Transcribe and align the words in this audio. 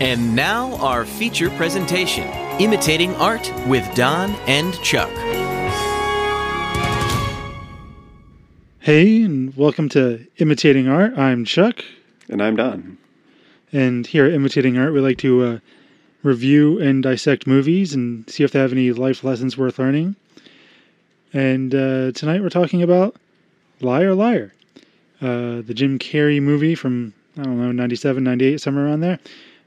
And 0.00 0.36
now, 0.36 0.76
our 0.76 1.04
feature 1.04 1.50
presentation 1.50 2.28
Imitating 2.60 3.14
Art 3.16 3.52
with 3.66 3.84
Don 3.96 4.30
and 4.46 4.72
Chuck. 4.82 5.10
Hey, 8.78 9.22
and 9.22 9.54
welcome 9.56 9.88
to 9.90 10.24
Imitating 10.36 10.86
Art. 10.88 11.18
I'm 11.18 11.44
Chuck, 11.44 11.84
And 12.28 12.40
I'm 12.42 12.54
Don. 12.54 12.96
and 13.72 14.06
here 14.06 14.24
at 14.24 14.32
Imitating 14.32 14.78
Art, 14.78 14.92
we 14.92 15.00
like 15.00 15.18
to 15.18 15.42
uh, 15.44 15.58
review 16.22 16.80
and 16.80 17.02
dissect 17.02 17.46
movies 17.48 17.92
and 17.92 18.28
see 18.30 18.44
if 18.44 18.52
they 18.52 18.60
have 18.60 18.72
any 18.72 18.92
life 18.92 19.24
lessons 19.24 19.58
worth 19.58 19.78
learning. 19.80 20.14
And 21.32 21.74
uh, 21.74 22.12
tonight 22.12 22.40
we're 22.40 22.48
talking 22.50 22.82
about 22.84 23.16
Liar 23.80 24.14
Liar, 24.14 24.54
uh, 25.20 25.60
the 25.62 25.74
Jim 25.74 25.98
Carrey 25.98 26.40
movie 26.40 26.76
from, 26.76 27.12
I 27.36 27.42
don't 27.42 27.60
know, 27.60 27.72
97, 27.72 28.22
98, 28.22 28.60
somewhere 28.60 28.86
around 28.86 29.00
there. 29.00 29.18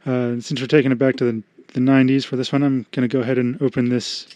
Uh, 0.05 0.39
since 0.39 0.59
we're 0.59 0.67
taking 0.67 0.91
it 0.91 0.97
back 0.97 1.15
to 1.17 1.25
the, 1.25 1.43
the 1.73 1.79
90s 1.79 2.25
for 2.25 2.35
this 2.35 2.51
one, 2.51 2.63
I'm 2.63 2.85
going 2.91 3.07
to 3.07 3.11
go 3.11 3.21
ahead 3.21 3.37
and 3.37 3.61
open 3.61 3.89
this 3.89 4.27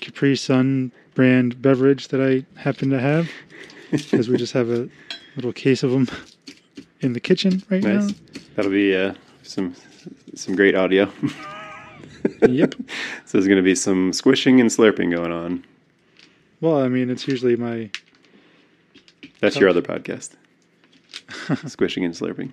Capri 0.00 0.36
Sun 0.36 0.92
brand 1.14 1.60
beverage 1.62 2.08
that 2.08 2.20
I 2.20 2.44
happen 2.60 2.90
to 2.90 3.00
have 3.00 3.28
because 3.90 4.28
we 4.28 4.36
just 4.36 4.52
have 4.52 4.68
a 4.70 4.88
little 5.36 5.52
case 5.52 5.82
of 5.82 5.90
them 5.90 6.08
in 7.00 7.12
the 7.12 7.20
kitchen 7.20 7.62
right 7.70 7.82
Nice. 7.82 8.12
That'll 8.54 8.70
be 8.70 8.96
uh, 8.96 9.14
some 9.42 9.74
some 10.34 10.56
great 10.56 10.74
audio. 10.74 11.10
Yep. 12.48 12.74
so 13.24 13.38
there's 13.38 13.46
going 13.46 13.56
to 13.56 13.62
be 13.62 13.76
some 13.76 14.12
squishing 14.12 14.60
and 14.60 14.68
slurping 14.68 15.14
going 15.14 15.30
on. 15.30 15.64
Well, 16.60 16.82
I 16.82 16.88
mean, 16.88 17.08
it's 17.08 17.28
usually 17.28 17.54
my 17.54 17.88
That's 19.38 19.56
your 19.56 19.68
other 19.68 19.80
podcast. 19.80 20.34
Squishing 21.68 22.04
and 22.04 22.14
slurping. 22.14 22.50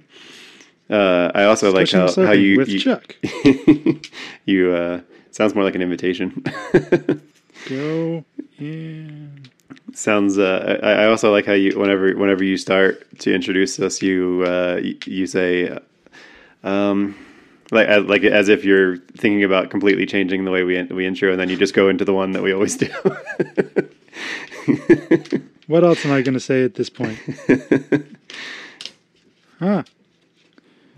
Uh, 0.93 1.31
I 1.33 1.45
also 1.45 1.71
like 1.71 1.89
how, 1.91 2.05
how 2.27 2.33
you 2.33 2.57
with 2.57 2.69
you, 2.69 2.79
Chuck. 2.79 3.15
you 4.45 4.71
uh, 4.73 5.01
sounds 5.31 5.55
more 5.55 5.63
like 5.63 5.75
an 5.75 5.81
invitation. 5.81 6.43
Go 7.69 8.25
in. 8.59 9.43
sounds. 9.93 10.37
Uh, 10.37 10.79
I, 10.83 11.03
I 11.03 11.05
also 11.07 11.31
like 11.31 11.45
how 11.45 11.53
you 11.53 11.79
whenever 11.79 12.13
whenever 12.15 12.43
you 12.43 12.57
start 12.57 13.07
to 13.19 13.33
introduce 13.33 13.79
us, 13.79 14.01
you 14.01 14.43
uh, 14.45 14.79
y- 14.83 14.95
you 15.05 15.25
say. 15.27 15.69
uh, 15.69 15.79
Um, 16.63 17.15
like, 17.71 17.87
as- 17.87 18.05
like 18.05 18.23
as 18.23 18.49
if 18.49 18.63
you're 18.63 18.97
thinking 19.17 19.43
about 19.43 19.71
completely 19.71 20.05
changing 20.05 20.45
the 20.45 20.51
way 20.51 20.63
we 20.63 20.81
we 20.83 21.05
intro, 21.07 21.31
and 21.31 21.39
then 21.39 21.49
you 21.49 21.57
just 21.57 21.73
go 21.73 21.89
into 21.89 22.05
the 22.05 22.13
one 22.13 22.33
that 22.33 22.43
we 22.43 22.53
always 22.53 22.77
do. 22.77 22.87
What 25.67 25.83
else 25.85 26.05
am 26.05 26.11
I 26.11 26.21
going 26.21 26.33
to 26.33 26.41
say 26.41 26.63
at 26.65 26.75
this 26.75 26.89
point? 26.89 27.17
Huh. 29.59 29.83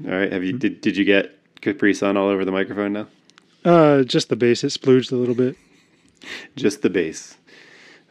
All 0.03 0.11
right. 0.11 0.31
Have 0.31 0.43
you 0.43 0.53
did 0.53 0.81
did 0.81 0.97
you 0.97 1.05
get 1.05 1.37
Capri 1.61 1.93
Sun 1.93 2.17
all 2.17 2.27
over 2.27 2.43
the 2.43 2.51
microphone 2.51 2.93
now? 2.93 3.07
Uh, 3.63 4.03
just 4.03 4.29
the 4.29 4.35
bass. 4.35 4.63
It 4.63 4.67
splooged 4.67 5.11
a 5.11 5.15
little 5.15 5.35
bit. 5.35 5.55
Just 6.55 6.81
the 6.81 6.89
bass. 6.89 7.37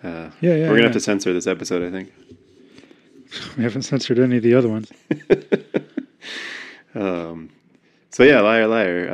Uh, 0.02 0.30
Yeah, 0.40 0.54
yeah. 0.54 0.62
we're 0.62 0.68
gonna 0.68 0.78
yeah. 0.78 0.82
have 0.84 0.92
to 0.92 1.00
censor 1.00 1.32
this 1.32 1.46
episode, 1.46 1.82
I 1.86 1.90
think. 1.90 2.12
We 3.56 3.62
haven't 3.64 3.82
censored 3.82 4.18
any 4.18 4.36
of 4.36 4.42
the 4.42 4.54
other 4.54 4.68
ones. 4.68 4.90
Um, 6.94 7.50
so 8.10 8.22
yeah, 8.22 8.40
liar, 8.40 8.68
liar. 8.68 9.08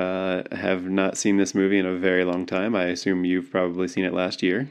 Uh, 0.53 0.55
have 0.55 0.85
not 0.85 1.17
seen 1.17 1.39
this 1.39 1.55
movie 1.55 1.79
in 1.79 1.87
a 1.87 1.95
very 1.97 2.25
long 2.25 2.45
time. 2.45 2.77
I 2.77 2.85
assume 2.85 3.25
you've 3.25 3.51
probably 3.51 3.89
seen 3.89 4.05
it 4.05 4.13
last 4.13 4.43
year. 4.43 4.69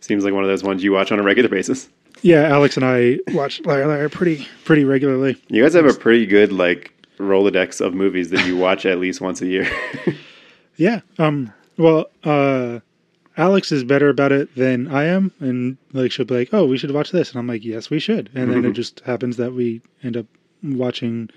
Seems 0.00 0.22
like 0.24 0.32
one 0.32 0.44
of 0.44 0.48
those 0.48 0.62
ones 0.62 0.84
you 0.84 0.92
watch 0.92 1.10
on 1.10 1.18
a 1.18 1.24
regular 1.24 1.48
basis. 1.48 1.88
Yeah, 2.22 2.42
Alex 2.48 2.76
and 2.76 2.84
I 2.84 3.18
watch 3.32 3.60
Liar 3.64 3.86
Liar 3.86 4.08
pretty 4.08 4.46
pretty 4.64 4.84
regularly. 4.84 5.36
You 5.48 5.62
guys 5.62 5.74
have 5.74 5.86
a 5.86 5.94
pretty 5.94 6.26
good 6.26 6.52
like 6.52 6.92
Rolodex 7.18 7.80
of 7.80 7.94
movies 7.94 8.30
that 8.30 8.46
you 8.46 8.56
watch 8.56 8.86
at 8.86 8.98
least 8.98 9.20
once 9.20 9.40
a 9.42 9.46
year. 9.46 9.70
Yeah. 10.78 11.00
Um. 11.18 11.52
Well, 11.76 12.06
uh, 12.22 12.78
Alex 13.36 13.72
is 13.72 13.82
better 13.84 14.08
about 14.08 14.30
it 14.30 14.54
than 14.54 14.86
I 14.86 15.06
am, 15.06 15.32
and 15.40 15.76
like 15.92 16.12
she'll 16.12 16.24
be 16.24 16.34
like, 16.36 16.50
"Oh, 16.54 16.66
we 16.66 16.78
should 16.78 16.92
watch 16.92 17.10
this," 17.10 17.30
and 17.30 17.38
I'm 17.40 17.48
like, 17.48 17.64
"Yes, 17.64 17.90
we 17.90 17.98
should." 17.98 18.30
And 18.34 18.50
then 18.52 18.64
it 18.64 18.72
just 18.74 19.00
happens 19.00 19.36
that 19.38 19.52
we 19.52 19.82
end 20.04 20.16
up 20.16 20.26
watching 20.62 21.30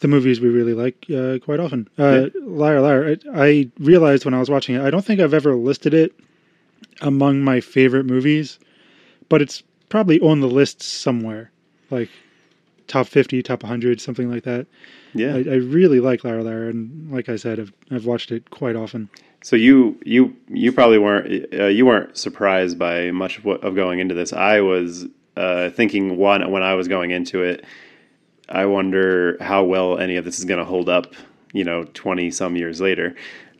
the 0.00 0.08
movies 0.08 0.40
we 0.40 0.48
really 0.48 0.74
like 0.74 1.06
uh, 1.08 1.38
quite 1.38 1.60
often. 1.60 1.88
Uh, 1.96 2.26
Liar, 2.42 2.80
liar. 2.80 3.16
I, 3.32 3.40
I 3.48 3.70
realized 3.78 4.24
when 4.24 4.34
I 4.34 4.40
was 4.40 4.50
watching 4.50 4.74
it, 4.74 4.82
I 4.82 4.90
don't 4.90 5.04
think 5.04 5.20
I've 5.20 5.34
ever 5.34 5.54
listed 5.54 5.94
it 5.94 6.12
among 7.00 7.40
my 7.42 7.60
favorite 7.60 8.06
movies, 8.06 8.58
but 9.28 9.40
it's 9.40 9.62
probably 9.88 10.20
on 10.20 10.40
the 10.40 10.48
list 10.48 10.82
somewhere, 10.82 11.50
like 11.90 12.10
top 12.86 13.06
50, 13.06 13.42
top 13.42 13.62
100, 13.62 14.00
something 14.00 14.30
like 14.30 14.44
that. 14.44 14.66
yeah. 15.14 15.34
I, 15.34 15.38
I 15.38 15.56
really 15.56 16.00
like 16.00 16.24
Liar 16.24 16.42
Liar, 16.42 16.68
and 16.68 17.10
like 17.12 17.28
I 17.28 17.36
said, 17.36 17.60
I've, 17.60 17.72
I've 17.90 18.06
watched 18.06 18.30
it 18.32 18.50
quite 18.50 18.76
often. 18.76 19.08
So 19.42 19.54
you 19.54 19.96
you 20.04 20.34
you 20.48 20.72
probably 20.72 20.98
weren't 20.98 21.54
uh, 21.54 21.66
you 21.66 21.86
weren't 21.86 22.16
surprised 22.16 22.76
by 22.76 23.12
much 23.12 23.38
of, 23.38 23.44
what, 23.44 23.62
of 23.62 23.76
going 23.76 24.00
into 24.00 24.12
this. 24.12 24.32
I 24.32 24.60
was 24.60 25.06
uh, 25.36 25.70
thinking 25.70 26.16
one 26.16 26.50
when 26.50 26.64
I 26.64 26.74
was 26.74 26.88
going 26.88 27.12
into 27.12 27.42
it. 27.42 27.64
I 28.48 28.66
wonder 28.66 29.36
how 29.40 29.62
well 29.62 29.98
any 29.98 30.16
of 30.16 30.24
this 30.24 30.40
is 30.40 30.44
going 30.44 30.58
to 30.58 30.64
hold 30.64 30.88
up. 30.88 31.14
You 31.52 31.62
know, 31.62 31.84
twenty 31.84 32.32
some 32.32 32.56
years 32.56 32.80
later. 32.80 33.14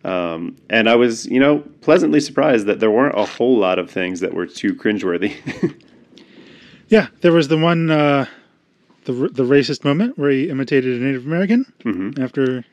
Um, 0.04 0.56
and 0.70 0.88
I 0.88 0.96
was, 0.96 1.26
you 1.26 1.40
know, 1.40 1.58
pleasantly 1.80 2.20
surprised 2.20 2.66
that 2.66 2.80
there 2.80 2.90
weren't 2.90 3.18
a 3.18 3.24
whole 3.24 3.58
lot 3.58 3.78
of 3.78 3.90
things 3.90 4.20
that 4.20 4.32
were 4.32 4.46
too 4.46 4.74
cringeworthy. 4.74 5.34
Yeah, 6.88 7.08
there 7.20 7.32
was 7.32 7.48
the 7.48 7.58
one, 7.58 7.90
uh, 7.90 8.26
the 9.04 9.12
the 9.12 9.44
racist 9.44 9.84
moment 9.84 10.18
where 10.18 10.30
he 10.30 10.48
imitated 10.48 11.00
a 11.00 11.04
Native 11.04 11.26
American 11.26 11.66
Mhm. 11.84 12.18
after 12.18 12.64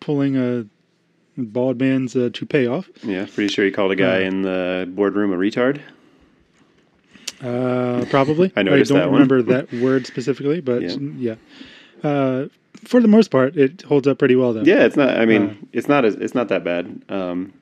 pulling 0.00 0.36
a 0.36 0.66
bald 1.36 1.78
man's 1.80 2.16
uh, 2.16 2.30
toupee 2.32 2.66
off. 2.66 2.88
yeah, 3.02 3.26
pretty 3.32 3.52
sure 3.52 3.64
he 3.64 3.70
called 3.70 3.92
a 3.92 3.96
guy 3.96 4.20
in 4.20 4.42
the 4.42 4.88
boardroom 4.90 5.32
a 5.32 5.36
retard. 5.36 5.80
Uh, 7.42 8.04
probably. 8.10 8.52
I 8.56 8.62
noticed 8.62 8.90
don't 8.90 8.98
that 9.00 9.10
remember 9.10 9.42
that 9.42 9.72
word 9.82 10.06
specifically, 10.06 10.60
but 10.60 10.82
Yeah. 10.82 10.96
yeah. 11.16 11.34
Uh, 12.02 12.46
for 12.84 13.00
the 13.00 13.08
most 13.08 13.30
part, 13.30 13.56
it 13.56 13.82
holds 13.82 14.06
up 14.08 14.18
pretty 14.18 14.36
well, 14.36 14.52
though. 14.52 14.62
Yeah, 14.62 14.84
it's 14.84 14.96
not. 14.96 15.16
I 15.18 15.24
mean, 15.26 15.42
Uh, 15.42 15.54
it's 15.72 15.88
not 15.88 16.04
as 16.04 16.14
it's 16.14 16.34
not 16.34 16.48
that 16.48 16.64
bad. 16.64 17.02
Um, 17.08 17.52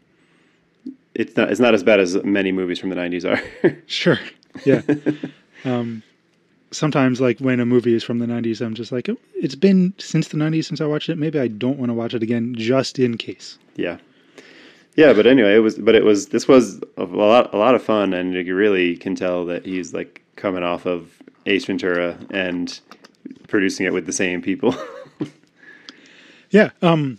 it's 1.15 1.37
not. 1.37 1.51
It's 1.51 1.61
not 1.61 1.75
as 1.75 1.83
bad 1.83 2.01
as 2.01 2.23
many 2.25 2.53
movies 2.53 2.79
from 2.79 2.91
the 2.91 2.97
'90s 2.97 3.25
are. 3.25 3.41
Sure. 3.87 4.19
Yeah. 4.65 4.81
Um, 5.67 6.03
sometimes, 6.71 7.21
like 7.21 7.39
when 7.41 7.61
a 7.61 7.67
movie 7.67 7.95
is 7.95 8.05
from 8.05 8.19
the 8.19 8.27
'90s, 8.27 8.61
I'm 8.65 8.75
just 8.75 8.93
like, 8.93 9.09
"Oh, 9.09 9.17
it's 9.35 9.55
been 9.55 9.93
since 9.99 10.29
the 10.29 10.37
'90s 10.37 10.65
since 10.65 10.81
I 10.81 10.87
watched 10.87 11.09
it. 11.09 11.19
Maybe 11.19 11.39
I 11.39 11.49
don't 11.49 11.79
want 11.79 11.91
to 11.91 11.95
watch 11.95 12.15
it 12.15 12.23
again, 12.23 12.55
just 12.57 12.99
in 12.99 13.17
case. 13.19 13.59
yeah, 13.77 13.99
yeah. 14.97 15.13
But 15.13 15.27
anyway, 15.27 15.55
it 15.55 15.61
was. 15.61 15.77
But 15.79 15.95
it 15.95 16.05
was. 16.05 16.29
This 16.29 16.49
was 16.49 16.81
a 16.97 17.05
lot. 17.05 17.53
A 17.53 17.59
lot 17.59 17.75
of 17.75 17.83
fun, 17.83 18.13
and 18.15 18.33
you 18.35 18.55
really 18.55 18.97
can 18.97 19.15
tell 19.15 19.45
that 19.47 19.67
he's 19.67 19.93
like 19.93 20.23
coming 20.37 20.63
off 20.63 20.87
of 20.87 21.11
Ace 21.47 21.65
Ventura 21.65 22.17
and 22.31 22.81
producing 23.49 23.87
it 23.87 23.93
with 23.93 24.07
the 24.07 24.13
same 24.13 24.41
people. 24.43 24.75
Yeah. 26.51 26.71
Um, 26.83 27.19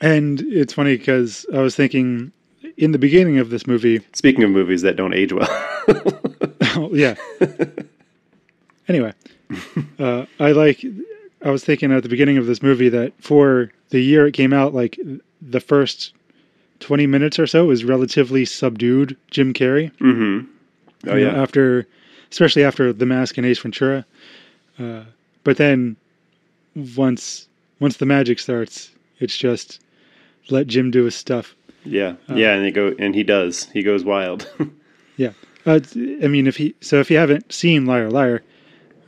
and 0.00 0.40
it's 0.40 0.72
funny 0.72 0.96
because 0.96 1.44
I 1.52 1.58
was 1.58 1.76
thinking 1.76 2.32
in 2.76 2.92
the 2.92 2.98
beginning 2.98 3.38
of 3.38 3.50
this 3.50 3.66
movie. 3.66 4.00
Speaking 4.12 4.44
of 4.44 4.50
movies 4.50 4.82
that 4.82 4.96
don't 4.96 5.12
age 5.12 5.32
well, 5.32 5.48
oh, 6.78 6.90
yeah. 6.94 7.14
anyway, 8.88 9.12
uh, 9.98 10.26
I 10.40 10.52
like. 10.52 10.84
I 11.44 11.50
was 11.50 11.64
thinking 11.64 11.92
at 11.92 12.02
the 12.02 12.08
beginning 12.08 12.36
of 12.36 12.46
this 12.46 12.62
movie 12.62 12.88
that 12.88 13.12
for 13.22 13.70
the 13.90 14.00
year 14.00 14.26
it 14.26 14.32
came 14.32 14.52
out, 14.52 14.74
like 14.74 14.98
the 15.40 15.60
first 15.60 16.12
twenty 16.80 17.06
minutes 17.06 17.38
or 17.38 17.46
so 17.46 17.66
was 17.66 17.84
relatively 17.84 18.44
subdued. 18.44 19.16
Jim 19.30 19.52
Carrey. 19.52 19.92
hmm 19.98 20.40
oh 21.06 21.14
you 21.14 21.24
know, 21.24 21.30
yeah, 21.30 21.40
after 21.42 21.86
especially 22.30 22.64
after 22.64 22.92
the 22.92 23.06
mask 23.06 23.38
and 23.38 23.46
ace 23.46 23.60
ventura 23.60 24.04
uh, 24.80 25.04
but 25.44 25.56
then 25.56 25.96
once 26.96 27.46
once 27.78 27.98
the 27.98 28.04
magic 28.04 28.40
starts 28.40 28.90
it's 29.20 29.36
just 29.36 29.80
let 30.50 30.66
jim 30.66 30.90
do 30.90 31.04
his 31.04 31.14
stuff 31.14 31.54
yeah, 31.84 32.16
uh, 32.28 32.34
yeah. 32.34 32.54
And 32.54 32.64
he 32.64 32.70
go 32.70 32.94
and 32.98 33.14
he 33.14 33.22
does. 33.22 33.64
He 33.72 33.82
goes 33.82 34.04
wild. 34.04 34.50
yeah 35.16 35.32
uh, 35.68 35.80
i 36.24 36.28
mean 36.28 36.46
if 36.46 36.56
he 36.56 36.74
so 36.80 37.00
if 37.00 37.10
you 37.10 37.18
haven't 37.18 37.52
seen 37.52 37.86
liar 37.86 38.10
liar 38.10 38.42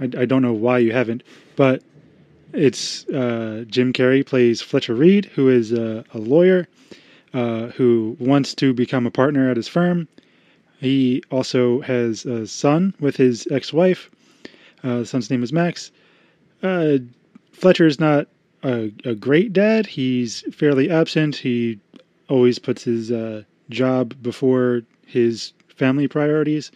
i, 0.01 0.05
I 0.05 0.25
don't 0.27 0.43
know 0.43 0.53
why 0.53 0.79
you 0.79 0.93
haven't 0.93 1.23
but 1.57 1.83
it's 2.53 3.07
uh, 3.09 3.65
jim 3.69 3.93
carrey 3.93 4.25
plays 4.27 4.61
fletcher 4.61 4.95
reed 4.95 5.27
who 5.27 5.49
is 5.49 5.73
a, 5.73 6.05
a 6.15 6.19
lawyer 6.19 6.69
uh, 7.35 7.69
who 7.69 8.17
wants 8.21 8.55
to 8.57 8.75
become 8.75 9.07
a 9.07 9.11
partner 9.11 9.51
at 9.51 9.57
his 9.57 9.69
firm 9.69 10.09
He 10.81 11.23
also 11.31 11.81
has 11.83 12.25
a 12.27 12.47
son 12.47 12.95
with 13.01 13.17
his 13.17 13.47
ex-wife. 13.51 14.11
Uh, 14.83 15.01
the 15.01 15.07
son's 15.07 15.31
name 15.31 15.43
is 15.43 15.53
Max. 15.53 15.93
Uh, 16.63 16.99
Fletcher's 17.53 18.01
not 18.01 18.29
a, 18.63 18.93
a 19.05 19.15
great 19.15 19.53
dad. 19.53 19.87
He's 19.87 20.43
fairly 20.55 20.91
absent. 20.91 21.37
He 21.37 21.79
always 22.29 22.59
puts 22.59 22.85
his 22.85 23.13
uh, 23.13 23.43
job 23.69 24.15
before 24.23 24.83
his 25.07 25.53
family 25.81 26.07
priorities. 26.07 26.71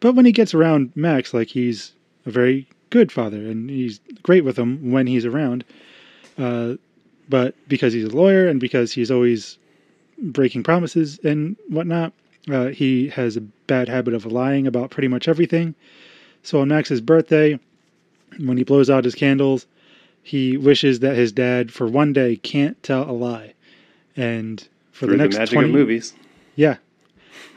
But 0.00 0.14
when 0.16 0.26
he 0.26 0.32
gets 0.32 0.52
around 0.52 0.90
Max, 0.96 1.32
like 1.32 1.48
he's 1.48 1.92
a 2.26 2.30
very 2.30 2.66
good 2.90 3.12
father, 3.12 3.38
and 3.38 3.70
he's 3.70 4.00
great 4.22 4.44
with 4.44 4.58
him 4.58 4.90
when 4.90 5.06
he's 5.06 5.24
around. 5.24 5.64
Uh, 6.36 6.74
but 7.28 7.54
because 7.68 7.92
he's 7.92 8.04
a 8.12 8.16
lawyer 8.16 8.48
and 8.48 8.60
because 8.60 8.92
he's 8.92 9.10
always 9.10 9.56
breaking 10.18 10.64
promises 10.64 11.20
and 11.22 11.56
whatnot, 11.68 12.12
uh, 12.50 12.66
he 12.68 13.08
has 13.10 13.36
a 13.36 13.40
bad 13.40 13.88
habit 13.88 14.12
of 14.14 14.26
lying 14.26 14.66
about 14.66 14.90
pretty 14.90 15.08
much 15.08 15.28
everything. 15.28 15.74
So 16.42 16.60
on 16.60 16.68
Max's 16.68 17.00
birthday, 17.00 17.58
when 18.38 18.56
he 18.58 18.64
blows 18.64 18.90
out 18.90 19.04
his 19.04 19.14
candles, 19.14 19.66
he 20.24 20.56
wishes 20.56 20.98
that 21.00 21.14
his 21.16 21.30
dad, 21.30 21.72
for 21.72 21.86
one 21.86 22.12
day, 22.12 22.36
can't 22.36 22.80
tell 22.82 23.08
a 23.08 23.12
lie. 23.12 23.54
And 24.16 24.60
for 24.90 25.06
Through 25.06 25.18
the 25.18 25.22
next 25.22 25.38
magic 25.38 25.54
20, 25.54 25.68
of 25.68 25.74
movies. 25.74 26.14
yeah. 26.56 26.76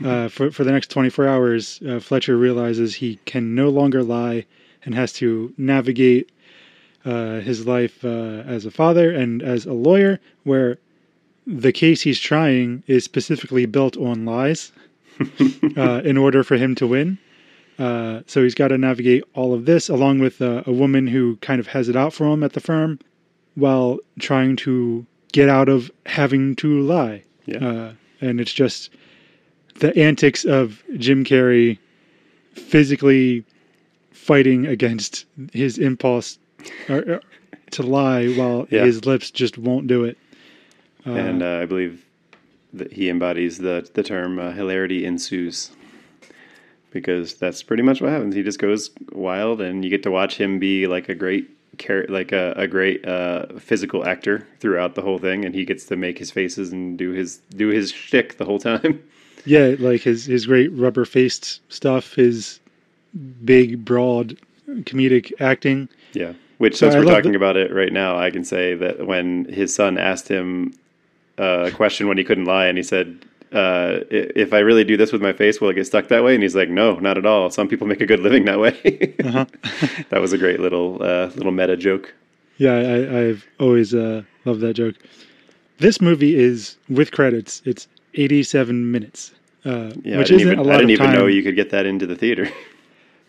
Uh, 0.04 0.28
for, 0.28 0.52
for 0.52 0.64
the 0.64 0.72
next 0.72 0.92
24 0.92 1.28
hours, 1.28 1.80
uh, 1.88 2.00
Fletcher 2.00 2.38
realizes 2.38 2.96
he 2.96 3.18
can 3.26 3.56
no 3.56 3.70
longer 3.70 4.04
lie 4.04 4.46
and 4.84 4.94
has 4.94 5.14
to 5.14 5.54
navigate 5.58 6.32
uh, 7.06 7.40
his 7.40 7.66
life 7.66 8.04
uh, 8.04 8.44
as 8.46 8.66
a 8.66 8.72
father 8.72 9.12
and 9.12 9.42
as 9.42 9.66
a 9.66 9.74
lawyer, 9.74 10.20
where 10.44 10.78
the 11.48 11.72
case 11.72 12.02
he's 12.02 12.20
trying 12.20 12.84
is 12.88 13.04
specifically 13.04 13.66
built 13.66 13.98
on 13.98 14.26
lies 14.26 14.72
uh, 15.78 16.02
in 16.04 16.18
order 16.18 16.44
for 16.44 16.58
him 16.58 16.76
to 16.76 16.88
win. 16.88 17.18
Uh, 17.78 18.22
so 18.26 18.42
he's 18.42 18.56
got 18.56 18.70
to 18.70 18.78
navigate 18.78 19.24
all 19.34 19.54
of 19.54 19.66
this 19.66 19.90
along 19.90 20.20
with 20.20 20.42
uh, 20.42 20.64
a 20.66 20.72
woman 20.72 21.08
who 21.08 21.36
kind 21.38 21.60
of 21.60 21.68
has 21.68 21.90
it 21.90 21.96
out 21.96 22.14
for 22.14 22.26
him 22.26 22.44
at 22.44 22.54
the 22.54 22.60
firm 22.60 23.00
while 23.56 24.00
trying 24.20 24.56
to 24.56 25.06
get 25.34 25.50
out 25.50 25.68
of 25.68 25.92
having 26.06 26.56
to 26.56 26.80
lie. 26.82 27.24
Yeah. 27.46 27.68
Uh, 27.68 27.94
and 28.22 28.40
it's 28.40 28.54
just 28.54 28.90
the 29.80 29.96
antics 29.98 30.46
of 30.46 30.84
Jim 30.98 31.24
Carrey 31.24 31.78
physically 32.54 33.44
fighting 34.12 34.66
against 34.66 35.26
his 35.54 35.78
impulse 35.78 36.38
or, 36.90 36.98
or 37.00 37.22
to 37.72 37.84
lie 37.84 38.28
while 38.34 38.68
Yeah. 38.72 38.86
his 38.86 39.06
lips 39.06 39.30
just 39.32 39.58
won't 39.58 39.88
do 39.88 40.04
it. 40.06 40.18
Uh, 41.06 41.12
and 41.12 41.44
uh, 41.44 41.60
I 41.62 41.66
believe 41.66 42.04
that 42.74 42.92
he 42.92 43.10
embodies 43.10 43.58
the 43.60 43.88
the 43.94 44.04
term 44.04 44.40
uh, 44.40 44.52
hilarity 44.52 45.06
ensues 45.06 45.72
because 46.92 47.36
that's 47.36 47.62
pretty 47.62 47.84
much 47.84 48.02
what 48.02 48.12
happens. 48.12 48.36
He 48.36 48.44
just 48.44 48.60
goes 48.60 48.90
wild, 49.12 49.62
and 49.62 49.84
you 49.84 49.90
get 49.90 50.04
to 50.04 50.12
watch 50.12 50.38
him 50.38 50.60
be 50.60 50.88
like 50.88 51.10
a 51.10 51.16
great 51.16 51.50
like 52.10 52.32
a, 52.32 52.54
a 52.56 52.68
great 52.68 53.06
uh, 53.06 53.48
physical 53.60 54.06
actor 54.06 54.48
throughout 54.60 54.96
the 54.96 55.02
whole 55.02 55.18
thing, 55.20 55.44
and 55.46 55.54
he 55.54 55.66
gets 55.66 55.86
to 55.86 55.96
make 55.98 56.18
his 56.18 56.32
faces 56.32 56.72
and 56.72 56.98
do 56.98 57.12
his 57.12 57.38
do 57.56 57.68
his 57.68 57.92
shtick 57.92 58.38
the 58.38 58.46
whole 58.46 58.60
time. 58.60 59.04
yeah, 59.46 59.76
like 59.80 60.02
his 60.02 60.26
his 60.26 60.46
great 60.46 60.72
rubber 60.74 61.06
faced 61.06 61.62
stuff, 61.72 62.14
his 62.16 62.60
big 63.44 63.86
broad 63.86 64.38
comedic 64.68 65.32
acting. 65.40 65.90
Yeah. 66.14 66.34
Which, 66.58 66.78
since 66.78 66.96
I 66.96 67.00
we're 67.00 67.06
talking 67.06 67.32
the- 67.34 67.38
about 67.38 67.58
it 67.58 67.74
right 67.74 67.92
now, 67.92 68.18
I 68.18 68.32
can 68.32 68.44
say 68.46 68.76
that 68.76 69.06
when 69.06 69.46
his 69.46 69.74
son 69.76 69.98
asked 69.98 70.28
him 70.30 70.74
uh, 71.38 71.66
a 71.68 71.72
question 71.72 72.08
when 72.08 72.18
he 72.18 72.24
couldn't 72.24 72.46
lie, 72.46 72.68
and 72.68 72.78
he 72.78 72.84
said, 72.84 73.26
uh, 73.52 74.00
"If 74.10 74.54
I 74.54 74.60
really 74.60 74.86
do 74.86 74.96
this 74.96 75.12
with 75.12 75.22
my 75.22 75.34
face, 75.34 75.60
will 75.60 75.70
it 75.70 75.74
get 75.74 75.86
stuck 75.86 76.08
that 76.08 76.24
way?" 76.24 76.34
And 76.34 76.42
he's 76.42 76.56
like, 76.56 76.70
"No, 76.70 76.96
not 77.00 77.18
at 77.18 77.26
all. 77.26 77.50
Some 77.50 77.68
people 77.68 77.88
make 77.88 78.00
a 78.00 78.06
good 78.06 78.22
living 78.22 78.46
that 78.46 78.60
way." 78.60 79.14
Uh-huh. 79.26 79.46
that 80.10 80.22
was 80.22 80.32
a 80.34 80.38
great 80.38 80.60
little 80.62 81.02
uh, 81.04 81.28
little 81.36 81.52
meta 81.52 81.76
joke. 81.76 82.14
Yeah, 82.58 82.74
I, 82.76 83.20
I've 83.20 83.46
always 83.60 83.94
uh, 83.94 84.22
loved 84.46 84.62
that 84.62 84.76
joke. 84.76 84.96
This 85.80 86.00
movie 86.00 86.36
is 86.36 86.78
with 86.88 87.12
credits. 87.12 87.62
It's 87.66 87.88
87 88.16 88.92
minutes, 88.92 89.34
uh, 89.66 89.92
Yeah, 90.04 90.18
which 90.18 90.32
I 90.32 90.38
didn't 90.38 90.42
isn't 90.42 90.42
even, 90.42 90.60
a 90.60 90.64
lot 90.64 90.76
I 90.76 90.78
didn't 90.80 90.92
even 90.92 91.12
know 91.12 91.28
you 91.28 91.44
could 91.44 91.56
get 91.56 91.70
that 91.72 91.86
into 91.86 92.06
the 92.06 92.16
theater. 92.16 92.50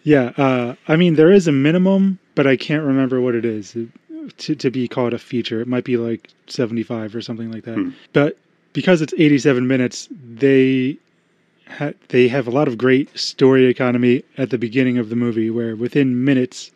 Yeah, 0.03 0.31
uh, 0.37 0.77
I 0.87 0.95
mean 0.95 1.17
there 1.17 1.33
is 1.33 1.49
a 1.49 1.53
minimum, 1.53 2.21
but 2.37 2.47
I 2.47 2.57
can't 2.57 2.85
remember 2.85 3.21
what 3.21 3.35
it 3.35 3.45
is 3.45 3.77
to 4.39 4.55
to 4.55 4.71
be 4.71 4.87
called 4.87 5.13
a 5.13 5.19
feature. 5.19 5.61
It 5.61 5.67
might 5.67 5.83
be 5.83 5.97
like 5.97 6.31
75 6.47 7.17
or 7.17 7.21
something 7.21 7.51
like 7.51 7.65
that. 7.65 7.75
Hmm. 7.75 7.91
But 8.13 8.39
because 8.73 9.03
it's 9.03 9.13
87 9.19 9.67
minutes, 9.67 10.09
they 10.13 10.97
ha- 11.69 11.95
they 12.11 12.29
have 12.29 12.47
a 12.47 12.53
lot 12.53 12.69
of 12.69 12.79
great 12.79 13.17
story 13.19 13.67
economy 13.67 14.23
at 14.39 14.51
the 14.51 14.59
beginning 14.59 14.97
of 14.97 15.09
the 15.09 15.17
movie, 15.17 15.51
where 15.51 15.75
within 15.75 16.25
minutes 16.25 16.71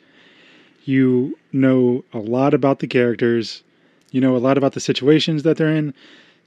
you 0.85 1.39
know 1.53 2.05
a 2.12 2.19
lot 2.19 2.53
about 2.53 2.81
the 2.81 2.89
characters, 2.89 3.62
you 4.11 4.21
know 4.21 4.37
a 4.37 4.39
lot 4.39 4.59
about 4.59 4.73
the 4.73 4.81
situations 4.81 5.45
that 5.45 5.57
they're 5.57 5.73
in, 5.73 5.95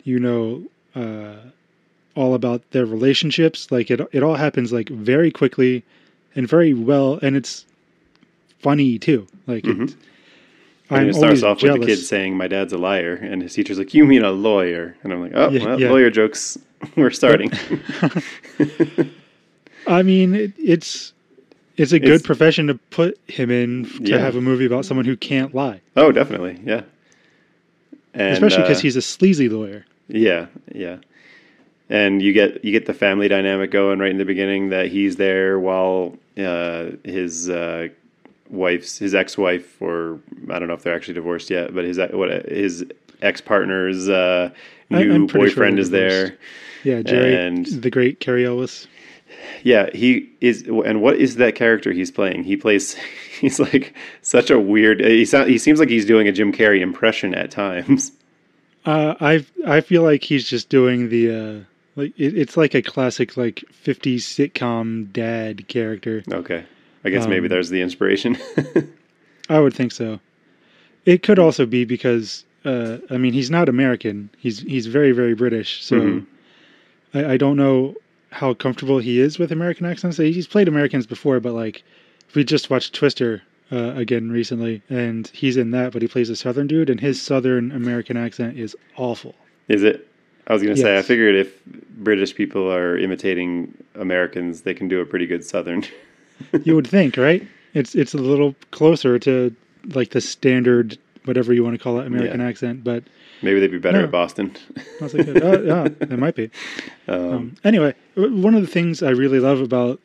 you 0.03 0.19
know 0.19 0.63
uh, 0.95 1.35
all 2.15 2.33
about 2.35 2.61
their 2.71 2.85
relationships. 2.85 3.71
Like 3.71 3.89
it, 3.91 4.01
it 4.11 4.23
all 4.23 4.35
happens 4.35 4.71
like 4.73 4.89
very 4.89 5.31
quickly 5.31 5.83
and 6.35 6.47
very 6.47 6.73
well, 6.73 7.19
and 7.21 7.35
it's 7.35 7.65
funny 8.59 8.97
too. 8.99 9.27
Like 9.47 9.65
it, 9.65 9.77
Mhm. 9.77 9.95
I'm 10.89 10.99
and 11.01 11.09
it 11.09 11.15
starts 11.15 11.43
off 11.43 11.59
jealous. 11.59 11.79
with 11.79 11.87
the 11.87 11.95
kid 11.95 12.01
saying, 12.03 12.35
"My 12.37 12.47
dad's 12.47 12.73
a 12.73 12.77
liar," 12.77 13.15
and 13.15 13.41
his 13.41 13.53
teacher's 13.53 13.79
like, 13.79 13.93
"You 13.93 14.05
mean 14.05 14.23
a 14.23 14.31
lawyer?" 14.31 14.95
And 15.03 15.11
I'm 15.13 15.21
like, 15.21 15.31
"Oh, 15.33 15.49
Yeah, 15.49 15.65
well, 15.65 15.79
yeah. 15.79 15.89
lawyer 15.89 16.09
jokes. 16.11 16.57
We're 16.95 17.09
starting." 17.09 17.51
I 19.87 20.03
mean, 20.03 20.35
it, 20.35 20.53
it's 20.57 21.13
it's 21.77 21.91
a 21.91 21.99
good 21.99 22.07
It's- 22.09 22.21
profession 22.21 22.67
to 22.67 22.75
put 22.91 23.17
him 23.27 23.49
in 23.49 23.85
to 23.85 24.03
Yeah. 24.11 24.19
have 24.19 24.35
a 24.35 24.41
movie 24.41 24.65
about 24.65 24.85
someone 24.85 25.05
who 25.05 25.17
can't 25.17 25.55
lie, 25.55 25.81
oh, 25.97 26.11
definitely, 26.11 26.59
yeah. 26.63 26.81
And, 28.13 28.33
especially 28.33 28.61
because 28.61 28.77
uh, 28.77 28.81
he's 28.81 28.95
a 28.95 29.01
sleazy 29.01 29.49
lawyer. 29.49 29.85
Yeah, 30.07 30.47
yeah. 30.73 30.97
And 31.89 32.21
you 32.21 32.33
get 32.33 32.63
you 32.63 32.71
get 32.71 32.85
the 32.85 32.93
family 32.93 33.27
dynamic 33.27 33.71
going 33.71 33.99
right 33.99 34.09
in 34.11 34.17
the 34.17 34.25
beginning 34.25 34.69
that 34.69 34.87
he's 34.87 35.17
there 35.17 35.59
while 35.59 36.17
uh, 36.37 36.91
his 37.03 37.49
uh, 37.49 37.89
wife's 38.49 38.97
his 38.97 39.13
ex 39.13 39.37
wife 39.37 39.81
or 39.81 40.19
I 40.49 40.59
don't 40.59 40.67
know 40.67 40.73
if 40.73 40.83
they're 40.83 40.95
actually 40.95 41.15
divorced 41.15 41.49
yet, 41.49 41.73
but 41.73 41.83
his 41.83 41.97
what 41.97 42.29
his 42.49 42.85
ex 43.21 43.41
partner's 43.41 44.09
uh, 44.09 44.49
new 44.89 45.13
I'm 45.13 45.27
sure 45.27 45.39
boyfriend 45.41 45.79
is 45.79 45.89
there. 45.89 46.37
Yeah, 46.83 47.01
Jerry, 47.01 47.35
and- 47.35 47.65
the 47.65 47.89
great 47.89 48.19
Cary 48.19 48.45
Elwes. 48.45 48.87
Yeah, 49.63 49.89
he 49.93 50.29
is. 50.41 50.63
And 50.63 51.01
what 51.01 51.17
is 51.17 51.35
that 51.37 51.55
character 51.55 51.91
he's 51.91 52.11
playing? 52.11 52.43
He 52.43 52.55
plays. 52.57 52.95
He's 53.43 53.59
like 53.59 53.93
such 54.21 54.49
a 54.49 54.57
weird. 54.57 55.01
He 55.01 55.25
sound, 55.25 55.49
He 55.49 55.57
seems 55.57 55.77
like 55.77 55.89
he's 55.89 56.05
doing 56.05 56.29
a 56.29 56.31
Jim 56.31 56.53
Carrey 56.53 56.79
impression 56.79 57.35
at 57.35 57.51
times. 57.51 58.13
Uh, 58.85 59.15
I 59.19 59.45
I 59.65 59.81
feel 59.81 60.03
like 60.03 60.23
he's 60.23 60.47
just 60.47 60.69
doing 60.69 61.09
the 61.09 61.31
uh, 61.31 61.59
like 61.95 62.13
it, 62.17 62.37
it's 62.37 62.57
like 62.57 62.73
a 62.73 62.81
classic 62.81 63.37
like 63.37 63.63
50s 63.85 64.23
sitcom 64.23 65.11
dad 65.13 65.67
character. 65.67 66.23
Okay, 66.31 66.65
I 67.05 67.09
guess 67.09 67.27
maybe 67.27 67.45
Um, 67.45 67.49
there's 67.49 67.69
the 67.69 67.81
inspiration. 67.81 68.37
I 69.49 69.59
would 69.59 69.73
think 69.73 69.91
so. 69.91 70.19
It 71.05 71.23
could 71.23 71.39
also 71.39 71.65
be 71.65 71.85
because 71.85 72.45
uh, 72.65 72.97
I 73.09 73.17
mean 73.17 73.33
he's 73.33 73.49
not 73.51 73.69
American. 73.69 74.29
He's 74.37 74.59
he's 74.59 74.87
very 74.87 75.11
very 75.11 75.33
British. 75.33 75.83
So 75.83 75.95
Mhm. 75.97 76.25
I, 77.13 77.33
I 77.33 77.37
don't 77.37 77.57
know 77.57 77.95
how 78.31 78.53
comfortable 78.53 78.97
he 78.97 79.19
is 79.19 79.37
with 79.37 79.51
American 79.51 79.85
accents. 79.85 80.17
He's 80.17 80.47
played 80.47 80.67
Americans 80.67 81.05
before, 81.05 81.39
but 81.39 81.53
like 81.53 81.83
if 82.27 82.35
we 82.35 82.43
just 82.43 82.69
watched 82.69 82.93
Twister 82.93 83.43
uh, 83.73 83.93
again 83.95 84.31
recently, 84.31 84.81
and 84.89 85.27
he's 85.33 85.57
in 85.57 85.71
that, 85.71 85.93
but 85.93 86.01
he 86.01 86.07
plays 86.07 86.29
a 86.29 86.35
Southern 86.35 86.67
dude, 86.67 86.89
and 86.89 86.99
his 86.99 87.21
Southern 87.21 87.71
American 87.71 88.17
accent 88.17 88.57
is 88.57 88.75
awful. 88.97 89.33
Is 89.67 89.83
it? 89.83 90.07
I 90.47 90.53
was 90.53 90.61
going 90.61 90.75
to 90.75 90.81
say, 90.81 90.97
I 90.97 91.01
figured 91.01 91.35
if 91.35 91.63
British 91.65 92.35
people 92.35 92.69
are 92.71 92.97
imitating 92.97 93.73
Americans, 93.95 94.61
they 94.63 94.73
can 94.73 94.87
do 94.89 94.99
a 94.99 95.05
pretty 95.05 95.25
good 95.25 95.43
Southern. 95.43 95.83
You 96.63 96.75
would 96.75 96.87
think, 96.87 97.15
right? 97.15 97.47
It's 97.73 97.95
it's 97.95 98.13
a 98.13 98.17
little 98.17 98.53
closer 98.71 99.17
to 99.19 99.55
like 99.93 100.09
the 100.09 100.19
standard 100.19 100.97
whatever 101.25 101.53
you 101.53 101.63
want 101.63 101.75
to 101.77 101.81
call 101.81 101.99
it 101.99 102.07
American 102.07 102.41
Yeah. 102.41 102.47
accent, 102.47 102.83
but 102.83 103.03
Maybe 103.41 103.59
they'd 103.59 103.71
be 103.71 103.77
better 103.77 103.99
No. 103.99 104.03
at 104.05 104.11
Boston. 104.11 104.51
I 104.99 105.03
was 105.03 105.13
like, 105.13 105.27
oh, 105.27 105.61
yeah, 105.61 105.85
it 105.85 106.19
might 106.19 106.35
be. 106.35 106.49
Um, 107.07 107.17
Um, 107.33 107.55
anyway, 107.63 107.93
one 108.15 108.55
of 108.55 108.61
the 108.61 108.67
things 108.67 109.01
I 109.03 109.11
really 109.11 109.39
love 109.39 109.61
about 109.61 110.01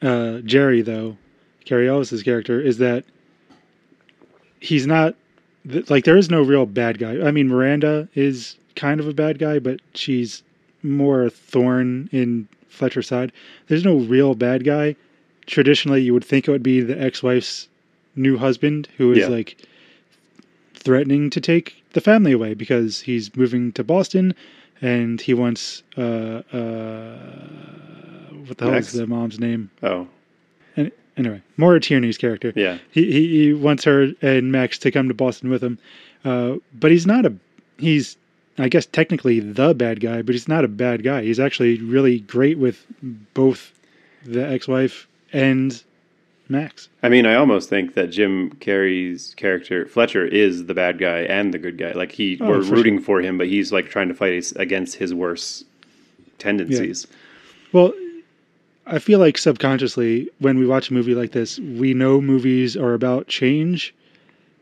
uh, 0.00 0.38
Jerry, 0.40 0.80
though, 0.82 1.16
Cary 1.64 1.88
Elwes's 1.88 2.22
character, 2.22 2.60
is 2.60 2.78
that 2.78 3.04
he's 4.60 4.86
not 4.86 5.14
like 5.88 6.04
there 6.04 6.16
is 6.16 6.30
no 6.30 6.42
real 6.42 6.66
bad 6.66 6.98
guy. 6.98 7.20
I 7.26 7.30
mean, 7.30 7.48
Miranda 7.48 8.08
is 8.14 8.56
kind 8.76 9.00
of 9.00 9.08
a 9.08 9.14
bad 9.14 9.38
guy, 9.38 9.58
but 9.58 9.80
she's 9.94 10.42
more 10.82 11.22
a 11.24 11.30
thorn 11.30 12.08
in 12.12 12.48
Fletcher's 12.68 13.06
side. 13.08 13.32
There's 13.68 13.84
no 13.84 13.96
real 13.96 14.34
bad 14.34 14.64
guy. 14.64 14.96
Traditionally, 15.46 16.02
you 16.02 16.12
would 16.12 16.24
think 16.24 16.46
it 16.48 16.50
would 16.50 16.62
be 16.62 16.80
the 16.80 17.00
ex-wife's 17.00 17.68
new 18.16 18.36
husband 18.36 18.88
who 18.98 19.12
is 19.12 19.18
Yeah. 19.18 19.28
like 19.28 19.56
threatening 20.74 21.30
to 21.30 21.40
take 21.40 21.82
the 21.94 22.00
family 22.00 22.32
away 22.32 22.54
because 22.54 23.00
he's 23.00 23.34
moving 23.36 23.72
to 23.72 23.84
Boston 23.84 24.34
and 24.82 25.20
he 25.20 25.32
wants 25.34 25.82
uh 25.96 26.42
uh 26.52 27.18
what 28.46 28.58
the 28.58 28.64
hell 28.66 28.74
is 28.74 28.92
the 28.92 29.06
mom's 29.06 29.40
name? 29.40 29.70
oh, 29.82 30.06
anyway, 31.16 31.42
Maura 31.56 31.80
Tierney's 31.80 32.18
character. 32.18 32.52
yeah. 32.56 32.78
He, 32.90 33.10
he 33.10 33.44
he 33.46 33.52
wants 33.52 33.84
her 33.84 34.08
and 34.22 34.50
Max 34.52 34.78
to 34.78 34.90
come 34.90 35.08
to 35.08 35.14
Boston 35.14 35.50
with 35.50 35.62
him, 35.62 35.78
uh, 36.24 36.56
but 36.78 36.90
he's 36.90 37.06
not 37.06 37.26
a 37.26 37.34
he's 37.78 38.16
I 38.58 38.68
guess 38.68 38.86
technically 38.86 39.40
the 39.40 39.74
bad 39.74 40.00
guy, 40.00 40.22
but 40.22 40.34
he's 40.34 40.48
not 40.48 40.64
a 40.64 40.68
bad 40.68 41.02
guy. 41.02 41.22
He's 41.22 41.40
actually 41.40 41.78
really 41.80 42.20
great 42.20 42.56
with 42.58 42.84
both 43.34 43.72
the 44.24 44.46
ex-wife 44.48 45.08
and 45.32 45.82
max. 46.48 46.88
I 47.02 47.08
mean, 47.08 47.26
I 47.26 47.34
almost 47.34 47.68
think 47.68 47.94
that 47.94 48.08
Jim 48.08 48.50
Carrey's 48.60 49.34
character 49.34 49.86
Fletcher 49.86 50.24
is 50.24 50.66
the 50.66 50.74
bad 50.74 50.98
guy 50.98 51.20
and 51.22 51.52
the 51.52 51.58
good 51.58 51.78
guy. 51.78 51.92
Like 51.92 52.12
he, 52.12 52.38
Oh, 52.40 52.48
we're 52.48 52.62
for 52.62 52.74
rooting 52.74 53.00
for 53.00 53.20
him, 53.20 53.38
but 53.38 53.48
he's 53.48 53.72
like 53.72 53.88
trying 53.88 54.08
to 54.08 54.14
fight 54.14 54.52
against 54.56 54.96
his 54.96 55.12
worst 55.12 55.64
tendencies. 56.38 57.06
Well, 57.72 57.92
I 58.86 58.98
feel 58.98 59.18
like 59.18 59.38
subconsciously 59.38 60.28
when 60.40 60.58
we 60.58 60.66
watch 60.66 60.90
a 60.90 60.94
movie 60.94 61.14
like 61.14 61.32
this, 61.32 61.58
we 61.58 61.94
know 61.94 62.20
movies 62.20 62.76
are 62.76 62.94
about 62.94 63.28
change. 63.28 63.94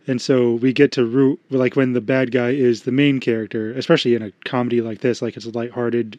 And 0.07 0.21
so 0.21 0.55
we 0.55 0.73
get 0.73 0.93
to 0.93 1.05
root 1.05 1.41
like 1.51 1.77
when 1.77 1.93
the 1.93 2.01
bad 2.01 2.33
guy 2.33 2.51
is 2.51 2.83
the 2.83 2.93
main 2.93 3.21
character, 3.21 3.73
especially 3.73 4.15
in 4.15 4.23
a 4.23 4.33
comedy 4.45 4.81
like 4.81 5.01
this, 5.01 5.23
like 5.23 5.37
it's 5.37 5.47
a 5.47 5.51
lighthearted 5.51 6.19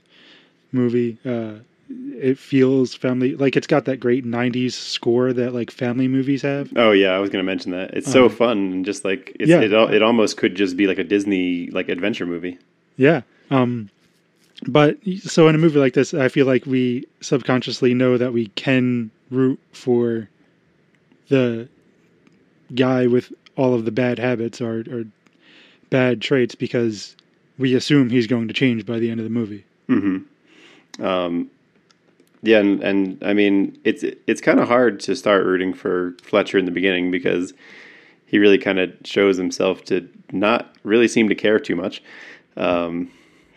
movie. 0.71 1.17
Uh, 1.25 1.55
it 1.89 2.37
feels 2.39 2.95
family 2.95 3.35
like 3.35 3.55
it's 3.57 3.67
got 3.67 3.85
that 3.85 3.99
great 3.99 4.25
90s 4.25 4.71
score 4.71 5.33
that 5.33 5.53
like 5.53 5.69
family 5.69 6.07
movies 6.07 6.41
have. 6.41 6.71
Oh 6.77 6.91
yeah, 6.91 7.11
I 7.11 7.19
was 7.19 7.29
going 7.29 7.43
to 7.43 7.49
mention 7.49 7.71
that. 7.71 7.93
It's 7.93 8.11
so 8.11 8.29
fun 8.29 8.57
and 8.71 8.85
just 8.85 9.03
like 9.03 9.35
it's, 9.39 9.49
Yeah. 9.49 9.59
it, 9.61 9.73
it 9.73 10.01
almost 10.01 10.37
could 10.37 10.55
just 10.55 10.77
be 10.77 10.87
like 10.87 10.97
a 10.97 11.03
Disney 11.03 11.67
like 11.67 11.89
adventure 11.89 12.25
movie. 12.25 12.57
Yeah. 12.95 13.21
Um 13.51 13.89
but 14.67 14.97
so 15.21 15.47
in 15.47 15.55
a 15.55 15.57
movie 15.57 15.79
like 15.79 15.93
this, 15.93 16.13
I 16.13 16.29
feel 16.29 16.45
like 16.45 16.65
we 16.65 17.05
subconsciously 17.21 17.93
know 17.93 18.17
that 18.17 18.33
we 18.33 18.47
can 18.47 19.11
root 19.29 19.59
for 19.71 20.29
the 21.29 21.67
guy 22.75 23.07
with 23.07 23.31
all 23.55 23.73
of 23.73 23.85
the 23.85 23.91
bad 23.91 24.19
habits 24.19 24.61
or, 24.61 24.83
or 24.91 25.05
bad 25.89 26.21
traits 26.21 26.55
because 26.55 27.15
we 27.57 27.75
assume 27.75 28.09
he's 28.09 28.27
going 28.27 28.47
to 28.47 28.53
change 28.53 28.85
by 28.85 28.99
the 28.99 29.09
end 29.09 29.19
of 29.19 29.23
the 29.23 29.29
movie. 29.29 29.65
Hmm. 29.87 30.17
Um. 30.99 31.49
Yeah, 32.45 32.59
and, 32.59 32.83
and 32.83 33.23
I 33.23 33.33
mean 33.33 33.77
it's 33.85 34.03
it's 34.27 34.41
kind 34.41 34.59
of 34.59 34.67
hard 34.67 34.99
to 35.01 35.15
start 35.15 35.45
rooting 35.45 35.73
for 35.73 36.13
Fletcher 36.21 36.57
in 36.57 36.65
the 36.65 36.71
beginning 36.71 37.09
because 37.09 37.53
he 38.25 38.37
really 38.37 38.57
kind 38.57 38.79
of 38.79 38.91
shows 39.05 39.37
himself 39.37 39.83
to 39.85 40.07
not 40.31 40.75
really 40.83 41.07
seem 41.07 41.29
to 41.29 41.35
care 41.35 41.59
too 41.59 41.75
much. 41.75 42.03
Um, 42.57 43.09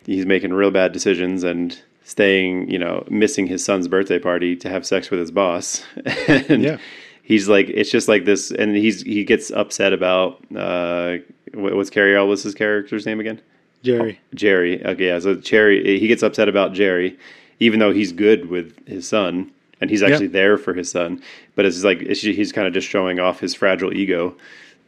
he's 0.06 0.24
making 0.26 0.52
real 0.52 0.70
bad 0.70 0.92
decisions 0.92 1.44
and 1.44 1.78
staying, 2.04 2.70
you 2.70 2.78
know, 2.78 3.04
missing 3.10 3.46
his 3.46 3.64
son's 3.64 3.88
birthday 3.88 4.18
party 4.18 4.56
to 4.56 4.68
have 4.70 4.86
sex 4.86 5.10
with 5.10 5.20
his 5.20 5.30
boss. 5.30 5.84
and 6.28 6.62
Yeah. 6.62 6.78
he's 7.22 7.48
like, 7.48 7.68
it's 7.68 7.90
just 7.90 8.08
like 8.08 8.24
this, 8.24 8.50
and 8.52 8.76
he's 8.76 9.02
he 9.02 9.24
gets 9.24 9.50
upset 9.50 9.92
about 9.92 10.42
uh, 10.56 11.16
what- 11.54 11.74
what's 11.74 11.90
Cary 11.90 12.14
Elwes's 12.16 12.54
character's 12.54 13.04
name 13.06 13.20
again? 13.20 13.40
Jerry. 13.82 14.18
Jerry. 14.34 14.84
Okay, 14.84 15.06
yeah. 15.08 15.18
So 15.18 15.34
Jerry, 15.34 15.98
he 15.98 16.08
gets 16.08 16.22
upset 16.22 16.48
about 16.48 16.72
Jerry, 16.72 17.16
even 17.60 17.78
though 17.80 17.92
he's 17.92 18.12
good 18.12 18.48
with 18.48 18.74
his 18.88 19.06
son 19.06 19.50
and 19.80 19.90
he's 19.90 20.02
actually 20.02 20.26
there 20.28 20.56
for 20.56 20.72
his 20.74 20.90
son. 20.90 21.22
But 21.54 21.66
it's 21.66 21.84
like 21.84 22.00
it's, 22.02 22.20
he's 22.22 22.50
kind 22.52 22.66
of 22.66 22.72
just 22.72 22.88
showing 22.88 23.20
off 23.20 23.40
his 23.40 23.54
fragile 23.54 23.92
ego, 23.92 24.34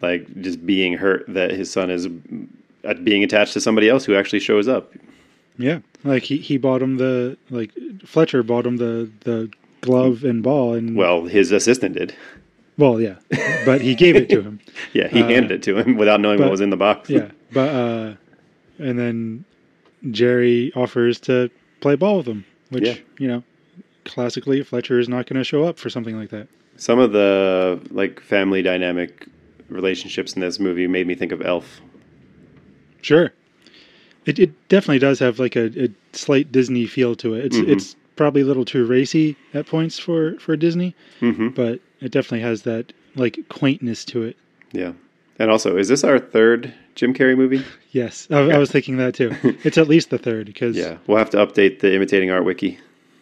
like 0.00 0.40
just 0.40 0.64
being 0.64 0.94
hurt 0.94 1.24
that 1.28 1.50
his 1.50 1.70
son 1.70 1.90
is 1.90 2.08
uh, 2.84 2.94
being 2.94 3.22
attached 3.24 3.52
to 3.54 3.60
somebody 3.60 3.88
else 3.88 4.04
who 4.04 4.14
actually 4.14 4.40
shows 4.40 4.68
up. 4.68 4.92
Yeah. 5.58 5.80
Like 6.04 6.22
he, 6.22 6.36
he 6.38 6.56
bought 6.58 6.80
him 6.82 6.96
the 6.98 7.36
like 7.50 7.72
Fletcher 8.04 8.42
bought 8.42 8.66
him 8.66 8.76
the 8.76 9.10
the 9.20 9.50
glove 9.80 10.24
and 10.24 10.42
ball 10.42 10.74
and 10.74 10.96
Well, 10.96 11.26
his 11.26 11.50
assistant 11.52 11.94
did. 11.96 12.14
well 12.76 13.00
yeah. 13.00 13.16
But 13.64 13.80
he 13.80 13.94
gave 13.94 14.14
it 14.16 14.28
to 14.30 14.40
him. 14.42 14.60
Yeah, 14.92 15.08
he 15.08 15.20
handed 15.20 15.50
it 15.50 15.62
to 15.64 15.76
him 15.76 15.96
without 15.96 16.20
knowing 16.20 16.40
what 16.40 16.50
was 16.50 16.60
in 16.60 16.70
the 16.70 16.76
box. 16.76 17.10
Yeah, 17.10 17.30
but 17.52 17.68
uh, 17.68 18.14
and 18.78 18.98
then 18.98 19.44
Jerry 20.10 20.72
offers 20.74 21.20
to 21.20 21.50
play 21.80 21.96
ball 21.96 22.18
with 22.18 22.26
him, 22.26 22.44
which 22.70 22.86
Yeah. 22.86 22.94
you 23.18 23.28
know, 23.28 23.42
classically 24.04 24.62
Fletcher 24.62 24.98
is 24.98 25.08
not 25.08 25.26
going 25.26 25.38
to 25.38 25.44
show 25.44 25.64
up 25.64 25.78
for 25.78 25.90
something 25.90 26.16
like 26.16 26.30
that. 26.30 26.48
Some 26.76 26.98
of 27.00 27.12
the 27.12 27.80
like 27.90 28.20
family 28.20 28.62
dynamic 28.62 29.26
relationships 29.68 30.32
in 30.34 30.40
this 30.40 30.58
movie 30.60 30.86
made 30.86 31.06
me 31.06 31.14
think 31.14 31.32
of 31.32 31.42
Elf. 31.42 31.80
Sure, 33.02 33.32
it 34.26 34.38
it 34.38 34.68
definitely 34.68 34.98
does 34.98 35.18
have 35.18 35.38
like 35.38 35.56
a, 35.56 35.66
a 35.84 35.88
slight 36.12 36.50
Disney 36.52 36.86
feel 36.86 37.14
to 37.16 37.34
it. 37.34 37.46
It's 37.46 37.56
Mhm. 37.56 37.68
it's 37.68 37.96
probably 38.16 38.42
a 38.42 38.44
little 38.44 38.64
too 38.64 38.84
racy 38.84 39.36
at 39.54 39.66
points 39.66 39.98
for 39.98 40.34
for 40.40 40.56
Disney, 40.56 40.94
hmm 41.20 41.48
but 41.48 41.80
it 42.00 42.10
definitely 42.12 42.40
has 42.40 42.62
that 42.62 42.92
like 43.16 43.38
quaintness 43.48 44.04
to 44.06 44.22
it. 44.24 44.36
Yeah. 44.72 44.92
And 45.40 45.50
also, 45.52 45.76
is 45.76 45.86
this 45.88 46.02
our 46.02 46.18
third 46.18 46.72
Jim 46.96 47.14
Carrey 47.14 47.36
movie? 47.36 47.64
Yes, 47.90 48.28
I, 48.30 48.40
I 48.50 48.58
was 48.58 48.70
thinking 48.70 48.98
that 48.98 49.14
too. 49.14 49.34
It's 49.64 49.78
at 49.78 49.88
least 49.88 50.10
the 50.10 50.18
third 50.18 50.44
because 50.46 50.76
Yeah, 50.76 50.98
we'll 51.06 51.16
have 51.16 51.30
to 51.30 51.38
update 51.38 51.78
the 51.80 51.94
imitating 51.94 52.30
art 52.30 52.44
wiki. 52.44 52.78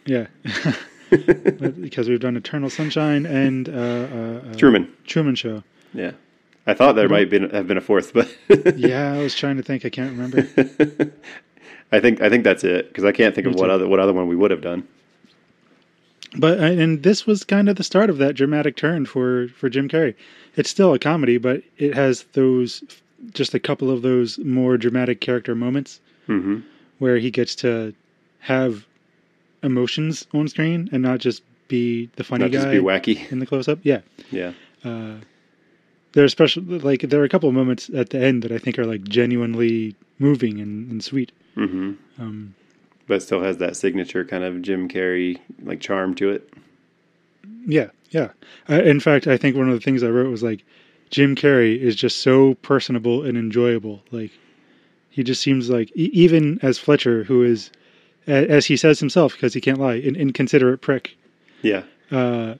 yeah. 0.07 0.27
because 1.11 2.09
we've 2.09 2.19
done 2.21 2.37
Eternal 2.37 2.69
Sunshine 2.69 3.27
and 3.27 3.69
uh, 3.69 3.73
uh, 3.73 4.43
uh, 4.51 4.55
Truman. 4.57 4.93
Truman 5.07 5.37
Show. 5.37 5.63
Yeah, 5.95 6.13
I 6.67 6.75
thought 6.75 6.95
there 6.97 7.09
might 7.09 7.31
been, 7.31 7.49
have 7.51 7.67
been 7.69 7.77
a 7.77 7.81
fourth, 7.81 8.13
but 8.13 8.29
Yeah, 8.77 9.15
I 9.15 9.23
was 9.23 9.35
trying 9.35 9.57
to 9.57 9.63
think. 9.63 9.85
I 9.85 9.91
can't 9.91 10.11
remember. 10.11 10.39
I 11.93 12.01
think 12.01 12.21
I 12.21 12.29
think 12.29 12.43
that's 12.45 12.65
it 12.65 12.89
because 12.89 13.05
I 13.05 13.13
can't 13.13 13.35
think 13.35 13.47
Me 13.47 13.53
of 13.53 13.59
what 13.59 13.67
too. 13.67 13.73
other 13.73 13.89
what 13.89 14.01
other 14.01 14.13
one 14.13 14.27
we 14.27 14.35
would 14.37 14.51
have 14.51 14.61
done. 14.63 14.87
But 16.37 16.59
and 16.59 17.03
this 17.03 17.27
was 17.27 17.45
kind 17.45 17.69
of 17.69 17.77
the 17.77 17.85
start 17.85 18.11
of 18.11 18.19
that 18.19 18.35
dramatic 18.35 18.77
turn 18.77 19.07
for 19.07 19.49
for 19.49 19.69
Jim 19.71 19.89
Carrey. 19.89 20.15
It's 20.57 20.69
still 20.69 20.93
a 20.93 20.99
comedy, 20.99 21.39
but 21.39 21.63
it 21.79 21.95
has 21.95 22.25
those 22.33 22.83
just 23.33 23.55
a 23.55 23.61
couple 23.61 23.91
of 23.91 24.03
those 24.03 24.39
more 24.39 24.77
dramatic 24.77 25.21
character 25.21 25.55
moments 25.55 26.01
hmm 26.27 26.61
where 26.99 27.19
he 27.19 27.31
gets 27.31 27.55
to 27.55 27.95
have 28.41 28.87
emotions 29.63 30.27
on 30.33 30.49
screen 30.49 30.89
and 30.93 31.03
not 31.03 31.19
just 31.21 31.43
be 31.69 32.09
the 32.17 32.25
funny 32.25 32.45
Not 32.45 32.53
just 32.53 32.65
guy 32.67 32.73
be 32.73 32.79
wacky. 32.79 33.31
in 33.31 33.39
the 33.39 33.47
close 33.47 33.69
up. 33.69 33.79
Yeah. 33.83 34.01
Yeah, 34.31 34.53
Uh, 34.85 35.17
there 36.17 36.25
are 36.25 36.29
special 36.29 36.63
like 36.63 37.03
there 37.03 37.21
are 37.21 37.25
a 37.25 37.29
couple 37.29 37.47
of 37.49 37.55
moments 37.55 37.91
at 37.95 38.09
the 38.09 38.19
end 38.19 38.43
that 38.43 38.51
I 38.51 38.57
think 38.57 38.79
are 38.79 38.87
like 38.87 39.05
genuinely 39.05 39.95
moving 40.19 40.59
and, 40.61 40.91
and 40.91 41.05
sweet. 41.05 41.31
hmm 41.55 41.93
Um, 42.19 42.55
but 43.07 43.23
still 43.23 43.43
has 43.43 43.59
that 43.59 43.77
signature 43.77 44.25
kind 44.25 44.43
of 44.43 44.63
Jim 44.63 44.89
Carrey 44.89 45.39
like 45.63 45.81
charm 45.81 46.15
to 46.15 46.31
it. 46.31 46.49
Yeah, 47.67 47.91
yeah. 48.11 48.31
I, 48.67 48.81
in 48.81 48.99
fact, 48.99 49.27
I 49.27 49.37
think 49.37 49.57
one 49.57 49.69
of 49.69 49.75
the 49.75 49.81
things 49.81 50.03
I 50.03 50.09
wrote 50.09 50.31
was 50.31 50.43
like, 50.43 50.65
Jim 51.11 51.37
Carrey 51.37 51.79
is 51.79 51.95
just 51.95 52.23
so 52.23 52.55
personable 52.63 53.23
and 53.23 53.37
enjoyable. 53.37 54.03
Like, 54.11 54.31
he 55.11 55.23
just 55.23 55.43
seems 55.43 55.69
like 55.69 55.91
even 55.95 56.59
as 56.63 56.79
Fletcher, 56.79 57.25
who 57.25 57.43
is, 57.43 57.71
as 58.27 58.65
he 58.65 58.77
says 58.77 58.99
himself, 59.01 59.35
because 59.35 59.53
he 59.53 59.61
can't 59.61 59.79
lie, 59.79 59.97
an 59.97 60.17
inconsiderate 60.17 60.81
prick. 60.81 61.15
Yeah, 61.63 61.83
Uh, 62.11 62.55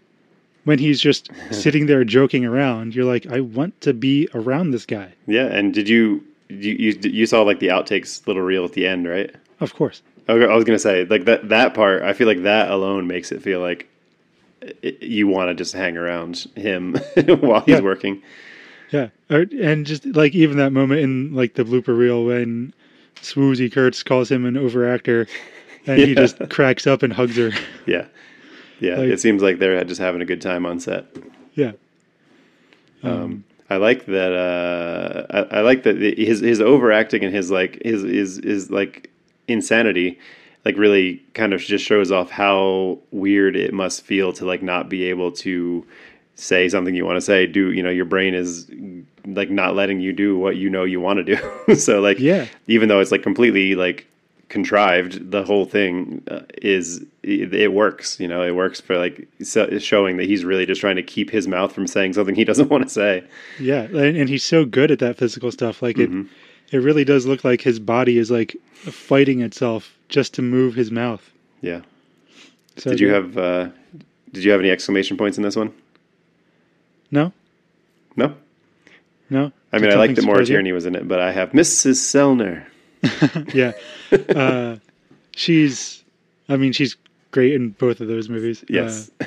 when 0.67 0.79
he's 0.79 1.01
just 1.01 1.31
sitting 1.51 1.87
there 1.87 2.05
joking 2.05 2.45
around, 2.45 2.95
you're 2.95 3.05
like, 3.07 3.27
I 3.27 3.41
want 3.41 3.81
to 3.81 3.95
be 3.95 4.29
around 4.35 4.71
this 4.73 4.85
guy. 4.87 5.13
yeah. 5.27 5.47
And 5.47 5.73
did 5.75 5.89
you 5.89 6.23
you 6.49 6.73
you, 6.75 6.99
you 7.03 7.27
saw 7.27 7.43
like 7.43 7.59
the 7.61 7.69
outtakes 7.69 8.25
little 8.27 8.43
reel 8.43 8.65
at 8.65 8.73
the 8.75 8.87
end, 8.87 9.09
right? 9.09 9.35
Of 9.61 9.75
course. 9.75 10.03
I 10.29 10.35
was 10.35 10.43
I 10.45 10.55
was 10.55 10.65
gonna 10.65 10.79
say 10.79 11.05
like 11.07 11.25
that 11.25 11.49
that 11.49 11.73
part. 11.75 12.03
I 12.03 12.13
feel 12.13 12.27
like 12.29 12.43
that 12.43 12.71
alone 12.71 13.07
makes 13.07 13.33
it 13.33 13.43
feel 13.43 13.61
like 13.61 13.89
it, 14.83 15.03
you 15.03 15.27
want 15.29 15.49
to 15.49 15.55
just 15.55 15.73
hang 15.73 15.97
around 15.97 16.47
him 16.57 16.95
while 17.41 17.61
he's 17.63 17.77
Yeah. 17.77 17.81
working. 17.81 18.23
Yeah, 18.93 19.09
er, 19.33 19.47
and 19.61 19.85
just 19.87 20.05
like 20.07 20.35
even 20.35 20.59
that 20.59 20.73
moment 20.73 21.01
in 21.01 21.35
like 21.35 21.55
the 21.55 21.65
blooper 21.65 21.97
reel 21.97 22.25
when 22.25 22.73
Swoosie 23.17 23.71
Kurtz 23.73 24.03
calls 24.05 24.31
him 24.31 24.45
an 24.47 24.55
overactor, 24.55 25.29
and 25.87 26.01
he 26.01 26.15
just 26.25 26.39
cracks 26.51 26.87
up 26.87 27.03
and 27.03 27.13
hugs 27.13 27.37
her. 27.37 27.51
Yeah, 27.87 28.07
yeah. 28.81 28.97
Like- 28.97 29.09
it 29.11 29.21
seems 29.21 29.43
like 29.43 29.59
they're 29.59 29.83
just 29.85 30.01
having 30.01 30.21
a 30.21 30.25
good 30.27 30.41
time 30.43 30.67
on 30.67 30.81
set. 30.81 31.07
yeah, 31.55 31.73
Um, 33.03 33.45
I 33.69 33.77
like 33.77 34.07
that. 34.07 34.33
Uh, 34.33 35.27
I, 35.31 35.59
I 35.59 35.61
like 35.63 35.83
that 35.85 35.97
his 35.97 36.41
his 36.41 36.61
overacting 36.61 37.25
and 37.25 37.35
his 37.35 37.51
like 37.51 37.83
his 37.85 38.03
his 38.03 38.37
his 38.43 38.71
like 38.71 39.11
insanity, 39.49 40.19
like 40.65 40.77
really 40.77 41.23
kind 41.35 41.53
of 41.53 41.61
just 41.61 41.85
shows 41.85 42.13
off 42.13 42.31
how 42.31 42.99
weird 43.11 43.57
it 43.57 43.73
must 43.75 44.03
feel 44.03 44.33
to 44.35 44.45
like 44.45 44.63
not 44.63 44.89
be 44.89 45.05
able 45.05 45.33
to 45.33 45.85
say 46.37 46.69
something 46.69 46.95
you 46.95 47.05
want 47.05 47.17
to 47.17 47.21
say. 47.21 47.47
Do 47.47 47.73
you 47.73 47.83
know 47.83 47.91
your 47.91 48.05
brain 48.05 48.35
is 48.35 48.71
like 49.25 49.51
not 49.51 49.75
letting 49.75 50.01
you 50.01 50.13
do 50.13 50.39
what 50.39 50.57
you 50.57 50.71
know 50.71 50.85
you 50.85 51.01
want 51.01 51.25
to 51.27 51.37
do. 51.37 51.75
so 51.77 52.01
like 52.01 52.19
Yeah. 52.21 52.47
even 52.69 52.89
though 52.89 53.01
it's 53.01 53.11
like 53.11 53.23
completely 53.25 53.75
like 53.75 54.07
contrived, 54.49 55.31
the 55.31 55.43
whole 55.45 55.65
thing 55.65 56.23
uh, 56.31 56.41
is 56.63 57.05
it, 57.23 57.53
it 57.55 57.73
works. 57.73 58.21
You 58.21 58.29
know, 58.29 58.43
it 58.43 58.53
works 58.55 58.81
for 58.81 58.97
like 58.97 59.29
so, 59.43 59.79
showing 59.79 60.17
that 60.19 60.25
he's 60.27 60.45
really 60.45 60.67
just 60.67 60.81
trying 60.81 60.97
to 60.97 61.03
keep 61.03 61.31
his 61.31 61.49
mouth 61.49 61.73
from 61.73 61.87
saying 61.87 62.13
something 62.13 62.35
he 62.35 62.45
doesn't 62.53 62.69
want 62.71 62.85
to 62.85 62.89
say. 62.91 63.25
yeah, 63.59 63.83
and, 63.83 64.17
and 64.17 64.29
he's 64.29 64.45
so 64.45 64.65
good 64.65 64.91
at 64.91 64.99
that 65.01 65.17
physical 65.17 65.51
stuff. 65.51 65.83
Like 65.83 65.99
it, 65.99 66.11
Mhm. 66.11 66.29
it 66.73 66.79
really 66.79 67.05
does 67.05 67.27
look 67.27 67.45
like 67.45 67.61
his 67.63 67.79
body 67.79 68.19
is 68.19 68.31
like 68.31 68.57
fighting 68.75 69.41
itself 69.41 69.97
just 70.09 70.35
to 70.35 70.43
move 70.43 70.75
his 70.75 70.91
mouth. 70.91 71.31
Yeah. 71.61 71.81
So 72.77 72.91
Did 72.91 73.01
you 73.01 73.09
have 73.13 73.37
uh, 73.39 73.69
Did 74.33 74.45
you 74.45 74.51
have 74.53 74.61
any 74.61 74.71
exclamation 74.71 75.17
points 75.17 75.39
in 75.39 75.43
this 75.43 75.57
one? 75.57 75.73
no, 77.11 77.33
No. 78.17 78.35
no? 79.31 79.51
I 79.73 79.79
mean, 79.79 79.91
I 79.93 79.97
liked 79.97 80.17
that 80.17 80.25
Maura 80.25 80.39
surprise? 80.39 80.49
Tierney 80.49 80.73
was 80.73 80.87
in 80.87 80.95
it, 80.95 81.07
but 81.09 81.21
I 81.21 81.33
have 81.33 81.51
Mrs. 81.53 81.97
Sellner. 81.97 82.65
yeah, 83.55 83.73
uh, 84.35 84.77
she's. 85.35 86.03
I 86.49 86.57
mean, 86.57 86.73
she's 86.73 86.97
great 87.33 87.55
in 87.55 87.71
both 87.71 88.01
of 88.01 88.09
those 88.09 88.29
movies. 88.29 88.65
Yes. 88.69 89.11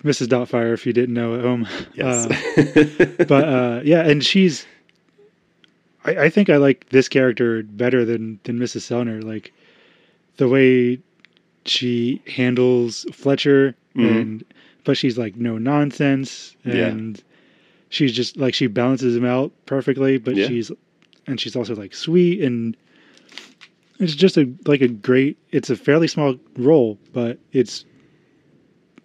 Uh, 0.00 0.04
Mrs. 0.04 0.28
Doubtfire, 0.28 0.72
if 0.72 0.86
you 0.86 0.92
didn't 0.92 1.14
know 1.16 1.34
at 1.34 1.40
home. 1.40 1.66
Yes. 1.94 2.26
Uh, 2.30 3.24
but 3.26 3.44
uh, 3.48 3.80
yeah, 3.84 4.06
and 4.06 4.24
she's. 4.24 4.64
I, 6.04 6.16
I 6.26 6.30
think 6.30 6.48
I 6.50 6.56
like 6.56 6.88
this 6.90 7.08
character 7.08 7.64
better 7.64 8.04
than 8.04 8.38
than 8.44 8.60
Mrs. 8.60 8.82
Sellner. 8.82 9.24
Like 9.24 9.52
the 10.36 10.46
way 10.48 11.00
she 11.64 12.22
handles 12.28 13.06
Fletcher, 13.12 13.74
Mhm. 13.96 14.20
and 14.20 14.44
but 14.84 14.96
she's 14.96 15.18
like 15.18 15.34
no 15.34 15.58
nonsense, 15.58 16.54
Yeah. 16.64 16.86
and 16.86 17.20
she's 17.88 18.12
just 18.12 18.36
like 18.36 18.54
she 18.54 18.68
balances 18.68 19.16
him 19.16 19.24
out 19.24 19.50
perfectly. 19.66 20.18
But 20.18 20.36
Yeah. 20.36 20.46
she's 20.46 20.70
and 21.28 21.40
she's 21.40 21.54
also 21.56 21.74
like 21.76 21.94
sweet 21.94 22.42
and. 22.42 22.76
It's 24.00 24.14
just 24.14 24.36
a 24.36 24.48
like 24.64 24.80
a 24.80 24.86
great. 24.86 25.38
It's 25.50 25.70
a 25.70 25.76
fairly 25.76 26.06
small 26.06 26.36
role, 26.56 26.96
but 27.12 27.36
it's 27.52 27.84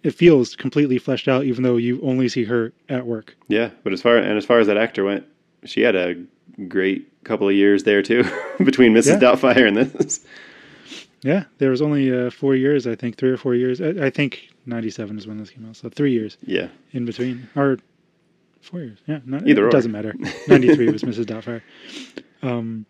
it 0.04 0.12
feels 0.12 0.54
completely 0.54 0.98
fleshed 0.98 1.26
out, 1.26 1.44
even 1.46 1.64
though 1.64 1.76
you 1.76 2.00
only 2.02 2.28
see 2.28 2.44
her 2.44 2.72
at 2.88 3.04
work. 3.04 3.36
yeah, 3.48 3.70
but 3.82 3.92
as 3.92 4.00
far 4.00 4.18
and 4.18 4.38
as 4.38 4.44
far 4.46 4.60
as 4.60 4.68
that 4.68 4.76
actor 4.76 5.02
went, 5.02 5.24
she 5.64 5.80
had 5.80 5.96
a 5.96 6.14
great 6.68 7.08
couple 7.24 7.48
of 7.48 7.56
years 7.56 7.82
there 7.82 8.02
too, 8.02 8.22
between 8.64 8.94
Mrs. 8.94 9.20
Yeah. 9.20 9.32
Doubtfire 9.32 9.66
and 9.66 9.76
this. 9.78 10.24
Yeah, 11.22 11.44
there 11.58 11.70
was 11.70 11.82
only 11.82 12.12
uh, 12.14 12.30
four 12.30 12.54
years, 12.54 12.86
I 12.86 12.94
think, 12.94 13.16
three 13.16 13.30
or 13.30 13.36
four 13.38 13.56
years. 13.56 13.80
I, 13.80 13.88
I 14.06 14.10
think 14.10 14.48
'97 14.66 15.18
is 15.18 15.26
when 15.26 15.38
this 15.38 15.50
came 15.50 15.68
out, 15.68 15.74
so 15.74 15.88
three 15.88 16.12
years 16.12 16.36
Yeah, 16.46 16.68
in 16.92 17.04
between, 17.04 17.48
or 17.56 17.78
four 18.64 18.80
years. 18.80 18.98
Yeah, 19.06 19.20
no, 19.24 19.38
Either 19.38 19.64
it 19.64 19.66
or. 19.66 19.70
doesn't 19.70 19.92
matter. 19.92 20.14
'93 20.48 20.90
was 20.90 21.02
Mrs. 21.02 21.24
Doubtfire. 21.26 21.62
Um, 22.42 22.86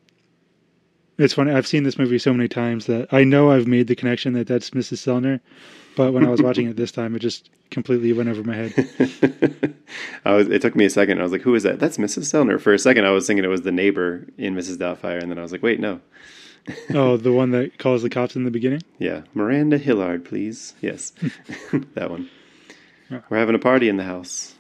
it's 1.19 1.35
funny. 1.35 1.53
I've 1.53 1.67
seen 1.67 1.85
this 1.85 1.99
movie 1.99 2.19
so 2.19 2.33
many 2.33 2.49
times 2.49 2.87
that 2.87 3.13
I 3.13 3.25
know 3.25 3.51
I've 3.51 3.67
made 3.69 3.87
the 3.87 3.95
connection 3.95 4.33
that 4.35 4.47
that's 4.49 4.71
Mrs. 4.71 4.99
Sellner, 4.99 5.41
but 5.97 6.13
when 6.13 6.27
I 6.27 6.31
was 6.31 6.43
watching 6.43 6.67
it 6.69 6.77
this 6.77 6.91
time, 6.91 7.15
it 7.15 7.21
just 7.21 7.51
completely 7.71 8.13
went 8.13 8.29
over 8.29 8.43
my 8.43 8.55
head. 8.57 8.75
I 10.25 10.33
was. 10.35 10.49
It 10.49 10.61
took 10.63 10.75
me 10.75 10.85
a 10.87 10.91
second. 10.91 11.21
I 11.21 11.23
was 11.23 11.31
like, 11.33 11.43
"Who 11.43 11.55
is 11.55 11.63
that?" 11.63 11.79
That's 11.79 11.99
Mrs. 11.99 12.25
Sellner. 12.25 12.61
For 12.61 12.73
a 12.73 12.79
second, 12.79 13.05
I 13.07 13.11
was 13.11 13.27
thinking 13.27 13.45
it 13.45 13.49
was 13.49 13.63
the 13.63 13.71
neighbor 13.73 14.27
in 14.39 14.55
Mrs. 14.57 14.79
Doubtfire, 14.79 15.23
and 15.23 15.31
then 15.31 15.39
I 15.39 15.43
was 15.43 15.53
like, 15.53 15.63
"Wait, 15.63 15.79
no." 15.79 16.01
oh, 16.95 17.17
the 17.19 17.31
one 17.33 17.51
that 17.51 17.79
calls 17.79 18.03
the 18.03 18.09
cops 18.11 18.37
in 18.37 18.45
the 18.45 18.51
beginning. 18.51 18.81
Yeah, 18.99 19.23
Miranda 19.35 19.77
Hillard, 19.79 20.25
please. 20.25 20.75
Yes, 20.81 21.11
that 21.95 22.11
one. 22.11 22.29
Yeah. 23.11 23.21
We're 23.29 23.37
having 23.37 23.55
a 23.55 23.59
party 23.61 23.89
in 23.89 23.99
the 23.99 24.05
house. 24.05 24.55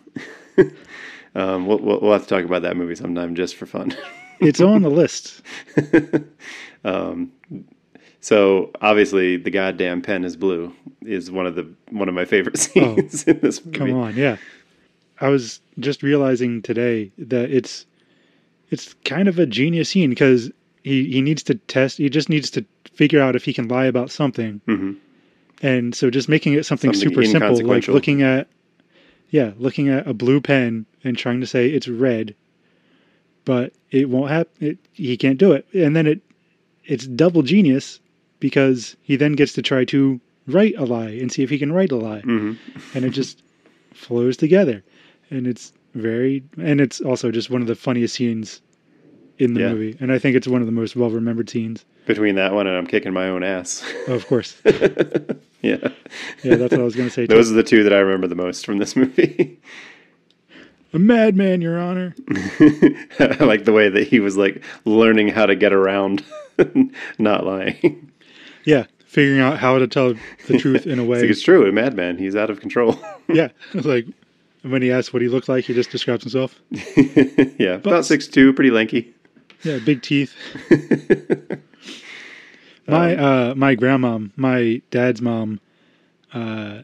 Um, 1.34 1.66
we'll, 1.66 1.78
we'll 1.78 2.00
we'll 2.00 2.12
have 2.12 2.22
to 2.22 2.28
talk 2.28 2.44
about 2.44 2.62
that 2.62 2.76
movie 2.76 2.94
sometime 2.94 3.34
just 3.34 3.56
for 3.56 3.66
fun. 3.66 3.96
It's 4.40 4.60
on 4.60 4.82
the 4.82 4.90
list. 4.90 5.42
um, 6.84 7.30
so 8.20 8.70
obviously, 8.80 9.36
the 9.36 9.50
goddamn 9.50 10.02
pen 10.02 10.24
is 10.24 10.36
blue 10.36 10.72
is 11.02 11.30
one 11.30 11.46
of 11.46 11.54
the 11.54 11.70
one 11.90 12.08
of 12.08 12.14
my 12.16 12.24
favorite 12.24 12.58
scenes 12.64 13.24
in 13.24 13.38
this 13.40 13.64
movie. 13.64 13.76
Oh, 13.76 13.86
Come 13.86 13.94
on, 13.94 14.16
yeah. 14.16 14.36
I 15.20 15.28
was 15.28 15.60
just 15.78 16.02
realizing 16.02 16.62
today 16.62 17.12
that 17.18 17.50
it's 17.50 17.86
it's 18.70 18.94
kind 19.04 19.28
of 19.28 19.38
a 19.38 19.46
genius 19.46 19.90
scene 19.90 20.10
because 20.10 20.50
he 20.82 21.10
he 21.10 21.22
needs 21.22 21.42
to 21.44 21.54
test. 21.54 21.98
He 21.98 22.08
just 22.08 22.28
needs 22.28 22.50
to 22.50 22.64
figure 22.92 23.20
out 23.20 23.36
if 23.36 23.44
he 23.44 23.52
can 23.52 23.68
lie 23.68 23.86
about 23.86 24.10
something, 24.10 24.60
Mhm. 24.66 24.96
and 25.62 25.94
so 25.94 26.10
just 26.10 26.28
making 26.28 26.54
it 26.54 26.66
something, 26.66 26.92
Something 26.92 27.10
super 27.10 27.24
simple, 27.24 27.64
like 27.66 27.86
looking 27.88 28.22
at 28.22 28.48
yeah, 29.34 29.50
looking 29.58 29.88
at 29.88 30.06
a 30.06 30.14
blue 30.14 30.40
pen 30.40 30.86
and 31.02 31.18
trying 31.18 31.40
to 31.40 31.46
say 31.46 31.66
it's 31.68 31.88
red, 31.88 32.36
but 33.44 33.72
it 33.90 34.08
won't 34.08 34.30
happen. 34.30 34.78
He 34.92 35.16
can't 35.16 35.38
do 35.38 35.50
it, 35.50 35.66
and 35.74 35.96
then 35.96 36.06
it 36.06 36.20
it's 36.84 37.06
double 37.08 37.42
genius 37.42 37.98
because 38.38 38.96
he 39.02 39.16
then 39.16 39.32
gets 39.32 39.52
to 39.54 39.62
try 39.62 39.84
to 39.86 40.20
write 40.46 40.74
a 40.78 40.84
lie 40.84 41.08
and 41.20 41.32
see 41.32 41.42
if 41.42 41.50
he 41.50 41.58
can 41.58 41.72
write 41.72 41.90
a 41.90 41.96
lie 41.96 42.20
Mhm. 42.22 42.56
and 42.94 43.04
it 43.04 43.10
just 43.10 43.42
flows 43.94 44.36
together 44.36 44.84
and 45.30 45.46
it's 45.48 45.72
very 45.94 46.44
and 46.58 46.80
it's 46.80 47.00
also 47.00 47.30
just 47.32 47.48
one 47.50 47.62
of 47.62 47.66
the 47.68 47.74
funniest 47.74 48.14
scenes 48.16 48.60
in 49.38 49.54
the 49.54 49.60
Yeah. 49.62 49.70
movie 49.72 49.96
and 50.00 50.12
i 50.12 50.18
think 50.18 50.36
it's 50.36 50.46
one 50.46 50.60
of 50.60 50.66
the 50.66 50.72
most 50.80 50.94
well 50.94 51.08
remembered 51.10 51.48
scenes 51.48 51.86
Between 52.06 52.34
that 52.34 52.52
one 52.52 52.66
and 52.66 52.76
I'm 52.76 52.86
kicking 52.86 53.14
my 53.14 53.28
own 53.28 53.42
ass. 53.42 53.82
of 54.08 54.26
course 54.26 54.60
yeah. 55.64 55.88
yeah 56.42 56.56
that's 56.56 56.70
what 56.72 56.80
i 56.80 56.84
was 56.84 56.94
going 56.94 57.08
to 57.08 57.12
say 57.14 57.26
too. 57.26 57.34
Those 57.34 57.50
are 57.50 57.54
the 57.54 57.62
two 57.62 57.82
that 57.84 57.92
I 57.92 57.98
remember 57.98 58.26
the 58.26 58.34
most 58.34 58.64
from 58.66 58.78
this 58.78 58.94
movie. 58.96 59.58
a 60.92 60.98
madman 60.98 61.60
your 61.60 61.78
honor 61.78 62.14
I 63.18 63.36
like 63.40 63.64
the 63.64 63.72
way 63.72 63.88
that 63.88 64.06
he 64.06 64.20
was 64.20 64.36
like 64.36 64.62
learning 64.84 65.28
how 65.28 65.46
to 65.46 65.56
get 65.56 65.72
around 65.72 66.22
not 67.18 67.44
lying. 67.46 68.10
yeah 68.64 68.84
figuring 69.06 69.40
out 69.40 69.58
how 69.58 69.78
to 69.78 69.86
tell 69.86 70.14
the 70.48 70.58
truth 70.58 70.86
in 70.86 70.98
a 70.98 71.02
It's, 71.04 71.08
way 71.10 71.20
like, 71.22 71.30
it's 71.30 71.42
true, 71.42 71.68
a 71.68 71.72
madman. 71.72 72.18
He's 72.18 72.34
out 72.36 72.50
of 72.50 72.60
control. 72.60 72.98
yeah 73.28 73.48
like 73.74 74.06
when 74.62 74.82
he 74.82 74.90
asks 74.92 75.12
what 75.12 75.22
he 75.22 75.28
looked 75.28 75.48
like 75.48 75.64
he 75.64 75.74
just 75.74 75.90
describes 75.90 76.22
himself 76.24 76.60
yeah, 77.58 77.74
about 77.74 78.04
six 78.04 78.26
two, 78.28 78.52
pretty 78.52 78.70
lanky. 78.70 79.12
yeah 79.62 79.78
big 79.84 80.02
teeth 80.02 80.34
my 82.86 83.16
uh 83.16 83.54
my 83.54 83.74
grandmom 83.76 84.30
my 84.36 84.80
dad's 84.90 85.22
mom 85.22 85.60
uh 86.32 86.82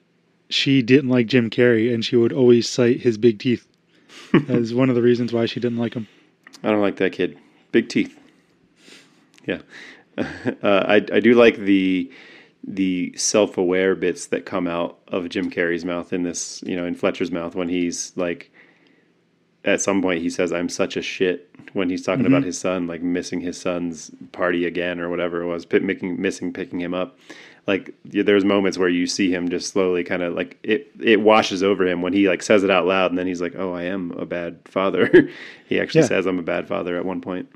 she 0.49 0.83
didn't 0.83 1.11
like 1.11 1.27
jim 1.27 1.51
carrey 1.51 1.93
and 1.93 2.05
she 2.05 2.17
would 2.17 2.33
always 2.33 2.69
cite 2.69 3.01
his 3.01 3.19
big 3.19 3.39
teeth 3.39 3.67
as 4.49 4.73
one 4.75 4.89
of 4.89 4.95
the 4.95 5.03
reasons 5.03 5.33
why 5.33 5.47
she 5.47 5.61
didn't 5.61 5.79
like 5.79 5.95
him 5.95 6.07
I 6.63 6.71
don't 6.71 6.81
like 6.81 6.97
that 6.97 7.13
kid. 7.13 7.39
Big 7.73 7.89
teeth. 7.89 8.19
Yeah, 9.47 9.61
uh, 10.19 10.25
I 10.63 10.97
I 10.97 11.21
do 11.21 11.35
like 11.35 11.57
the 11.57 12.11
the 12.63 13.15
self 13.17 13.57
aware 13.57 13.95
bits 13.95 14.27
that 14.27 14.45
come 14.45 14.67
out 14.67 14.99
of 15.09 15.29
Jim 15.29 15.51
Carrey's 15.51 15.85
mouth 15.85 16.13
in 16.13 16.23
this, 16.23 16.63
you 16.67 16.77
know, 16.77 16.85
in 16.85 16.95
Fletcher's 16.95 17.31
mouth 17.31 17.55
when 17.55 17.69
he's 17.69 18.13
like. 18.17 18.53
At 19.65 19.81
some 19.81 20.01
point, 20.01 20.23
he 20.23 20.31
says, 20.31 20.53
"I'm 20.53 20.69
such 20.69 20.97
a 20.97 21.03
shit." 21.03 21.47
When 21.73 21.89
he's 21.91 22.03
talking 22.03 22.27
about 22.27 22.43
his 22.43 22.59
son, 22.59 22.87
like 22.89 23.01
missing 23.03 23.41
his 23.41 23.57
son's 23.61 24.11
party 24.33 24.65
again 24.65 24.99
or 24.99 25.09
whatever 25.09 25.43
it 25.43 25.47
was, 25.47 25.65
pi- 25.65 25.79
making 25.81 26.21
missing 26.21 26.53
picking 26.53 26.81
him 26.81 26.95
up. 26.95 27.17
Like 27.67 27.95
there's 28.05 28.45
moments 28.45 28.77
where 28.79 28.89
you 28.89 29.07
see 29.07 29.33
him 29.33 29.49
just 29.51 29.69
slowly 29.69 30.03
kind 30.03 30.23
of 30.23 30.35
like 30.35 30.59
it 30.65 30.91
it 31.01 31.21
washes 31.21 31.63
over 31.63 31.87
him 31.87 32.01
when 32.03 32.13
he 32.13 32.27
like 32.29 32.43
says 32.43 32.65
it 32.65 32.71
out 32.71 32.87
loud, 32.87 33.11
and 33.13 33.19
then 33.19 33.27
he's 33.27 33.41
like, 33.43 33.55
"Oh, 33.55 33.73
I 33.75 33.83
am 33.83 34.11
a 34.13 34.25
bad 34.27 34.59
father." 34.65 35.09
he 35.69 35.79
actually 35.79 36.01
Yeah. 36.01 36.07
says, 36.09 36.27
"I'm 36.27 36.39
a 36.39 36.43
bad 36.43 36.67
father" 36.67 36.97
at 36.97 37.05
one 37.05 37.21
point. 37.21 37.49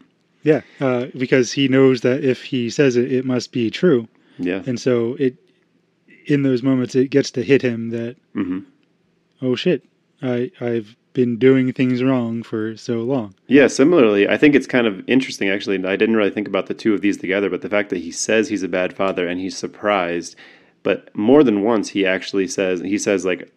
yeah 0.42 0.60
uh 0.80 1.06
because 1.16 1.50
he 1.52 1.66
knows 1.68 2.02
that 2.02 2.22
if 2.22 2.44
he 2.44 2.68
says 2.70 2.96
it 2.96 3.10
it 3.10 3.24
must 3.24 3.50
be 3.50 3.70
true 3.70 4.06
Yeah. 4.38 4.62
and 4.66 4.78
so 4.78 5.16
it 5.18 5.36
in 6.26 6.42
those 6.42 6.62
moments 6.62 6.94
it 6.94 7.08
gets 7.08 7.30
to 7.32 7.42
hit 7.42 7.62
him 7.62 7.90
that 7.90 8.16
hmm 8.34 8.58
oh 9.40 9.54
shit 9.56 9.82
i 10.22 10.50
i've 10.60 10.96
been 11.14 11.38
doing 11.38 11.72
things 11.72 12.02
wrong 12.02 12.42
for 12.42 12.76
so 12.76 12.94
long 12.94 13.34
Yeah, 13.46 13.68
similarly, 13.68 14.28
I 14.28 14.36
think 14.36 14.56
it's 14.56 14.66
kind 14.66 14.86
of 14.86 15.08
interesting 15.08 15.48
actually. 15.48 15.76
I 15.86 15.94
didn't 15.96 16.16
really 16.16 16.30
think 16.30 16.48
about 16.48 16.66
the 16.66 16.74
two 16.74 16.92
of 16.92 17.02
these 17.02 17.16
together, 17.16 17.48
but 17.48 17.62
the 17.62 17.68
fact 17.68 17.90
that 17.90 17.98
he 17.98 18.10
says 18.10 18.48
he's 18.48 18.64
a 18.64 18.68
bad 18.68 18.92
father 18.92 19.28
and 19.28 19.40
he's 19.40 19.56
surprised, 19.56 20.34
but 20.82 21.14
more 21.14 21.44
than 21.44 21.62
once 21.62 21.90
he 21.90 22.04
actually 22.04 22.48
says 22.48 22.80
he 22.80 22.98
says 22.98 23.24
like 23.24 23.48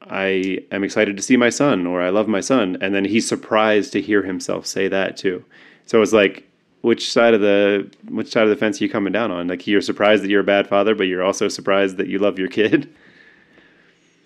I 0.00 0.60
am 0.72 0.84
excited 0.84 1.16
to 1.18 1.22
see 1.22 1.36
my 1.36 1.50
son 1.50 1.86
or 1.86 2.00
I 2.00 2.08
love 2.08 2.28
my 2.28 2.40
son 2.40 2.78
and 2.80 2.94
then 2.94 3.04
he's 3.04 3.28
surprised 3.28 3.92
to 3.92 4.00
hear 4.00 4.22
himself 4.22 4.64
say 4.64 4.88
that 4.88 5.18
too. 5.18 5.44
So 5.84 6.00
it's 6.00 6.14
like 6.14 6.48
which 6.80 7.12
side 7.12 7.34
of 7.34 7.42
the 7.42 7.90
which 8.08 8.32
side 8.32 8.44
of 8.44 8.48
the 8.48 8.56
fence 8.56 8.80
are 8.80 8.84
you 8.84 8.90
coming 8.90 9.12
down 9.12 9.30
on? 9.30 9.48
Like 9.48 9.66
you're 9.66 9.82
surprised 9.82 10.22
that 10.22 10.30
you're 10.30 10.40
a 10.40 10.44
bad 10.44 10.66
father, 10.66 10.94
but 10.94 11.08
you're 11.08 11.22
also 11.22 11.48
surprised 11.48 11.98
that 11.98 12.06
you 12.06 12.18
love 12.18 12.38
your 12.38 12.48
kid. 12.48 12.88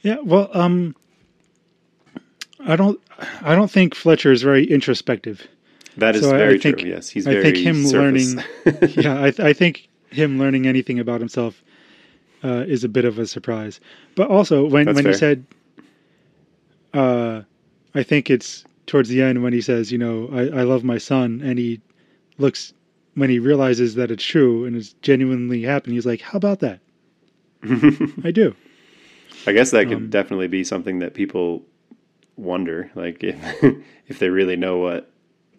Yeah, 0.02 0.18
well, 0.22 0.50
um, 0.54 0.94
I 2.66 2.76
don't, 2.76 3.00
I 3.42 3.54
don't 3.54 3.70
think 3.70 3.94
Fletcher 3.94 4.32
is 4.32 4.42
very 4.42 4.64
introspective. 4.66 5.46
That 5.96 6.14
is 6.16 6.22
So 6.22 6.30
I- 6.30 6.34
I 6.34 6.38
very 6.38 6.58
think- 6.58 6.78
true. 6.78 6.90
Yes, 6.90 7.08
he's 7.08 7.26
I 7.26 7.32
very 7.34 7.44
think 7.52 7.56
him 7.58 7.84
surface. 7.86 8.34
learning, 8.34 8.94
yeah, 9.04 9.18
I, 9.20 9.48
I 9.48 9.52
think 9.52 9.88
him 10.10 10.38
learning 10.38 10.66
anything 10.66 10.98
about 10.98 11.20
himself 11.20 11.62
uh, 12.44 12.64
is 12.66 12.84
a 12.84 12.88
bit 12.88 13.04
of 13.04 13.18
a 13.18 13.26
surprise. 13.26 13.80
But 14.14 14.28
also, 14.28 14.66
when 14.66 14.86
That's 14.86 14.96
when 14.96 15.06
he 15.06 15.12
said, 15.14 15.44
uh, 16.94 17.42
I 17.94 18.02
think 18.02 18.30
it's 18.30 18.64
towards 18.86 19.08
the 19.08 19.22
end 19.22 19.42
when 19.42 19.52
he 19.52 19.60
says, 19.60 19.92
you 19.92 19.98
know, 19.98 20.28
I, 20.32 20.60
I 20.60 20.62
love 20.62 20.84
my 20.84 20.98
son, 20.98 21.40
and 21.44 21.58
he 21.58 21.80
looks 22.38 22.72
when 23.14 23.30
he 23.30 23.38
realizes 23.38 23.94
that 23.96 24.10
it's 24.10 24.24
true 24.24 24.64
and 24.64 24.76
it's 24.76 24.94
genuinely 25.02 25.62
happening. 25.62 25.94
He's 25.96 26.06
like, 26.06 26.20
how 26.20 26.36
about 26.36 26.60
that? 26.60 26.80
I 28.24 28.30
do. 28.30 28.54
I 29.46 29.52
guess 29.52 29.70
that 29.72 29.88
could 29.88 29.96
Um, 29.96 30.10
definitely 30.10 30.48
be 30.48 30.64
something 30.64 31.00
that 31.00 31.14
people 31.14 31.64
wonder, 32.40 32.90
like 32.94 33.22
if 33.22 33.36
if 34.08 34.18
they 34.18 34.30
really 34.30 34.56
know 34.56 34.78
what 34.78 35.10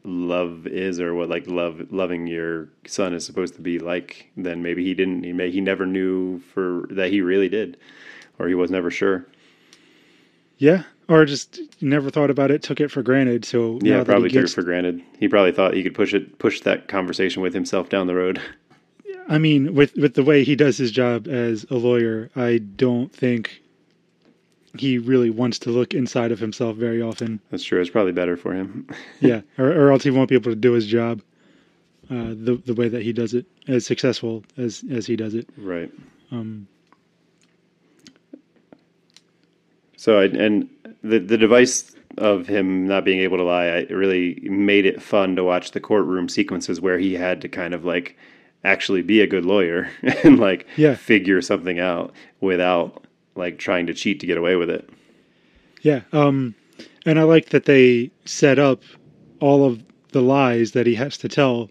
love 0.03 0.65
is 0.65 0.99
or 0.99 1.13
what 1.13 1.29
like 1.29 1.45
love 1.47 1.91
loving 1.91 2.27
your 2.27 2.69
son 2.87 3.13
is 3.13 3.25
supposed 3.25 3.55
to 3.55 3.61
be 3.61 3.79
like, 3.79 4.31
then 4.35 4.61
maybe 4.61 4.83
he 4.83 4.93
didn't. 4.93 5.23
He 5.23 5.33
may 5.33 5.51
he 5.51 5.61
never 5.61 5.85
knew 5.85 6.39
for 6.39 6.87
that 6.91 7.11
he 7.11 7.21
really 7.21 7.49
did, 7.49 7.77
or 8.39 8.47
he 8.47 8.55
was 8.55 8.71
never 8.71 8.91
sure. 8.91 9.25
Yeah, 10.57 10.83
or 11.07 11.25
just 11.25 11.59
never 11.81 12.09
thought 12.09 12.29
about 12.29 12.51
it, 12.51 12.61
took 12.61 12.79
it 12.79 12.91
for 12.91 13.01
granted. 13.01 13.45
So 13.45 13.79
Yeah, 13.81 14.03
probably 14.03 14.29
took 14.29 14.41
gets 14.41 14.51
it 14.51 14.55
for 14.55 14.63
granted. 14.63 15.01
He 15.19 15.27
probably 15.27 15.51
thought 15.51 15.73
he 15.73 15.83
could 15.83 15.95
push 15.95 16.13
it 16.13 16.37
push 16.39 16.61
that 16.61 16.87
conversation 16.87 17.41
with 17.41 17.53
himself 17.53 17.89
down 17.89 18.07
the 18.07 18.15
road. 18.15 18.41
I 19.27 19.37
mean, 19.37 19.75
with 19.75 19.95
with 19.95 20.15
the 20.15 20.23
way 20.23 20.43
he 20.43 20.55
does 20.55 20.77
his 20.77 20.91
job 20.91 21.27
as 21.27 21.65
a 21.69 21.75
lawyer, 21.75 22.29
I 22.35 22.57
don't 22.57 23.13
think 23.13 23.61
he 24.77 24.97
really 24.97 25.29
wants 25.29 25.59
to 25.59 25.69
look 25.69 25.93
inside 25.93 26.31
of 26.31 26.39
himself 26.39 26.77
very 26.77 27.01
often. 27.01 27.39
That's 27.49 27.63
true. 27.63 27.81
It's 27.81 27.89
probably 27.89 28.13
better 28.13 28.37
for 28.37 28.53
him. 28.53 28.87
yeah, 29.19 29.41
or, 29.57 29.69
or 29.71 29.91
else 29.91 30.03
he 30.03 30.11
won't 30.11 30.29
be 30.29 30.35
able 30.35 30.51
to 30.51 30.55
do 30.55 30.71
his 30.73 30.85
job 30.87 31.21
uh, 32.09 32.29
the 32.29 32.61
the 32.65 32.73
way 32.73 32.87
that 32.89 33.01
he 33.01 33.13
does 33.13 33.33
it, 33.33 33.45
as 33.67 33.85
successful 33.85 34.43
as 34.57 34.83
as 34.91 35.05
he 35.05 35.15
does 35.15 35.33
it. 35.35 35.47
right. 35.57 35.91
Um, 36.31 36.67
So 39.97 40.19
I, 40.19 40.23
and 40.25 40.67
the 41.03 41.19
the 41.19 41.37
device 41.37 41.95
of 42.17 42.47
him 42.47 42.87
not 42.87 43.05
being 43.05 43.19
able 43.19 43.37
to 43.37 43.43
lie, 43.43 43.65
it 43.67 43.91
really 43.91 44.39
made 44.49 44.85
it 44.85 45.01
fun 45.01 45.35
to 45.35 45.43
watch 45.43 45.71
the 45.71 45.79
courtroom 45.79 46.27
sequences 46.27 46.81
where 46.81 46.97
he 46.97 47.13
had 47.13 47.39
to 47.41 47.47
kind 47.47 47.73
of 47.73 47.85
like 47.85 48.17
actually 48.63 49.01
be 49.01 49.21
a 49.21 49.27
good 49.27 49.45
lawyer 49.45 49.89
and 50.23 50.39
like 50.39 50.67
Yeah. 50.75 50.95
figure 50.95 51.41
something 51.41 51.79
out 51.79 52.13
without 52.41 53.05
like 53.35 53.57
trying 53.57 53.87
to 53.87 53.93
cheat 53.93 54.19
to 54.19 54.27
get 54.27 54.37
away 54.37 54.55
with 54.55 54.69
it. 54.69 54.89
yeah, 55.81 56.01
um, 56.13 56.53
and 57.05 57.19
I 57.19 57.23
like 57.23 57.49
that 57.49 57.65
they 57.65 58.11
set 58.25 58.59
up 58.59 58.83
all 59.39 59.65
of 59.65 59.83
the 60.11 60.21
lies 60.21 60.71
that 60.73 60.85
he 60.85 60.95
has 60.95 61.17
to 61.19 61.29
tell 61.29 61.69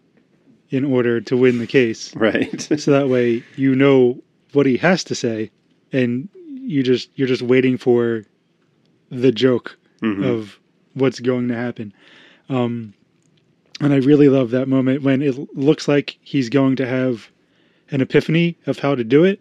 in 0.71 0.85
order 0.85 1.21
to 1.21 1.37
win 1.37 1.59
the 1.59 1.67
case. 1.67 2.15
Right. 2.17 2.61
so 2.61 2.91
that 2.91 3.09
way 3.09 3.43
you 3.57 3.75
know 3.75 4.23
what 4.53 4.67
he 4.67 4.77
has 4.79 5.05
to 5.05 5.15
say 5.15 5.51
and 5.93 6.29
you 6.45 6.83
just 6.83 7.11
you're 7.17 7.29
just 7.29 7.43
waiting 7.43 7.77
for 7.79 8.25
the 9.11 9.33
joke 9.33 9.77
Mhm. 10.03 10.25
of 10.25 10.59
what's 10.95 11.21
going 11.21 11.49
to 11.49 11.55
happen 11.55 11.93
um 12.49 12.95
and 13.81 13.93
i 13.93 13.97
really 13.97 14.29
love 14.29 14.51
that 14.51 14.67
moment 14.67 15.03
when 15.03 15.21
it 15.23 15.37
looks 15.57 15.87
like 15.89 16.19
he's 16.23 16.49
going 16.49 16.75
to 16.77 16.87
have 16.87 17.31
an 17.91 18.01
epiphany 18.01 18.57
of 18.67 18.79
how 18.79 18.95
to 18.95 19.05
do 19.05 19.23
it 19.25 19.41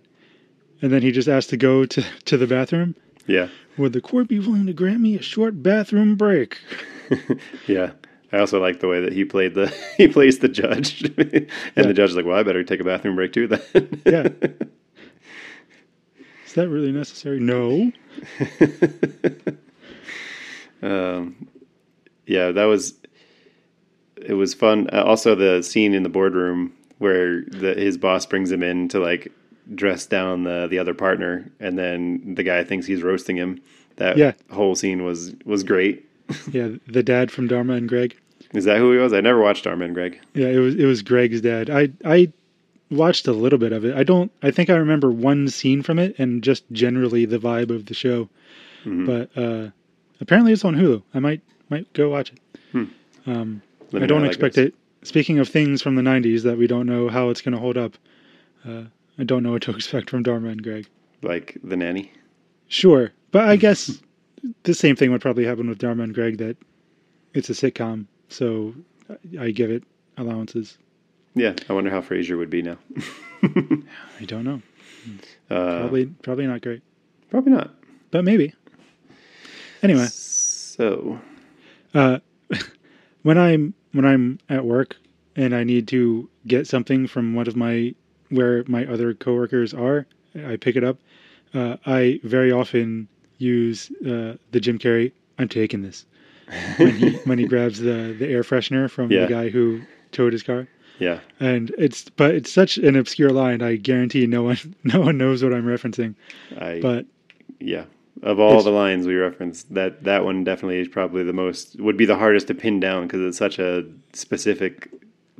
and 0.81 0.91
then 0.91 1.01
he 1.01 1.11
just 1.11 1.27
asked 1.27 1.49
to 1.49 1.57
go 1.57 1.85
to 1.85 2.03
to 2.25 2.37
the 2.37 2.47
bathroom 2.47 2.95
yeah. 3.27 3.47
would 3.77 3.93
the 3.93 4.01
court 4.01 4.27
be 4.27 4.39
willing 4.39 4.65
to 4.65 4.73
grant 4.73 4.99
me 4.99 5.15
a 5.17 5.21
short 5.21 5.61
bathroom 5.63 6.15
break 6.15 6.57
Yeah. 7.67 7.91
I 8.31 8.37
also 8.37 8.61
like 8.61 8.79
the 8.79 8.87
way 8.87 9.01
that 9.01 9.11
he 9.13 9.25
played 9.25 9.55
the 9.55 9.67
he 9.97 10.07
plays 10.07 10.37
the 10.37 10.47
judge, 10.49 11.01
and 11.17 11.49
Yeah. 11.75 11.83
the 11.87 11.93
judge 11.95 12.11
is 12.11 12.15
like, 12.15 12.25
"Well, 12.25 12.37
I 12.37 12.43
better 12.43 12.63
take 12.63 12.79
a 12.79 12.83
bathroom 12.83 13.15
break 13.15 13.33
too." 13.33 13.47
Then, 13.47 13.61
Yeah. 14.05 14.27
is 16.45 16.53
that 16.53 16.69
really 16.69 16.91
necessary 16.91 17.39
no 17.39 17.91
um, 20.83 21.47
yeah, 22.25 22.51
that 22.51 22.65
was 22.65 22.93
it 24.15 24.33
was 24.33 24.53
fun. 24.53 24.89
Uh, 24.93 25.03
also, 25.03 25.33
the 25.35 25.63
scene 25.63 25.93
in 25.93 26.03
the 26.03 26.09
boardroom 26.09 26.73
where 26.99 27.41
the, 27.47 27.73
his 27.73 27.97
boss 27.97 28.25
brings 28.25 28.51
him 28.51 28.61
in 28.63 28.87
to 28.89 28.99
like 28.99 29.31
dress 29.75 30.05
down 30.05 30.43
the 30.43 30.67
the 30.69 30.79
other 30.79 30.93
partner, 30.93 31.49
and 31.59 31.77
then 31.77 32.35
the 32.35 32.43
guy 32.43 32.63
thinks 32.63 32.85
he's 32.85 33.03
roasting 33.03 33.35
him. 33.37 33.61
That 33.97 34.17
Yeah. 34.17 34.33
whole 34.49 34.75
scene 34.75 35.03
was 35.03 35.35
was 35.45 35.63
great. 35.63 36.05
yeah 36.51 36.69
the 36.87 37.01
dad 37.03 37.31
from 37.31 37.47
dharma 37.47 37.73
and 37.73 37.89
greg 37.89 38.15
Is 38.53 38.65
that 38.65 38.77
who 38.77 38.91
he 38.91 38.97
was? 38.99 39.13
I 39.13 39.21
never 39.21 39.41
watched 39.41 39.63
Dharma 39.63 39.85
and 39.85 39.93
Greg. 39.95 40.19
Yeah, 40.35 40.47
it 40.47 40.59
was 40.59 40.75
it 40.75 40.85
was 40.85 41.01
Greg's 41.01 41.41
dad. 41.41 41.69
I 41.69 41.89
I 42.05 42.31
watched 42.91 43.27
a 43.27 43.31
little 43.33 43.59
bit 43.59 43.71
of 43.71 43.83
it. 43.85 43.95
I 43.95 44.03
don't. 44.03 44.31
I 44.41 44.49
think 44.51 44.69
I 44.69 44.75
remember 44.75 45.11
one 45.11 45.47
scene 45.49 45.81
from 45.83 45.99
it 45.99 46.17
and 46.19 46.43
just 46.43 46.63
generally 46.71 47.25
the 47.25 47.37
vibe 47.39 47.69
of 47.69 47.85
the 47.87 47.93
show. 47.93 48.29
Mhm. 48.85 49.05
But 49.05 49.41
uh, 49.41 49.69
apparently 50.21 50.53
it's 50.53 50.63
on 50.65 50.75
Hulu. 50.75 51.01
I 51.13 51.19
might 51.19 51.41
might 51.69 51.91
go 51.93 52.09
watch 52.09 52.31
it. 52.31 52.39
Hmm. 52.71 52.83
Um, 53.29 53.61
I 53.93 54.05
don't 54.05 54.25
expect 54.25 54.57
it. 54.57 54.73
Speaking 55.03 55.39
of 55.39 55.47
things 55.49 55.81
from 55.81 55.95
the 55.95 56.01
'90s 56.03 56.43
that 56.43 56.57
we 56.57 56.65
don't 56.67 56.85
know 56.87 57.09
how 57.09 57.29
it's 57.29 57.41
going 57.41 57.53
to 57.53 57.59
hold 57.59 57.77
up, 57.77 57.97
uh, 58.67 58.83
I 59.19 59.23
don't 59.25 59.43
know 59.43 59.51
what 59.51 59.61
to 59.63 59.71
expect 59.71 60.09
from 60.09 60.23
Dharma 60.23 60.49
and 60.49 60.63
Greg. 60.63 60.87
Like 61.21 61.57
the 61.63 61.75
nanny. 61.77 62.11
Sure, 62.69 63.11
but 63.31 63.47
I 63.49 63.55
guess 63.57 64.01
the 64.63 64.73
same 64.73 64.95
thing 64.95 65.11
would 65.11 65.21
probably 65.21 65.45
happen 65.45 65.67
with 65.69 65.77
Dharma 65.79 66.03
and 66.03 66.13
Greg. 66.13 66.37
That 66.37 66.57
it's 67.33 67.49
a 67.49 67.53
sitcom, 67.53 68.05
so 68.29 68.73
I- 69.39 69.51
give 69.51 69.69
it 69.71 69.83
allowances. 70.17 70.77
Yeah, 71.35 71.53
I 71.69 71.73
wonder 71.73 71.89
how 71.91 72.01
Frasier 72.01 72.37
would 72.37 72.49
be 72.49 72.61
now. 72.63 72.77
I 73.43 74.25
don't 74.25 74.43
know. 74.43 74.61
Uh, 75.49 75.79
Probably 75.79 76.05
probably 76.23 76.47
not 76.47 76.61
great. 76.61 76.81
probably 77.29 77.51
not. 77.53 77.73
but 78.11 78.23
maybe. 78.25 78.53
Anyway, 79.83 80.05
So 80.09 81.19
uh, 81.93 82.19
when 83.23 83.37
I'm 83.37 83.73
when 83.93 84.05
I'm 84.05 84.39
at 84.49 84.65
work 84.65 84.97
and 85.35 85.55
I 85.55 85.63
need 85.63 85.87
to 85.89 86.29
get 86.47 86.67
something 86.67 87.07
from 87.07 87.33
one 87.33 87.47
of 87.47 87.55
my 87.55 87.93
where 88.29 88.63
my 88.67 88.85
other 88.85 89.13
coworkers 89.13 89.73
are, 89.73 90.05
I 90.45 90.55
pick 90.57 90.75
it 90.75 90.83
up. 90.83 90.97
Uh, 91.53 91.77
I 91.85 92.19
very 92.23 92.51
often 92.51 93.07
use 93.37 93.91
uh, 94.05 94.35
the 94.51 94.59
Jim 94.59 94.77
Carrey. 94.77 95.11
I'm 95.39 95.47
taking 95.49 95.81
this 95.81 96.05
when 96.77 96.95
he 96.95 97.11
when 97.25 97.39
he 97.39 97.45
grabs 97.45 97.79
the 97.79 98.15
the 98.17 98.27
air 98.27 98.43
freshener 98.43 98.89
from 98.89 99.11
Yeah. 99.11 99.21
the 99.25 99.27
guy 99.27 99.49
who 99.49 99.81
towed 100.11 100.33
his 100.33 100.43
car. 100.43 100.67
yeah, 100.99 101.19
And 101.39 101.73
it's 101.77 102.09
but 102.09 102.35
it's 102.35 102.51
such 102.51 102.77
an 102.77 102.95
obscure 102.95 103.29
line. 103.31 103.61
I 103.61 103.77
guarantee 103.77 104.27
no 104.27 104.43
one 104.43 104.57
no 104.83 104.99
one 105.01 105.17
knows 105.17 105.43
what 105.43 105.53
I'm 105.53 105.65
referencing. 105.65 106.15
I 106.59 106.79
But 106.81 107.05
yeah. 107.59 107.85
Of 108.21 108.37
all 108.37 108.61
the 108.63 108.69
lines 108.69 109.07
we 109.07 109.15
referenced, 109.15 109.73
that 109.73 110.03
that 110.03 110.25
one 110.25 110.43
definitely 110.43 110.79
is 110.79 110.89
probably 110.89 111.23
the 111.23 111.31
most 111.31 111.79
would 111.79 111.95
be 111.95 112.03
the 112.05 112.17
hardest 112.17 112.47
to 112.47 112.53
pin 112.53 112.81
down 112.81 113.03
because 113.07 113.21
it's 113.21 113.37
such 113.37 113.59
a 113.59 113.85
specific. 114.11 114.89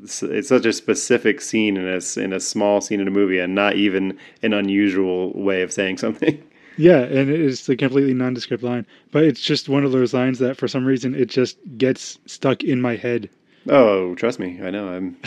It's 0.03 0.47
such 0.49 0.65
a 0.65 0.73
specific 0.73 1.41
scene 1.41 1.77
in 1.77 1.88
a 1.88 1.99
in 2.19 2.33
a 2.33 2.39
small 2.39 2.81
scene 2.81 2.99
in 2.99 3.07
a 3.07 3.12
movie, 3.12 3.39
and 3.39 3.55
not 3.55 3.75
even 3.75 4.17
an 4.43 4.53
unusual 4.53 5.31
way 5.33 5.62
of 5.62 5.71
saying 5.73 5.97
something. 6.05 6.43
Yeah, 6.77 6.99
and 7.01 7.29
it's 7.29 7.67
a 7.67 7.75
completely 7.75 8.13
nondescript 8.13 8.63
line, 8.63 8.85
but 9.12 9.23
it's 9.25 9.41
just 9.41 9.67
one 9.67 9.83
of 9.83 9.91
those 9.91 10.13
lines 10.13 10.39
that 10.39 10.55
for 10.55 10.67
some 10.67 10.85
reason 10.85 11.13
it 11.13 11.25
just 11.29 11.57
gets 11.77 12.17
stuck 12.25 12.63
in 12.63 12.79
my 12.81 12.95
head. 12.95 13.29
Oh, 13.67 14.15
trust 14.15 14.39
me, 14.39 14.59
I 14.63 14.69
know. 14.69 14.88
I'm. 14.88 15.17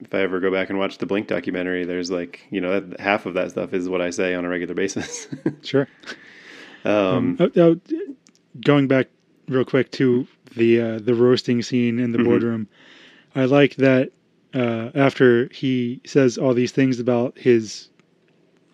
if 0.00 0.12
I 0.14 0.20
ever 0.20 0.40
go 0.40 0.50
back 0.50 0.70
and 0.70 0.78
watch 0.78 0.98
the 0.98 1.06
Blink 1.06 1.28
documentary, 1.28 1.84
there's 1.84 2.10
like 2.10 2.46
you 2.50 2.60
know 2.60 2.80
that, 2.80 3.00
half 3.00 3.26
of 3.26 3.34
that 3.34 3.50
stuff 3.50 3.74
is 3.74 3.88
what 3.88 4.00
I 4.00 4.10
say 4.10 4.34
on 4.34 4.44
a 4.44 4.48
regular 4.48 4.74
basis. 4.74 5.28
Sure. 5.62 5.86
um, 6.84 7.36
Oh, 7.40 7.50
oh, 7.56 7.80
going 8.62 8.88
back 8.88 9.08
real 9.48 9.64
quick 9.64 9.90
to 9.92 10.26
the 10.56 10.80
uh, 10.80 10.98
the 10.98 11.14
roasting 11.14 11.62
scene 11.62 11.98
in 11.98 12.12
the 12.12 12.18
Mhm. 12.18 12.24
boardroom, 12.24 12.68
I 13.34 13.44
like 13.44 13.76
that 13.76 14.12
uh, 14.54 14.90
after 14.94 15.48
he 15.52 16.00
says 16.06 16.38
all 16.38 16.54
these 16.54 16.72
things 16.72 17.00
about 17.00 17.36
his, 17.36 17.88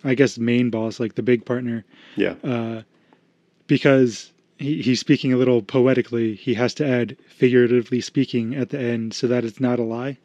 I 0.05 0.15
guess, 0.15 0.39
main 0.39 0.71
boss, 0.71 1.01
like 1.01 1.15
the 1.15 1.23
big 1.23 1.45
partner, 1.45 1.85
yeah, 2.17 2.35
uh, 2.45 2.83
because 3.67 4.33
he, 4.59 4.83
he's 4.83 5.01
speaking 5.01 5.33
a 5.33 5.37
little 5.37 5.63
poetically, 5.63 6.35
he 6.35 6.55
has 6.55 6.75
to 6.75 6.87
add 6.87 7.17
figuratively 7.29 8.01
speaking 8.01 8.55
at 8.55 8.71
the 8.71 8.79
end 8.79 9.15
so 9.15 9.27
that 9.27 9.45
it's 9.45 9.61
not 9.61 9.79
a 9.79 9.83
lie. 9.85 10.19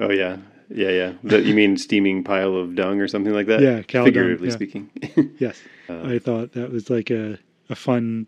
oh 0.00 0.10
yeah, 0.10 0.38
yeah, 0.68 0.90
yeah. 0.90 1.12
That 1.24 1.44
you 1.44 1.54
mean 1.54 1.76
steaming 1.76 2.24
pile 2.24 2.56
of 2.56 2.74
dung 2.74 3.00
or 3.00 3.08
something 3.08 3.32
like 3.32 3.46
that? 3.46 3.60
Yeah, 3.60 3.82
cow 3.82 4.00
dung, 4.00 4.06
figuratively 4.06 4.48
yeah. 4.48 4.54
speaking. 4.54 4.90
Yes. 5.38 5.60
Uh, 5.88 6.02
I 6.02 6.18
thought 6.18 6.52
that 6.52 6.72
was 6.72 6.90
like 6.90 7.10
a 7.10 7.38
a 7.70 7.74
fun, 7.76 8.26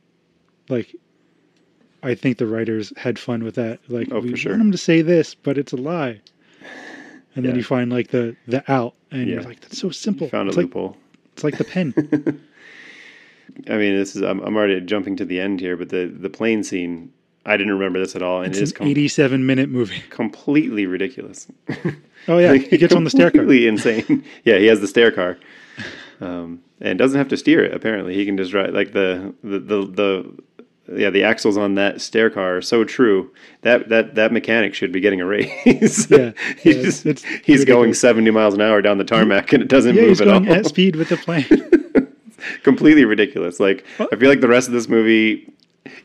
like. 0.68 0.94
I 2.00 2.14
think 2.14 2.38
the 2.38 2.46
writers 2.46 2.92
had 2.96 3.18
fun 3.18 3.42
with 3.42 3.56
that. 3.56 3.80
Like, 3.88 4.06
Oh, 4.12 4.20
we 4.20 4.30
for 4.30 4.36
sure. 4.36 4.52
want 4.52 4.62
him 4.62 4.70
to 4.70 4.78
say 4.78 5.02
this, 5.02 5.34
but 5.34 5.58
it's 5.58 5.72
a 5.72 5.76
lie. 5.76 6.20
And 7.34 7.44
then 7.44 7.52
Yeah. 7.52 7.58
you 7.58 7.62
find 7.64 7.90
like 7.90 8.08
the 8.08 8.36
the 8.46 8.62
out, 8.70 8.94
and 9.10 9.28
you're 9.28 9.42
like, 9.42 9.60
that's 9.60 9.78
so 9.78 9.90
simple. 9.90 10.28
found 10.28 10.48
a 10.48 10.50
it's 10.50 10.56
like 10.56 10.66
loophole. 10.66 10.96
it's 11.34 11.44
like 11.44 11.56
the 11.58 11.64
pen. 11.64 11.94
I 13.68 13.76
mean, 13.76 13.96
this 13.96 14.14
is 14.16 14.22
I'm, 14.22 14.40
I'm 14.40 14.56
already 14.56 14.80
jumping 14.80 15.16
to 15.16 15.24
the 15.24 15.40
end 15.40 15.60
here, 15.60 15.76
but 15.76 15.88
the 15.90 16.06
the 16.06 16.30
plane 16.30 16.62
scene, 16.62 17.12
I 17.46 17.56
didn't 17.56 17.72
remember 17.72 17.98
this 17.98 18.14
at 18.16 18.22
all, 18.22 18.38
and 18.42 18.48
it's 18.50 18.58
it 18.58 18.62
is 18.62 18.70
an 18.72 18.76
com- 18.78 18.86
87 18.88 19.46
minute 19.46 19.68
movie. 19.68 20.02
completely 20.10 20.86
ridiculous. 20.86 21.46
Oh 22.28 22.38
yeah, 22.38 22.54
he 22.54 22.76
gets 22.76 22.94
on 22.94 23.04
the 23.04 23.10
stair 23.10 23.30
car. 23.30 23.40
Completely 23.40 23.66
insane. 23.68 24.24
Yeah, 24.44 24.58
he 24.58 24.66
has 24.66 24.80
the 24.80 24.86
stair 24.88 25.10
car, 25.10 25.38
um, 26.20 26.60
and 26.80 26.98
doesn't 26.98 27.18
have 27.18 27.28
to 27.28 27.36
steer 27.36 27.64
it. 27.64 27.72
Apparently, 27.74 28.14
he 28.14 28.24
can 28.26 28.36
just 28.36 28.50
drive. 28.50 28.74
Like 28.74 28.92
the 28.92 29.34
the 29.42 29.58
the, 29.58 29.86
the 29.86 30.34
yeah, 30.94 31.10
the 31.10 31.22
axles 31.24 31.56
on 31.56 31.74
that 31.74 32.00
stair 32.00 32.30
car 32.30 32.56
are 32.58 32.62
so 32.62 32.84
true. 32.84 33.30
That 33.62 33.88
that 33.90 34.14
that 34.14 34.32
mechanic 34.32 34.74
should 34.74 34.92
be 34.92 35.00
getting 35.00 35.20
a 35.20 35.26
raise. 35.26 36.10
Yeah, 36.10 36.32
he's 36.58 36.76
yeah, 36.76 36.82
just- 36.82 37.06
it's 37.06 37.24
he's 37.44 37.64
going 37.64 37.94
seventy 37.94 38.30
miles 38.30 38.54
an 38.54 38.60
hour 38.60 38.80
down 38.82 38.98
the 38.98 39.04
tarmac, 39.04 39.52
and 39.52 39.62
it 39.62 39.68
doesn't 39.68 39.94
Yeah, 39.94 40.02
move 40.02 40.08
he's 40.10 40.20
at 40.20 40.24
going 40.26 40.48
all. 40.48 40.54
at 40.54 40.66
speed 40.66 40.96
with 40.96 41.08
the 41.08 41.16
plane. 41.16 41.46
completely 42.62 43.04
ridiculous. 43.04 43.60
Like 43.60 43.84
I 43.98 44.16
feel 44.16 44.28
like 44.28 44.40
the 44.40 44.48
rest 44.48 44.68
of 44.68 44.74
this 44.74 44.88
movie, 44.88 45.52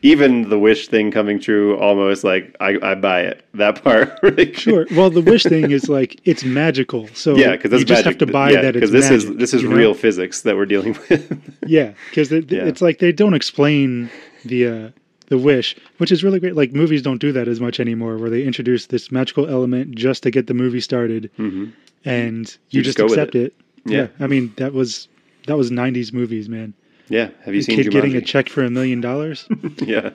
even 0.02 0.48
the 0.50 0.58
wish 0.58 0.88
thing 0.88 1.10
coming 1.10 1.38
true, 1.40 1.76
almost 1.78 2.24
like 2.24 2.54
I, 2.60 2.76
I 2.82 2.94
buy 2.94 3.20
it. 3.22 3.44
That 3.54 3.82
part, 3.82 4.18
like, 4.36 4.56
sure. 4.56 4.86
Well, 4.92 5.10
the 5.10 5.20
wish 5.22 5.44
thing 5.44 5.70
is 5.70 5.88
like 5.88 6.20
it's 6.24 6.44
magical. 6.44 7.08
So 7.14 7.36
Yeah, 7.36 7.52
because 7.52 7.70
that's 7.70 7.80
you 7.80 7.86
just 7.86 8.04
magic. 8.04 8.20
have 8.20 8.26
to 8.28 8.32
buy 8.32 8.50
yeah, 8.50 8.62
that 8.62 8.74
Because 8.74 8.90
this 8.90 9.10
is 9.10 9.34
this 9.36 9.54
is 9.54 9.62
you 9.62 9.68
know? 9.68 9.76
real 9.76 9.94
physics 9.94 10.42
that 10.42 10.56
we're 10.56 10.66
dealing 10.66 10.94
with. 11.08 11.54
Yeah, 11.66 11.92
because 12.10 12.32
it, 12.32 12.50
Yeah. 12.50 12.64
it's 12.64 12.82
like 12.82 12.98
they 12.98 13.12
don't 13.12 13.34
explain 13.34 14.10
the 14.44 14.66
uh, 14.66 14.90
the 15.28 15.38
wish, 15.38 15.76
which 15.98 16.12
is 16.12 16.22
really 16.22 16.40
great. 16.40 16.54
Like 16.56 16.72
movies 16.72 17.02
don't 17.02 17.20
do 17.20 17.32
that 17.32 17.48
as 17.48 17.60
much 17.60 17.80
anymore, 17.80 18.18
where 18.18 18.30
they 18.30 18.42
introduce 18.42 18.86
this 18.86 19.10
magical 19.10 19.48
element 19.48 19.94
just 19.94 20.22
to 20.24 20.30
get 20.30 20.46
the 20.46 20.54
movie 20.54 20.80
started, 20.80 21.30
hmm 21.36 21.66
and 22.04 22.48
you, 22.70 22.78
You 22.78 22.82
just 22.84 22.98
just, 22.98 23.12
accept 23.12 23.34
it. 23.34 23.54
Yeah. 23.86 24.08
I 24.20 24.26
mean 24.26 24.52
that 24.56 24.72
was 24.74 25.08
that 25.46 25.56
was 25.56 25.70
'90s 25.70 26.12
movies, 26.12 26.48
man. 26.48 26.74
Yeah. 27.08 27.30
Have 27.44 27.54
you 27.54 27.60
A 27.60 27.62
seen 27.62 27.76
kid 27.76 27.90
getting 27.90 28.14
a 28.16 28.20
check 28.20 28.48
for 28.48 28.62
a 28.64 28.70
million 28.70 29.00
dollars. 29.00 29.46
yeah. 29.78 30.10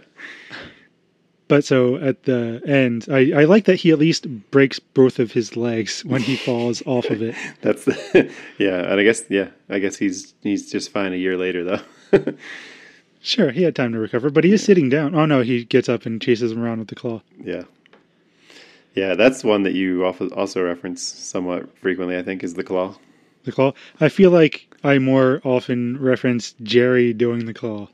But 1.47 1.63
so 1.65 1.95
at 1.95 2.23
the 2.23 2.61
end, 2.67 3.07
I, 3.11 3.41
I 3.41 3.45
like 3.45 3.65
that 3.65 3.77
he 3.77 3.89
at 3.89 3.97
least 3.97 4.27
breaks 4.51 4.77
both 4.77 5.17
of 5.17 5.31
his 5.31 5.57
legs 5.57 6.05
when 6.05 6.21
he 6.21 6.35
falls 6.35 6.83
off 6.85 7.09
of 7.09 7.23
it. 7.23 7.33
That's 7.61 7.85
the 7.85 8.31
yeah, 8.59 8.91
and 8.91 8.99
I 8.99 9.03
guess 9.03 9.23
yeah, 9.29 9.49
I 9.67 9.79
guess 9.79 9.97
he's 9.97 10.35
he's 10.41 10.71
just 10.71 10.91
fine 10.91 11.11
a 11.13 11.15
year 11.17 11.37
later 11.37 11.63
though. 11.63 12.33
Sure, 13.21 13.51
he 13.51 13.63
had 13.63 13.75
time 13.75 13.91
to 13.93 13.99
recover, 13.99 14.29
but 14.29 14.43
he 14.43 14.53
is 14.53 14.63
sitting 14.63 14.89
down. 14.89 15.13
Oh 15.15 15.25
no, 15.25 15.41
he 15.41 15.63
gets 15.65 15.89
up 15.89 16.05
and 16.05 16.21
chases 16.21 16.51
him 16.53 16.63
around 16.63 16.79
with 16.79 16.88
the 16.88 16.95
claw. 16.95 17.21
yeah, 17.43 17.63
yeah, 18.95 19.15
that's 19.15 19.43
one 19.43 19.63
that 19.63 19.73
you 19.73 20.05
also 20.05 20.29
also 20.29 20.63
reference 20.63 21.01
somewhat 21.01 21.77
frequently. 21.77 22.17
I 22.17 22.23
think 22.23 22.43
is 22.43 22.53
the 22.55 22.63
claw. 22.63 22.95
The 23.43 23.51
claw. 23.51 23.73
I 23.99 24.10
feel 24.10 24.32
like 24.32 24.73
I 24.84 24.99
more 24.99 25.41
often 25.43 25.99
reference 26.01 26.53
Jerry 26.63 27.13
doing 27.13 27.45
the 27.45 27.53
claw. 27.53 27.88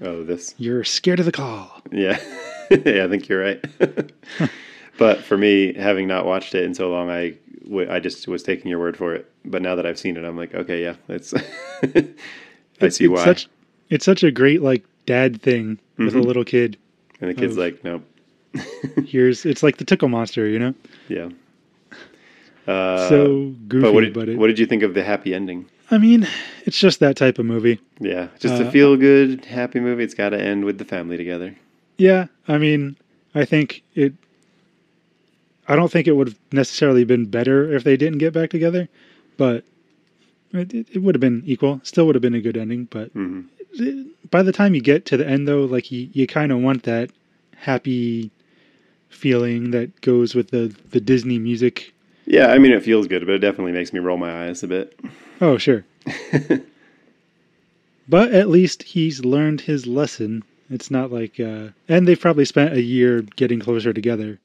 Oh, 0.00 0.22
this 0.22 0.54
You're 0.58 0.84
scared 0.84 1.18
of 1.18 1.26
the 1.26 1.32
claw. 1.32 1.80
yeah, 1.90 2.20
yeah, 2.70 3.04
I 3.04 3.08
think 3.08 3.28
you're 3.28 3.42
right. 3.42 3.64
but 4.98 5.18
for 5.24 5.36
me, 5.36 5.74
having 5.74 6.06
not 6.06 6.24
watched 6.24 6.54
it 6.54 6.64
in 6.64 6.74
so 6.74 6.88
long, 6.90 7.10
I 7.10 7.34
w- 7.64 7.90
I 7.90 7.98
just 7.98 8.28
was 8.28 8.42
taking 8.44 8.68
your 8.70 8.78
word 8.78 8.96
for 8.96 9.14
it. 9.14 9.30
But 9.44 9.60
now 9.62 9.74
that 9.74 9.86
I've 9.86 9.98
seen 9.98 10.16
it, 10.16 10.24
I'm 10.24 10.36
like, 10.36 10.54
okay, 10.54 10.82
yeah, 10.82 10.94
it's. 11.08 11.34
I 11.82 12.88
see 12.90 13.06
it's 13.06 13.08
why. 13.08 13.24
Such, 13.24 13.48
it's 13.90 14.04
such 14.04 14.22
a 14.22 14.30
great 14.30 14.62
like 14.62 14.84
dad 15.06 15.40
thing 15.42 15.78
with 15.96 16.14
a 16.14 16.18
Mhm. 16.18 16.24
little 16.24 16.44
kid. 16.44 16.76
and 17.20 17.28
the 17.30 17.34
kid's 17.34 17.52
of- 17.54 17.58
like, 17.58 17.82
nope. 17.84 18.02
Here's 19.06 19.44
it's 19.44 19.62
like 19.62 19.76
the 19.78 19.84
tickle 19.84 20.08
monster, 20.08 20.46
you 20.48 20.58
know. 20.58 20.74
Yeah. 21.08 21.28
Uh, 22.66 23.08
so 23.08 23.54
goofy, 23.66 23.82
but 23.82 23.82
but, 23.82 23.94
what 23.94 24.00
did, 24.04 24.28
it, 24.28 24.38
what 24.38 24.46
did 24.48 24.58
you 24.58 24.66
think 24.66 24.82
of 24.82 24.94
the 24.94 25.02
happy 25.02 25.34
ending? 25.34 25.66
I 25.90 25.96
mean, 25.98 26.26
it's 26.66 26.78
just 26.78 27.00
that 27.00 27.16
type 27.16 27.38
of 27.38 27.46
movie. 27.46 27.80
Yeah, 27.98 28.28
just 28.38 28.60
Uh, 28.60 28.66
a 28.66 28.70
feel 28.70 28.96
good, 28.96 29.44
happy 29.46 29.80
movie. 29.80 30.04
It's 30.04 30.12
got 30.14 30.30
to 30.30 30.40
end 30.40 30.64
with 30.66 30.76
the 30.78 30.84
family 30.84 31.16
together. 31.16 31.54
Yeah, 31.96 32.26
I 32.46 32.58
mean, 32.58 32.96
I 33.34 33.44
think 33.46 33.82
it. 33.94 34.12
I 35.66 35.76
don't 35.76 35.90
think 35.90 36.06
it 36.06 36.12
would 36.12 36.28
have 36.28 36.38
necessarily 36.52 37.04
been 37.04 37.24
better 37.26 37.72
if 37.74 37.84
they 37.84 37.96
didn't 37.96 38.18
get 38.18 38.32
back 38.34 38.50
together, 38.50 38.88
but 39.36 39.64
it, 40.52 40.72
it, 40.94 41.02
would 41.02 41.14
have 41.14 41.20
been 41.20 41.42
equal. 41.46 41.80
Still 41.84 42.06
would 42.06 42.14
have 42.14 42.22
been 42.22 42.34
a 42.34 42.40
good 42.40 42.56
ending, 42.56 42.86
but 42.90 43.10
hmm 43.12 43.40
by 44.30 44.42
the 44.42 44.52
time 44.52 44.74
you 44.74 44.80
get 44.80 45.06
to 45.06 45.16
the 45.16 45.26
end, 45.26 45.48
though, 45.48 45.64
like 45.64 45.90
you, 45.90 46.08
you 46.12 46.26
kind 46.26 46.52
of 46.52 46.58
want 46.58 46.84
that 46.84 47.10
happy 47.56 48.30
feeling 49.08 49.70
that 49.72 50.00
goes 50.00 50.34
with 50.34 50.50
the 50.50 50.74
the 50.90 51.00
Disney 51.00 51.38
music. 51.38 51.94
Yeah, 52.26 52.48
I 52.48 52.58
mean, 52.58 52.72
it 52.72 52.82
feels 52.82 53.06
good, 53.06 53.24
but 53.24 53.34
it 53.34 53.38
definitely 53.38 53.72
makes 53.72 53.92
me 53.92 54.00
roll 54.00 54.18
my 54.18 54.46
eyes 54.46 54.62
a 54.62 54.68
bit. 54.68 55.00
Oh, 55.40 55.56
sure. 55.56 55.84
but 58.08 58.32
at 58.32 58.48
least 58.48 58.82
he's 58.82 59.24
learned 59.24 59.62
his 59.62 59.86
lesson. 59.86 60.44
It's 60.68 60.90
not 60.90 61.10
like, 61.10 61.40
uh, 61.40 61.68
and 61.88 62.06
they've 62.06 62.20
probably 62.20 62.44
spent 62.44 62.74
a 62.74 62.82
year 62.82 63.22
getting 63.36 63.60
closer 63.60 63.94
together. 63.94 64.38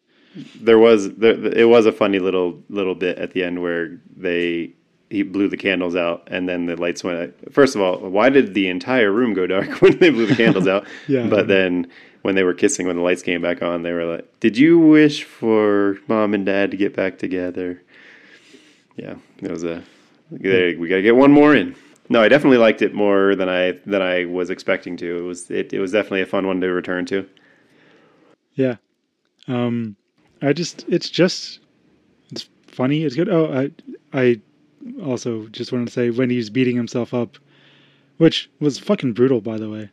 There 0.55 0.79
was 0.79 1.13
there, 1.15 1.33
it 1.33 1.67
was 1.67 1.85
a 1.85 1.91
funny 1.91 2.19
little 2.19 2.63
little 2.69 2.95
bit 2.95 3.17
at 3.17 3.33
the 3.33 3.43
end 3.43 3.61
where 3.61 3.99
they 4.15 4.73
he 5.09 5.21
blew 5.23 5.47
the 5.47 5.57
candles 5.57 5.95
out 5.95 6.27
and 6.31 6.47
then 6.49 6.65
the 6.65 6.75
lights 6.75 7.03
went. 7.03 7.19
out. 7.19 7.53
First 7.53 7.75
of 7.75 7.81
all, 7.81 7.97
why 7.99 8.29
did 8.29 8.53
the 8.53 8.67
entire 8.67 9.11
room 9.11 9.33
go 9.33 9.45
dark 9.47 9.69
when 9.81 9.97
they 9.99 10.09
blew 10.09 10.25
the 10.25 10.35
candles 10.35 10.67
out? 10.67 10.85
Yeah, 11.07 11.27
But 11.27 11.47
then 11.47 11.87
when 12.23 12.35
they 12.35 12.43
were 12.43 12.53
kissing, 12.53 12.87
when 12.87 12.95
the 12.95 13.01
lights 13.01 13.21
came 13.21 13.41
back 13.41 13.61
on, 13.61 13.83
they 13.83 13.91
were 13.91 14.05
like, 14.05 14.39
"Did 14.39 14.57
you 14.57 14.79
wish 14.79 15.23
for 15.23 15.97
mom 16.07 16.33
and 16.33 16.45
dad 16.45 16.71
to 16.71 16.77
get 16.77 16.95
back 16.95 17.17
together?" 17.19 17.81
Yeah, 18.95 19.15
it 19.41 19.51
was 19.51 19.63
a. 19.63 19.83
they- 20.31 20.75
We 20.75 20.87
got 20.87 20.95
to 20.97 21.01
get 21.01 21.15
one 21.15 21.31
more 21.31 21.53
in. 21.55 21.75
No, 22.09 22.21
I 22.21 22.27
definitely 22.29 22.57
liked 22.59 22.81
it 22.81 22.93
more 22.93 23.35
than 23.35 23.49
I 23.49 23.73
than 23.85 24.01
I 24.01 24.25
was 24.25 24.49
expecting 24.49 24.95
to. 24.97 25.17
It 25.19 25.21
was 25.21 25.49
it, 25.51 25.73
it 25.73 25.79
was 25.79 25.91
definitely 25.91 26.21
a 26.21 26.25
fun 26.25 26.47
one 26.47 26.61
to 26.61 26.67
return 26.67 27.05
to. 27.07 27.27
Yeah. 28.55 28.75
Um, 29.47 29.95
I 30.41 30.53
just, 30.53 30.85
it's 30.87 31.09
just, 31.09 31.59
it's 32.31 32.47
funny. 32.67 33.03
It's 33.03 33.15
good. 33.15 33.29
Oh, 33.29 33.51
I, 33.51 33.71
I 34.17 34.39
also 35.03 35.47
just 35.47 35.71
wanted 35.71 35.87
to 35.87 35.93
say 35.93 36.09
when 36.09 36.29
he's 36.29 36.49
beating 36.49 36.75
himself 36.75 37.13
up, 37.13 37.37
which 38.17 38.49
was 38.59 38.77
fucking 38.79 39.13
brutal, 39.13 39.41
by 39.41 39.57
the 39.57 39.69
way. 39.69 39.89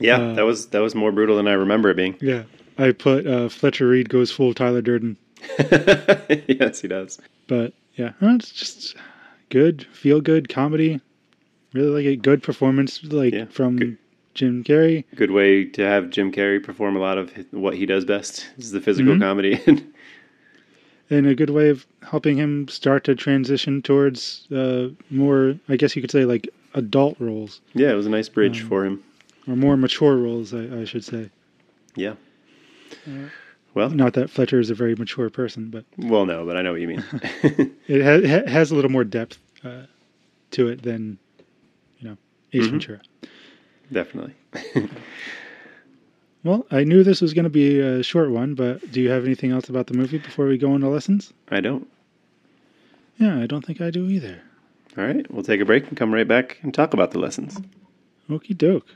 Yeah, 0.00 0.18
Uh, 0.18 0.34
that 0.34 0.44
was 0.44 0.66
that 0.68 0.78
was 0.80 0.94
more 0.94 1.10
brutal 1.12 1.36
than 1.36 1.48
I 1.48 1.52
remember 1.54 1.90
it 1.90 1.96
being. 1.96 2.16
Yeah. 2.20 2.44
I 2.78 2.92
put 2.92 3.26
uh, 3.26 3.48
Fletcher 3.48 3.88
Reed 3.88 4.08
goes 4.08 4.30
full 4.30 4.54
Tyler 4.54 4.80
Durden, 4.82 5.16
yes, 5.58 6.80
he 6.80 6.86
does. 6.88 7.18
but 7.48 7.72
yeah, 7.94 8.12
it's 8.20 8.52
just 8.52 8.94
good, 9.48 9.84
feel 9.92 10.20
good 10.20 10.48
comedy. 10.48 11.00
Really 11.72 12.04
like 12.04 12.06
a 12.06 12.16
good 12.16 12.42
performance, 12.42 13.02
like 13.02 13.34
Yeah, 13.34 13.46
from 13.46 13.76
good. 13.76 13.98
Jim 14.34 14.62
Carrey. 14.62 15.04
Good 15.16 15.32
way 15.32 15.64
to 15.64 15.82
have 15.82 16.10
Jim 16.10 16.30
Carrey 16.30 16.62
perform 16.62 16.94
a 16.94 17.00
lot 17.00 17.18
of 17.18 17.32
what 17.50 17.74
he 17.74 17.84
does 17.86 18.04
best 18.04 18.46
is 18.56 18.70
the 18.70 18.80
physical 18.80 19.14
Mhm. 19.14 19.20
comedy. 19.20 19.60
and 21.10 21.26
a 21.26 21.34
good 21.34 21.50
way 21.50 21.68
of 21.70 21.86
helping 22.02 22.36
him 22.36 22.68
start 22.68 23.04
to 23.04 23.14
transition 23.14 23.82
towards 23.82 24.46
uh, 24.52 24.88
more, 25.10 25.54
I 25.68 25.76
guess 25.76 25.94
you 25.96 26.02
could 26.02 26.10
say, 26.10 26.24
like 26.24 26.48
adult 26.74 27.16
roles 27.18 27.60
yeah, 27.74 27.90
it 27.90 27.94
was 27.94 28.06
a 28.06 28.10
nice 28.10 28.28
bridge 28.28 28.62
Um, 28.62 28.68
for 28.68 28.84
him. 28.84 29.02
or 29.46 29.56
more 29.56 29.76
mature 29.76 30.16
roles, 30.16 30.52
I, 30.54 30.80
I 30.80 30.84
should 30.84 31.04
say. 31.04 31.30
Yeah. 31.96 32.14
uh, 33.06 33.28
Well, 33.74 33.90
Not 33.90 34.12
that 34.14 34.30
Fletcher 34.30 34.60
is 34.60 34.70
a 34.70 34.74
very 34.74 34.94
mature 34.94 35.30
person, 35.30 35.70
but 35.70 35.84
well, 35.96 36.26
no, 36.26 36.44
but 36.44 36.56
I 36.56 36.62
know 36.62 36.72
what 36.72 36.80
you 36.80 36.88
mean. 36.88 37.04
it 37.88 38.02
ha- 38.02 38.26
ha- 38.28 38.50
has 38.50 38.70
a 38.70 38.74
little 38.74 38.90
more 38.90 39.04
depth 39.04 39.38
uh, 39.64 39.82
to 40.52 40.68
it 40.68 40.82
than, 40.82 41.18
you 41.98 42.08
know, 42.10 42.16
Ace 42.52 42.66
Mhm. 42.66 42.70
Ventura. 42.70 43.00
Definitely. 43.90 44.34
Well, 46.48 46.64
I 46.70 46.82
knew 46.84 47.04
this 47.04 47.20
was 47.20 47.34
going 47.34 47.44
to 47.44 47.50
be 47.50 47.78
a 47.78 48.02
short 48.02 48.30
one, 48.30 48.54
but 48.54 48.90
do 48.90 49.02
you 49.02 49.10
have 49.10 49.26
anything 49.26 49.50
else 49.50 49.68
about 49.68 49.86
the 49.86 49.92
movie 49.92 50.16
before 50.16 50.46
we 50.46 50.56
go 50.56 50.74
into 50.74 50.88
lessons? 50.88 51.34
I 51.50 51.60
don't. 51.60 51.86
Yeah, 53.18 53.38
I 53.38 53.46
don't 53.46 53.62
think 53.62 53.82
I 53.82 53.90
do 53.90 54.08
either. 54.08 54.40
All 54.96 55.04
right, 55.04 55.30
we'll 55.30 55.42
take 55.42 55.60
a 55.60 55.66
break 55.66 55.86
and 55.88 55.96
come 55.98 56.10
right 56.10 56.26
back 56.26 56.56
and 56.62 56.72
talk 56.72 56.94
about 56.94 57.10
the 57.10 57.18
lessons. 57.18 57.60
Okie 58.30 58.56
doke. 58.56 58.86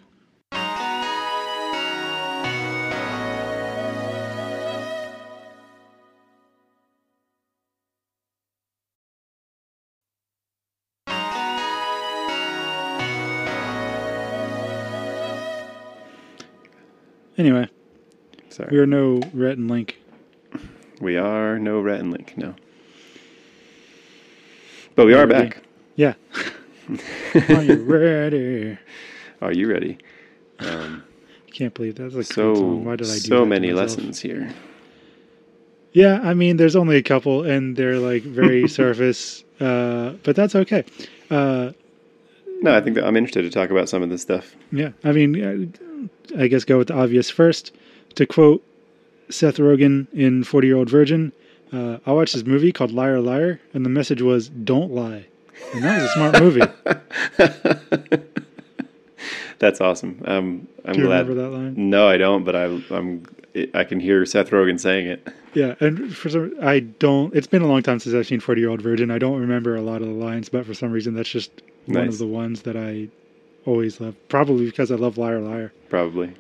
Anyway, 17.43 17.69
Sorry. 18.51 18.69
we 18.71 18.79
are 18.79 18.87
no 18.87 19.21
Rhett 19.35 19.59
and 19.59 19.69
Link. 19.69 19.99
We 21.01 21.17
are 21.17 21.59
no 21.59 21.81
Rhett 21.81 21.99
and 21.99 22.13
Link, 22.13 22.35
no. 22.37 22.55
But 24.95 25.07
we 25.07 25.15
are 25.15 25.27
Ready? 25.27 25.49
back. 25.49 25.63
Yeah. 25.97 26.15
Are 27.49 27.65
you 27.65 27.83
ready? 27.83 28.79
Are 29.41 29.53
you 29.53 29.69
ready? 29.69 29.99
Um, 30.61 31.03
Can't 31.53 31.75
believe 31.75 31.97
that's 31.97 32.15
a 32.15 32.19
good 32.19 32.27
so 32.27 32.55
song. 32.55 32.85
Why 32.85 32.95
did 32.95 33.09
I 33.09 33.15
do 33.15 33.19
so 33.19 33.45
many 33.45 33.73
lessons 33.73 34.21
here. 34.21 34.49
Yeah, 35.93 36.21
I 36.23 36.35
mean, 36.35 36.59
there's 36.59 36.77
only 36.77 36.97
a 36.97 37.03
couple, 37.03 37.43
and 37.43 37.77
they're 37.77 37.99
like 37.99 38.23
very 38.23 38.69
surface, 38.81 39.43
uh, 39.59 40.13
but 40.23 40.37
that's 40.37 40.55
okay. 40.55 40.85
Uh, 41.29 41.73
No, 42.63 42.75
I 42.77 42.81
think 42.81 42.95
that 42.97 43.05
I'm 43.05 43.17
interested 43.17 43.43
to 43.43 43.51
talk 43.51 43.71
about 43.71 43.89
some 43.89 44.03
of 44.03 44.09
this 44.09 44.23
stuff. 44.23 44.55
yeah, 44.71 44.91
I 45.05 45.13
mean, 45.13 46.11
uh, 46.35 46.39
I 46.41 46.47
guess 46.47 46.65
go 46.65 46.79
with 46.79 46.89
the 46.89 46.95
obvious 46.95 47.29
first. 47.29 47.73
To 48.17 48.27
quote 48.27 48.63
Seth 49.31 49.57
Rogen 49.57 50.07
in 50.13 50.45
40 50.45 50.67
Year 50.69 50.77
Old 50.77 50.89
Virgin, 50.91 51.33
uh, 51.73 51.99
I 52.07 52.13
watched 52.13 52.35
this 52.35 52.45
movie 52.45 52.73
called 52.73 52.93
Liar 52.93 53.21
Liar, 53.21 53.61
and 53.75 53.85
the 53.85 53.91
message 53.91 54.23
was 54.23 54.49
"Don't 54.49 54.93
lie," 54.93 55.27
and 55.75 55.83
that 55.83 56.01
was 56.01 56.05
a 56.05 56.15
smart 56.15 56.41
movie. 56.41 58.23
That's 59.59 59.81
awesome. 59.81 60.21
Um, 60.25 60.69
I'm 60.85 60.95
Do 60.95 61.01
you 61.01 61.07
glad. 61.07 61.29
remember 61.29 61.43
that 61.43 61.51
line? 61.57 61.75
No, 61.91 62.09
I 62.09 62.17
don't, 62.17 62.45
but 62.45 62.57
I, 62.57 62.65
I'm. 62.91 63.25
I 63.75 63.85
can 63.85 64.01
hear 64.01 64.25
Seth 64.27 64.51
Rogen 64.51 64.81
saying 64.81 65.07
it. 65.09 65.29
Yeah, 65.55 65.75
and 65.81 66.15
for 66.15 66.31
some, 66.31 66.55
I 66.63 66.81
don't. 66.81 67.35
It's 67.35 67.47
been 67.47 67.63
a 67.63 67.67
long 67.67 67.83
time 67.83 67.99
since 67.99 68.15
I've 68.15 68.27
seen 68.27 68.41
Forty 68.41 68.63
Year 68.63 68.71
Old 68.71 68.81
Virgin. 68.81 69.11
I 69.11 69.19
don't 69.19 69.39
remember 69.39 69.77
a 69.77 69.83
lot 69.83 70.01
of 70.01 70.09
the 70.09 70.15
lines, 70.15 70.49
but 70.49 70.65
for 70.65 70.75
some 70.75 70.93
reason, 70.93 71.15
that's 71.15 71.29
just 71.29 71.51
one 71.87 72.09
of 72.09 72.19
the 72.19 72.27
ones 72.27 72.63
that 72.63 72.77
I 72.77 73.09
always 73.67 74.01
love. 74.01 74.15
Probably 74.29 74.65
because 74.67 74.91
I 74.91 74.95
love 74.95 75.19
Liar 75.19 75.41
Liar. 75.41 75.73
Probably, 75.91 76.33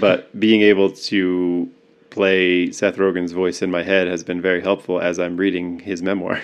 but 0.00 0.38
being 0.38 0.60
able 0.60 0.90
to 0.90 1.70
play 2.10 2.70
Seth 2.72 2.96
Rogen's 2.96 3.32
voice 3.32 3.62
in 3.62 3.70
my 3.70 3.82
head 3.82 4.06
has 4.06 4.22
been 4.22 4.42
very 4.42 4.60
helpful 4.60 5.00
as 5.00 5.18
I'm 5.18 5.38
reading 5.38 5.78
his 5.78 6.02
memoir. 6.02 6.42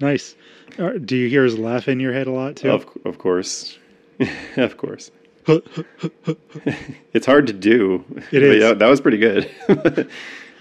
Nice. 0.00 0.36
Uh, 0.78 0.92
do 0.92 1.16
you 1.16 1.28
hear 1.28 1.44
his 1.44 1.58
laugh 1.58 1.88
in 1.88 1.98
your 1.98 2.12
head 2.12 2.28
a 2.28 2.32
lot 2.32 2.56
too? 2.56 2.70
Of 2.70 2.86
of 3.04 3.18
course, 3.18 3.78
of 4.56 4.76
course. 4.76 5.10
it's 5.46 7.26
hard 7.26 7.48
to 7.48 7.52
do. 7.52 8.04
It 8.30 8.40
But 8.40 8.58
yeah, 8.58 8.74
that 8.74 8.88
was 8.88 9.00
pretty 9.00 9.18
good. 9.18 9.50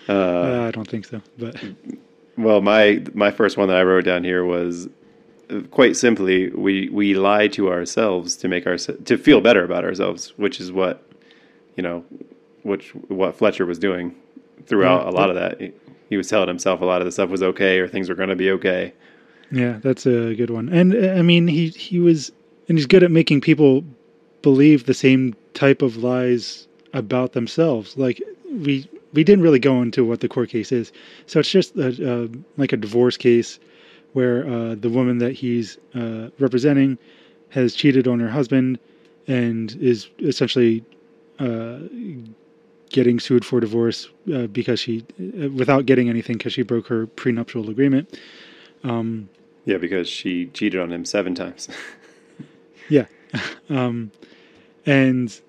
Uh, 0.09 0.11
uh, 0.13 0.65
I 0.67 0.71
don't 0.71 0.87
think 0.87 1.05
so, 1.05 1.21
but 1.37 1.55
Well, 2.37 2.61
my 2.61 3.03
my 3.13 3.29
first 3.31 3.57
one 3.57 3.67
that 3.67 3.77
I 3.77 3.83
wrote 3.83 4.05
down 4.05 4.23
here 4.23 4.43
was 4.45 4.87
quite 5.69 5.95
simply, 5.97 6.49
we 6.49 6.89
we 6.89 7.13
lie 7.13 7.47
to 7.49 7.69
ourselves 7.69 8.35
to 8.37 8.47
make 8.47 8.65
our 8.65 8.77
to 8.77 9.17
feel 9.17 9.41
better 9.41 9.63
about 9.63 9.83
ourselves, 9.83 10.33
which 10.37 10.59
is 10.59 10.71
what 10.71 11.03
you 11.75 11.83
know, 11.83 12.03
which 12.63 12.89
what 13.09 13.35
Fletcher 13.35 13.65
was 13.65 13.77
doing 13.79 14.15
throughout 14.65 15.03
Yeah. 15.03 15.09
a 15.09 15.11
lot 15.11 15.29
of 15.29 15.35
that. 15.35 15.59
He, 15.59 15.71
he 16.09 16.17
was 16.17 16.27
telling 16.29 16.47
himself 16.47 16.81
a 16.81 16.85
lot 16.85 17.01
of 17.01 17.05
the 17.05 17.11
stuff 17.11 17.29
was 17.29 17.43
okay 17.43 17.79
or 17.79 17.87
things 17.87 18.09
were 18.09 18.15
going 18.15 18.29
to 18.29 18.35
be 18.35 18.51
okay. 18.51 18.93
Yeah, 19.51 19.79
that's 19.81 20.05
a 20.05 20.33
good 20.35 20.49
one. 20.49 20.69
And 20.69 20.93
uh, 20.95 21.09
I 21.19 21.21
mean, 21.21 21.47
he 21.47 21.67
he 21.69 21.99
was, 21.99 22.31
and 22.69 22.77
he's 22.77 22.87
good 22.87 23.03
at 23.03 23.11
making 23.11 23.41
people 23.41 23.83
believe 24.41 24.85
the 24.85 24.93
same 24.93 25.35
type 25.53 25.81
of 25.81 25.97
lies 25.97 26.67
about 26.93 27.33
themselves. 27.33 27.97
Like 27.97 28.21
we 28.49 28.87
we 29.13 29.23
didn't 29.23 29.43
really 29.43 29.59
go 29.59 29.81
into 29.81 30.05
what 30.05 30.19
the 30.21 30.29
court 30.29 30.49
case 30.49 30.71
is, 30.71 30.91
so 31.25 31.39
it's 31.39 31.49
just 31.49 31.75
a, 31.77 32.23
uh, 32.23 32.27
like 32.57 32.73
a 32.73 32.77
divorce 32.77 33.17
case 33.17 33.59
where 34.13 34.47
uh, 34.47 34.75
the 34.75 34.89
woman 34.89 35.19
that 35.19 35.33
he's 35.33 35.77
uh, 35.95 36.29
representing 36.39 36.97
has 37.49 37.73
cheated 37.73 38.07
on 38.07 38.19
her 38.19 38.29
husband 38.29 38.79
and 39.27 39.75
is 39.81 40.09
essentially 40.19 40.83
uh, 41.39 41.77
getting 42.89 43.19
sued 43.19 43.45
for 43.45 43.59
divorce 43.59 44.09
uh, 44.33 44.47
because 44.47 44.79
she, 44.79 45.05
uh, 45.19 45.49
without 45.49 45.85
getting 45.85 46.09
anything, 46.09 46.37
because 46.37 46.53
she 46.53 46.61
broke 46.61 46.87
her 46.87 47.07
prenuptial 47.07 47.69
agreement. 47.69 48.19
Um, 48.83 49.29
Yeah, 49.65 49.77
because 49.77 50.09
she 50.09 50.47
cheated 50.47 50.81
on 50.81 50.91
him 50.91 51.05
seven 51.05 51.35
times. 51.35 51.69
Yeah. 52.89 53.05
um, 53.69 54.11
and 54.85 55.39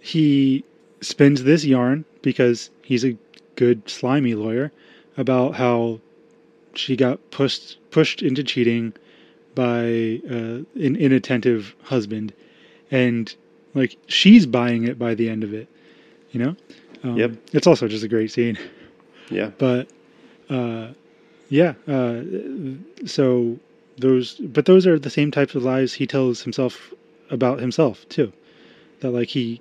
he 0.00 0.64
spins 1.00 1.44
this 1.44 1.64
yarn 1.64 2.04
because 2.22 2.70
he's 2.82 3.04
a 3.04 3.16
good 3.56 3.88
slimy 3.88 4.34
lawyer 4.34 4.72
about 5.16 5.54
how 5.54 6.00
she 6.74 6.96
got 6.96 7.30
pushed 7.30 7.78
pushed 7.90 8.22
into 8.22 8.42
cheating 8.42 8.94
by 9.54 10.20
uh, 10.30 10.64
an 10.80 10.96
inattentive 10.96 11.74
husband, 11.82 12.32
and 12.90 13.34
like 13.74 13.96
she's 14.06 14.46
buying 14.46 14.84
it 14.84 14.98
by 14.98 15.14
the 15.14 15.28
end 15.28 15.44
of 15.44 15.52
it, 15.52 15.68
you 16.30 16.40
know. 16.40 16.56
Um, 17.04 17.16
Yep. 17.16 17.32
It's 17.52 17.66
also 17.66 17.88
just 17.88 18.04
a 18.04 18.08
great 18.08 18.30
scene 18.30 18.56
yeah, 19.32 19.50
but 19.58 19.88
uh, 20.50 20.88
yeah 21.48 21.74
uh, 21.88 22.22
so 23.06 23.58
those 23.98 24.34
but 24.34 24.66
those 24.66 24.86
are 24.86 24.98
the 24.98 25.10
same 25.10 25.30
types 25.30 25.54
of 25.54 25.62
lies 25.62 25.92
he 25.94 26.06
tells 26.06 26.42
himself 26.42 26.92
about 27.30 27.60
himself 27.60 28.08
too 28.08 28.32
that 29.00 29.10
like 29.10 29.28
he 29.28 29.60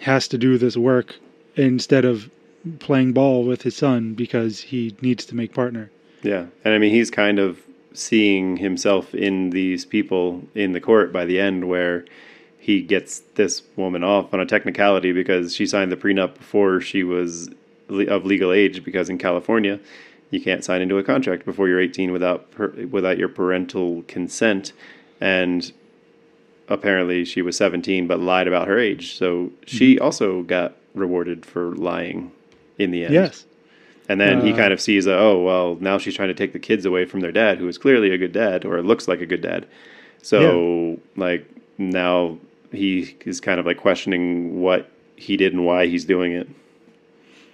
has 0.00 0.28
to 0.28 0.38
do 0.38 0.58
this 0.58 0.76
work 0.76 1.16
instead 1.56 2.04
of 2.04 2.30
playing 2.78 3.12
ball 3.12 3.44
with 3.44 3.62
his 3.62 3.76
son 3.76 4.14
because 4.14 4.60
he 4.60 4.94
needs 5.00 5.24
to 5.24 5.34
make 5.34 5.54
partner 5.54 5.90
yeah, 6.22 6.46
and 6.64 6.74
I 6.74 6.78
mean 6.78 6.92
he's 6.92 7.10
kind 7.10 7.38
of 7.38 7.62
seeing 7.92 8.56
himself 8.58 9.14
in 9.14 9.50
these 9.50 9.84
people 9.84 10.42
in 10.54 10.72
the 10.72 10.80
court 10.80 11.12
by 11.12 11.24
the 11.24 11.40
end, 11.40 11.68
where 11.68 12.04
he 12.58 12.82
gets 12.82 13.20
this 13.34 13.62
woman 13.76 14.04
off 14.04 14.32
on 14.34 14.40
a 14.40 14.46
technicality 14.46 15.12
because 15.12 15.54
she 15.54 15.66
signed 15.66 15.90
the 15.90 15.96
prenup 15.96 16.34
before 16.34 16.80
she 16.80 17.02
was 17.02 17.48
of 17.88 18.24
legal 18.24 18.52
age. 18.52 18.84
Because 18.84 19.08
in 19.08 19.18
California, 19.18 19.80
you 20.30 20.40
can't 20.40 20.64
sign 20.64 20.82
into 20.82 20.98
a 20.98 21.02
contract 21.02 21.44
before 21.44 21.68
you're 21.68 21.80
18 21.80 22.12
without 22.12 22.50
per, 22.50 22.68
without 22.90 23.18
your 23.18 23.28
parental 23.28 24.02
consent, 24.06 24.72
and 25.20 25.72
apparently 26.68 27.24
she 27.24 27.42
was 27.42 27.56
17 27.56 28.06
but 28.06 28.20
lied 28.20 28.46
about 28.46 28.68
her 28.68 28.78
age. 28.78 29.16
So 29.16 29.50
she 29.66 29.96
mm-hmm. 29.96 30.04
also 30.04 30.42
got 30.42 30.76
rewarded 30.94 31.44
for 31.46 31.74
lying 31.76 32.32
in 32.78 32.90
the 32.90 33.04
end. 33.04 33.14
yes 33.14 33.46
And 34.08 34.20
then 34.20 34.40
he 34.44 34.52
Uh, 34.52 34.56
kind 34.56 34.72
of 34.72 34.80
sees, 34.80 35.06
uh, 35.06 35.12
oh, 35.12 35.42
well, 35.42 35.76
now 35.80 35.96
she's 35.98 36.14
trying 36.14 36.28
to 36.28 36.34
take 36.34 36.52
the 36.52 36.58
kids 36.58 36.84
away 36.84 37.04
from 37.04 37.20
their 37.20 37.30
dad, 37.32 37.58
who 37.58 37.68
is 37.68 37.78
clearly 37.78 38.10
a 38.10 38.18
good 38.18 38.32
dad, 38.32 38.64
or 38.64 38.82
looks 38.82 39.06
like 39.06 39.20
a 39.20 39.26
good 39.26 39.40
dad. 39.42 39.66
So, 40.22 40.98
like, 41.16 41.46
now 41.78 42.38
he 42.72 43.16
is 43.24 43.40
kind 43.40 43.58
of 43.60 43.66
like 43.66 43.76
questioning 43.78 44.60
what 44.60 44.90
he 45.16 45.36
did 45.36 45.52
and 45.52 45.64
why 45.64 45.86
he's 45.86 46.04
doing 46.04 46.32
it. 46.32 46.48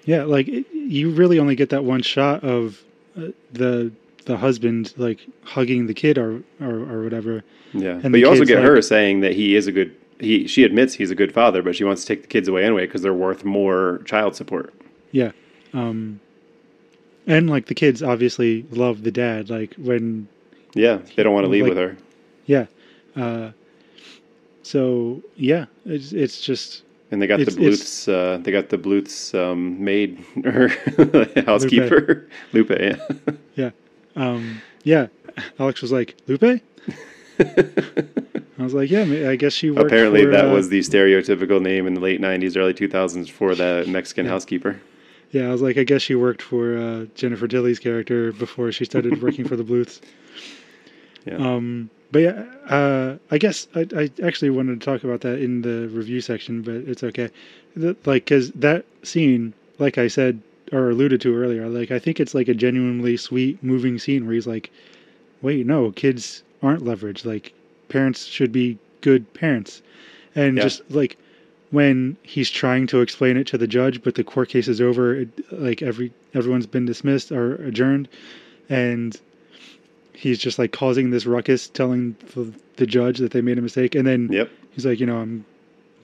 yeah 0.04 0.22
like 0.24 0.46
it, 0.48 0.64
you 0.72 1.10
really 1.10 1.38
only 1.38 1.56
get 1.56 1.68
that 1.70 1.84
one 1.84 2.00
shot 2.02 2.42
of 2.44 2.82
uh, 3.18 3.28
the 3.52 3.90
the 4.24 4.36
husband 4.36 4.92
like 4.96 5.20
hugging 5.44 5.86
the 5.86 5.94
kid 5.94 6.16
or 6.18 6.42
or, 6.60 6.74
or 6.90 7.02
whatever 7.04 7.44
Yeah. 7.72 8.00
And 8.02 8.10
but 8.12 8.18
you 8.20 8.28
also 8.28 8.44
get 8.44 8.62
her 8.62 8.80
saying 8.82 9.20
that 9.20 9.34
he 9.34 9.56
is 9.56 9.66
a 9.66 9.72
good, 9.72 9.94
he, 10.20 10.46
she 10.46 10.64
admits 10.64 10.94
he's 10.94 11.10
a 11.10 11.14
good 11.14 11.32
father, 11.32 11.62
but 11.62 11.76
she 11.76 11.84
wants 11.84 12.02
to 12.02 12.08
take 12.08 12.22
the 12.22 12.28
kids 12.28 12.48
away 12.48 12.64
anyway 12.64 12.86
because 12.86 13.02
they're 13.02 13.12
worth 13.14 13.44
more 13.44 14.00
child 14.04 14.34
support. 14.36 14.72
Yeah. 15.12 15.32
Um 15.72 16.20
and 17.26 17.50
like 17.50 17.66
the 17.66 17.74
kids 17.74 18.02
obviously 18.02 18.64
love 18.70 19.02
the 19.02 19.10
dad 19.10 19.50
like 19.50 19.74
when 19.74 20.28
Yeah. 20.74 20.98
They 21.16 21.22
don't 21.22 21.34
want 21.34 21.44
to 21.44 21.50
leave 21.50 21.64
Like- 21.64 21.70
with 21.70 21.78
her. 21.78 21.96
yeah. 22.46 22.66
Uh 23.16 23.50
so 24.62 25.22
yeah, 25.36 25.66
it's 25.84 26.12
it's 26.12 26.40
just 26.40 26.82
And 27.10 27.20
they 27.22 27.26
got 27.26 27.38
the 27.38 27.50
Bluths. 27.52 28.08
Uh, 28.08 28.38
they 28.42 28.50
got 28.50 28.68
the 28.68 28.78
Bluths 28.78 29.32
um, 29.34 29.82
maid 29.84 30.24
or 30.44 30.68
housekeeper, 31.46 32.28
Lupe. 32.52 32.70
yeah. 32.70 32.96
yeah. 33.54 33.70
Um 34.16 34.60
yeah. 34.82 35.06
Alex 35.58 35.82
was 35.82 35.92
like, 35.92 36.14
"Lupe?" 36.28 36.62
I 38.58 38.62
was 38.62 38.74
like, 38.74 38.90
"Yeah, 38.90 39.02
I 39.28 39.36
guess 39.36 39.52
she 39.52 39.70
worked 39.70 39.86
Apparently, 39.86 40.24
for, 40.24 40.30
that 40.30 40.46
uh, 40.46 40.52
was 40.52 40.68
the 40.70 40.80
stereotypical 40.80 41.60
name 41.60 41.86
in 41.86 41.94
the 41.94 42.00
late 42.00 42.20
'90s, 42.20 42.56
early 42.56 42.72
2000s 42.74 43.28
for 43.30 43.54
the 43.54 43.84
Mexican 43.88 44.24
Yeah. 44.26 44.32
housekeeper. 44.32 44.80
Yeah, 45.32 45.48
I 45.48 45.52
was 45.52 45.60
like, 45.60 45.76
I 45.76 45.84
guess 45.84 46.02
she 46.02 46.14
worked 46.14 46.40
for 46.40 46.78
uh, 46.78 47.06
Jennifer 47.14 47.48
Tilly's 47.48 47.78
character 47.78 48.32
before 48.32 48.72
she 48.72 48.84
started 48.84 49.20
working 49.22 49.46
for 49.46 49.56
the 49.56 49.64
Bluths. 49.64 50.00
Yeah. 51.26 51.34
Um, 51.36 51.90
but 52.12 52.20
yeah, 52.20 52.44
uh, 52.68 53.16
I 53.30 53.38
guess 53.38 53.66
I, 53.74 53.86
I 53.96 54.10
actually 54.22 54.50
wanted 54.50 54.80
to 54.80 54.84
talk 54.84 55.02
about 55.04 55.20
that 55.22 55.40
in 55.40 55.62
the 55.62 55.88
review 55.88 56.20
section, 56.20 56.62
but 56.62 56.74
it's 56.76 57.02
okay. 57.02 57.28
The, 57.74 57.96
like, 58.06 58.24
because 58.24 58.52
that 58.52 58.86
scene, 59.02 59.52
like 59.78 59.98
I 59.98 60.06
said 60.08 60.40
or 60.72 60.90
alluded 60.90 61.20
to 61.22 61.36
earlier, 61.36 61.68
like 61.68 61.90
I 61.90 61.98
think 61.98 62.20
it's 62.20 62.34
like 62.34 62.48
a 62.48 62.54
genuinely 62.54 63.16
sweet, 63.16 63.62
moving 63.62 63.98
scene 63.98 64.24
where 64.24 64.34
he's 64.34 64.46
like, 64.46 64.70
"Wait, 65.42 65.66
no, 65.66 65.90
kids 65.90 66.42
aren't 66.62 66.84
leverage. 66.84 67.24
Like, 67.24 67.52
parents 67.88 68.24
should 68.26 68.52
be 68.52 68.78
good 69.00 69.32
parents," 69.34 69.82
and 70.34 70.56
Yeah. 70.56 70.64
just 70.64 70.82
like 70.90 71.16
when 71.70 72.16
he's 72.22 72.48
trying 72.50 72.86
to 72.86 73.00
explain 73.00 73.36
it 73.36 73.46
to 73.48 73.58
the 73.58 73.66
judge, 73.66 74.02
but 74.02 74.14
the 74.14 74.24
court 74.24 74.48
case 74.48 74.68
is 74.68 74.80
over, 74.80 75.14
it, 75.16 75.28
like 75.52 75.82
every 75.82 76.12
everyone's 76.34 76.66
been 76.66 76.86
dismissed 76.86 77.32
or 77.32 77.56
adjourned, 77.56 78.08
and 78.68 79.20
he's 80.12 80.38
just 80.38 80.58
like 80.58 80.72
causing 80.72 81.10
this 81.10 81.26
ruckus, 81.26 81.68
telling 81.68 82.16
the, 82.34 82.52
the 82.76 82.86
judge 82.86 83.18
that 83.18 83.32
they 83.32 83.40
made 83.40 83.58
a 83.58 83.62
mistake, 83.62 83.94
and 83.94 84.06
then 84.06 84.28
Yep. 84.32 84.50
he's 84.72 84.86
like, 84.86 85.00
you 85.00 85.06
know, 85.06 85.18
I'm 85.18 85.44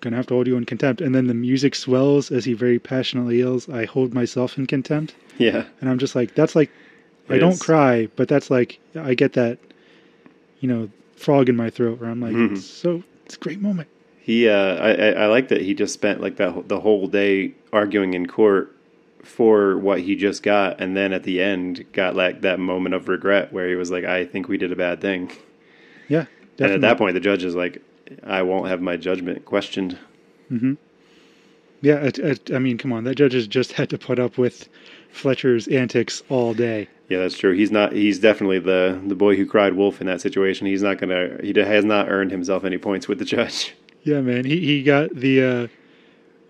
gonna 0.01 0.17
have 0.17 0.27
to 0.27 0.35
hold 0.35 0.47
you 0.49 0.57
in 0.57 0.65
contempt, 0.65 1.01
and 1.01 1.15
then 1.15 1.29
the 1.29 1.35
music 1.35 1.75
swells 1.75 2.31
as 2.33 2.45
he 2.45 2.53
very 2.55 2.79
passionately 2.79 3.39
yells, 3.39 3.69
"I 3.69 3.85
hold 3.85 4.13
myself 4.13 4.59
in 4.59 4.67
contempt," 4.67 5.15
Yeah. 5.39 5.65
and 5.81 5.89
I'm 5.89 5.99
just 5.99 6.15
like, 6.17 6.35
that's 6.35 6.57
like, 6.57 6.71
I 7.31 7.37
It 7.37 7.39
don't 7.39 7.61
cry, 7.61 8.09
but 8.17 8.27
that's 8.29 8.51
like, 8.51 8.81
I 8.97 9.15
get 9.15 9.35
that, 9.35 9.59
you 10.61 10.69
know, 10.69 10.89
frog 11.23 11.49
in 11.49 11.57
my 11.57 11.71
throat 11.71 12.01
where 12.01 12.11
I'm 12.11 12.21
like, 12.21 12.35
Mhm. 12.35 12.53
it's 12.53 12.65
so 12.65 13.03
it's 13.25 13.37
a 13.37 13.39
great 13.39 13.61
moment. 13.61 13.89
He, 14.21 14.49
uh, 14.49 14.77
I, 14.77 14.91
I 14.93 15.09
I 15.25 15.27
like 15.27 15.49
that 15.49 15.63
he 15.63 15.75
just 15.75 15.95
spent 15.95 16.21
like 16.21 16.37
that 16.37 16.69
the 16.69 16.81
whole 16.81 17.07
day 17.09 17.55
arguing 17.73 18.15
in 18.15 18.27
court 18.27 18.75
for 19.23 19.79
what 19.79 20.01
he 20.01 20.15
just 20.17 20.43
got, 20.43 20.81
and 20.81 20.97
then 20.97 21.13
at 21.13 21.23
the 21.25 21.41
end 21.41 21.85
got 21.93 22.15
like 22.15 22.41
that 22.43 22.59
moment 22.61 22.95
of 22.95 23.09
regret 23.09 23.53
where 23.53 23.69
he 23.69 23.75
was 23.75 23.91
like, 23.91 24.05
"I 24.05 24.25
think 24.25 24.49
we 24.49 24.59
did 24.59 24.71
a 24.73 24.77
bad 24.77 25.01
thing," 25.01 25.31
Yeah, 26.09 26.27
and 26.59 26.71
at 26.73 26.81
that 26.83 26.99
point, 26.99 27.15
the 27.15 27.21
judge 27.21 27.43
is 27.45 27.55
like, 27.55 27.83
"I 28.25 28.43
won't 28.43 28.69
have 28.69 28.81
my 28.81 28.97
judgment 28.97 29.45
questioned." 29.45 29.97
Yeah, 31.83 31.97
it, 31.97 32.19
it, 32.19 32.51
I 32.55 32.59
mean, 32.59 32.79
come 32.79 32.93
on, 32.93 33.05
that 33.05 33.17
judge 33.17 33.33
has 33.35 33.47
just 33.47 33.73
had 33.73 33.91
to 33.91 33.99
put 33.99 34.19
up 34.19 34.39
with 34.39 34.69
Fletcher's 35.11 35.67
antics 35.69 36.23
all 36.31 36.55
day. 36.55 36.89
Yeah, 37.09 37.19
that's 37.19 37.37
true. 37.37 37.53
He's 37.53 37.71
not. 37.71 37.93
He's 37.93 38.19
definitely 38.19 38.61
the 38.61 38.99
the 39.07 39.15
boy 39.17 39.37
who 39.37 39.45
cried 39.45 39.75
wolf 39.75 40.01
in 40.01 40.07
that 40.07 40.21
situation. 40.21 40.67
He's 40.67 40.83
not 40.83 40.99
gonna. 40.99 41.37
He 41.43 41.53
has 41.59 41.85
not 41.85 42.09
earned 42.09 42.31
himself 42.31 42.65
any 42.65 42.79
points 42.79 43.07
with 43.09 43.19
the 43.19 43.25
judge. 43.27 43.75
Yeah, 44.05 44.21
man, 44.21 44.45
he 44.45 44.59
he 44.59 44.83
got 44.83 45.15
the 45.15 45.43
uh, 45.45 45.67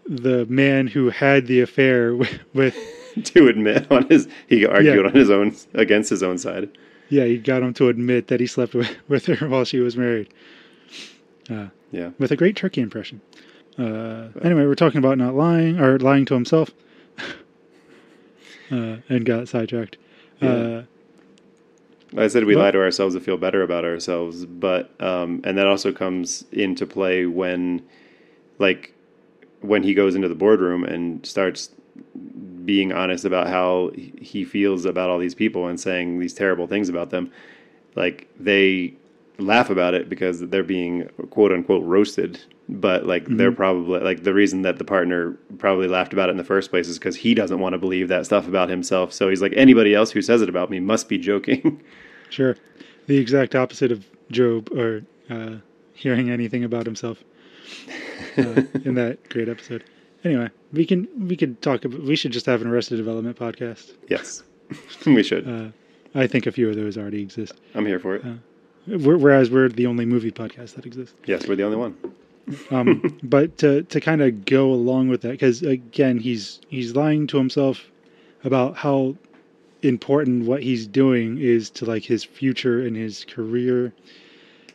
the 0.06 0.46
man 0.46 0.86
who 0.86 1.10
had 1.10 1.46
the 1.48 1.60
affair 1.60 2.16
with, 2.16 2.38
with 2.54 2.74
to 3.24 3.46
admit 3.48 3.90
on 3.92 4.06
his 4.08 4.26
he 4.48 4.64
argued 4.64 4.96
Yeah. 4.96 5.02
on 5.04 5.12
his 5.12 5.28
own 5.28 5.54
against 5.74 6.08
his 6.08 6.22
own 6.22 6.38
side. 6.38 6.70
yeah, 7.10 7.24
he 7.24 7.36
got 7.36 7.62
him 7.62 7.74
to 7.74 7.88
admit 7.90 8.28
that 8.28 8.40
he 8.40 8.46
slept 8.46 8.72
with, 8.74 8.96
with 9.06 9.26
her 9.26 9.46
while 9.50 9.66
she 9.66 9.80
was 9.80 9.98
married. 9.98 10.32
Uh, 11.50 11.66
Yeah. 11.90 12.10
with 12.18 12.30
a 12.30 12.36
great 12.36 12.56
turkey 12.56 12.80
impression. 12.80 13.20
Uh, 13.78 14.28
anyway, 14.42 14.66
we're 14.66 14.74
talking 14.74 14.98
about 14.98 15.16
not 15.18 15.34
lying 15.34 15.78
or 15.80 15.98
lying 15.98 16.24
to 16.26 16.34
himself, 16.34 16.70
uh, 18.70 18.96
and 19.08 19.24
got 19.24 19.48
sidetracked. 19.48 19.96
Uh, 20.40 20.82
I 22.16 22.26
said 22.26 22.44
we 22.44 22.54
Well- 22.54 22.64
lie 22.64 22.70
to 22.72 22.78
ourselves 22.80 23.14
to 23.14 23.20
feel 23.20 23.36
better 23.38 23.62
about 23.62 23.84
ourselves, 23.84 24.44
but 24.44 24.90
um, 25.00 25.40
and 25.44 25.56
that 25.56 25.66
also 25.66 25.92
comes 25.92 26.44
into 26.52 26.86
play 26.86 27.24
when, 27.26 27.82
like, 28.58 28.92
when 29.60 29.82
he 29.82 29.94
goes 29.94 30.14
into 30.14 30.28
the 30.28 30.34
boardroom 30.34 30.84
and 30.84 31.24
starts 31.24 31.70
being 32.64 32.92
honest 32.92 33.24
about 33.24 33.48
how 33.48 33.90
he 33.94 34.44
feels 34.44 34.84
about 34.84 35.10
all 35.10 35.18
these 35.18 35.34
people 35.34 35.66
and 35.66 35.80
saying 35.80 36.18
these 36.18 36.34
terrible 36.34 36.66
things 36.66 36.88
about 36.88 37.10
them. 37.10 37.30
like 37.94 38.26
they 38.38 38.94
laugh 39.38 39.70
about 39.70 39.94
it 39.94 40.08
because 40.08 40.40
they're 40.40 40.62
being 40.62 41.08
quote 41.30 41.52
unquote 41.52 41.82
roasted 41.84 42.38
but 42.68 43.06
like 43.06 43.24
they're 43.26 43.50
probably 43.52 43.98
like 44.00 44.22
the 44.22 44.32
reason 44.34 44.62
that 44.62 44.78
the 44.78 44.84
partner 44.84 45.32
probably 45.58 45.88
laughed 45.88 46.12
about 46.12 46.28
it 46.28 46.32
in 46.32 46.36
the 46.38 46.44
first 46.44 46.70
place 46.70 46.86
is 46.86 46.98
because 46.98 47.16
he 47.16 47.34
doesn't 47.34 47.58
want 47.58 47.72
to 47.72 47.78
believe 47.78 48.08
that 48.08 48.24
stuff 48.26 48.46
about 48.46 48.68
himself 48.68 49.12
so 49.12 49.28
he's 49.28 49.42
like 49.42 49.52
anybody 49.56 49.94
else 49.94 50.10
who 50.10 50.22
says 50.22 50.42
it 50.42 50.48
about 50.48 50.70
me 50.70 50.78
must 50.80 51.08
be 51.08 51.18
joking 51.18 51.80
Sure. 52.30 52.56
The 53.08 53.18
exact 53.18 53.54
opposite 53.54 53.92
of 53.92 54.06
Gob 54.32 54.70
or 54.72 55.02
uh, 55.28 55.56
hearing 55.92 56.30
anything 56.30 56.64
about 56.64 56.86
himself 56.86 57.22
uh, 58.38 58.42
in 58.84 58.94
that 58.94 59.18
great 59.28 59.48
episode. 59.50 59.84
Anyway, 60.24 60.48
we 60.72 60.86
can 60.86 61.06
we 61.28 61.36
could 61.36 61.60
talk 61.60 61.84
about 61.84 62.00
we 62.02 62.16
should 62.16 62.32
just 62.32 62.46
have 62.46 62.62
an 62.62 62.68
Arrested 62.68 62.96
Development 62.96 63.36
podcast. 63.36 63.92
yes 64.08 64.42
we 65.06 65.22
should 65.22 65.46
Uh, 65.48 65.68
I 66.18 66.26
think 66.26 66.46
a 66.46 66.52
few 66.52 66.70
of 66.70 66.76
those 66.76 66.96
already 66.96 67.20
exist. 67.20 67.52
i'm 67.74 67.84
here 67.86 67.98
for 67.98 68.14
it 68.14 68.24
We're, 68.24 68.38
whereas 68.86 69.50
we're 69.50 69.68
the 69.68 69.86
only 69.86 70.04
movie 70.04 70.30
podcast 70.32 70.74
that 70.74 70.86
exists. 70.86 71.14
yes 71.26 71.46
we're 71.46 71.56
the 71.56 71.64
only 71.64 71.76
one 71.76 71.96
Um, 72.70 73.18
but 73.22 73.58
to 73.58 73.82
to 73.84 74.00
kind 74.00 74.20
of 74.20 74.44
go 74.44 74.72
along 74.72 75.08
with 75.08 75.20
that, 75.22 75.30
because 75.30 75.62
again, 75.62 76.18
he's 76.18 76.60
he's 76.68 76.94
lying 76.96 77.26
to 77.28 77.38
himself 77.38 77.90
about 78.44 78.76
how 78.76 79.14
important 79.82 80.44
what 80.46 80.62
he's 80.62 80.86
doing 80.86 81.38
is 81.38 81.70
to 81.70 81.84
like 81.84 82.02
his 82.02 82.24
future 82.24 82.84
and 82.84 82.96
his 82.96 83.24
career. 83.24 83.92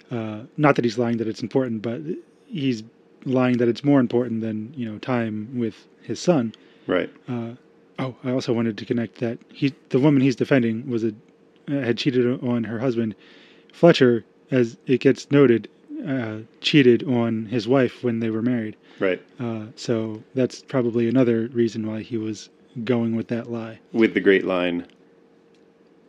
Uh, 0.09 0.41
not 0.55 0.75
that 0.77 0.85
he's 0.85 0.97
lying 0.97 1.17
that 1.17 1.27
it's 1.27 1.41
important, 1.41 1.81
but 1.81 1.99
he's 2.47 2.83
lying 3.25 3.57
that 3.57 3.67
it's 3.67 3.83
more 3.83 3.99
important 3.99 4.39
than 4.41 4.73
you 4.77 4.89
know 4.89 4.97
time 4.99 5.49
with 5.59 5.87
his 6.03 6.19
son. 6.19 6.53
right 6.87 7.09
Uh, 7.27 7.51
oh, 7.99 8.15
I 8.23 8.31
also 8.31 8.53
wanted 8.53 8.77
to 8.77 8.85
connect 8.85 9.19
that 9.19 9.37
he 9.53 9.73
the 9.89 9.99
woman 9.99 10.21
he's 10.21 10.37
defending 10.37 10.89
was 10.89 11.03
a 11.03 11.11
had 11.67 11.97
cheated 11.97 12.41
on 12.43 12.63
her 12.63 12.79
husband. 12.79 13.13
Fletcher, 13.73 14.25
as 14.51 14.77
it 14.87 14.99
gets 15.01 15.29
noted, 15.31 15.69
uh, 16.07 16.39
cheated 16.61 17.03
on 17.03 17.45
his 17.47 17.67
wife 17.67 18.03
when 18.03 18.19
they 18.19 18.29
were 18.29 18.41
married. 18.41 18.75
right 18.99 19.21
Uh, 19.39 19.65
so 19.75 20.23
that's 20.35 20.61
probably 20.63 21.07
another 21.09 21.47
reason 21.53 21.85
why 21.87 22.01
he 22.01 22.17
was 22.17 22.49
going 22.83 23.15
with 23.15 23.27
that 23.27 23.51
lie. 23.51 23.79
with 23.93 24.13
the 24.13 24.19
great 24.19 24.45
line 24.45 24.85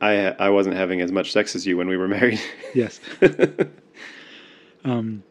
i 0.00 0.28
i 0.38 0.48
wasn't 0.50 0.76
having 0.76 1.00
as 1.00 1.10
much 1.10 1.32
sex 1.32 1.56
as 1.56 1.66
you 1.66 1.76
when 1.78 1.88
we 1.88 1.96
were 1.96 2.06
married 2.08 2.40
Yes. 2.74 3.00
um, 4.84 5.22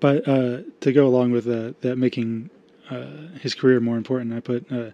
but 0.00 0.26
uh, 0.26 0.62
to 0.80 0.92
go 0.92 1.06
along 1.06 1.32
with 1.32 1.46
uh, 1.48 1.72
that, 1.82 1.96
making 1.98 2.48
uh, 2.90 3.06
his 3.40 3.54
career 3.54 3.80
more 3.80 3.96
important, 3.96 4.32
I 4.32 4.40
put 4.40 4.70
uh, 4.72 4.90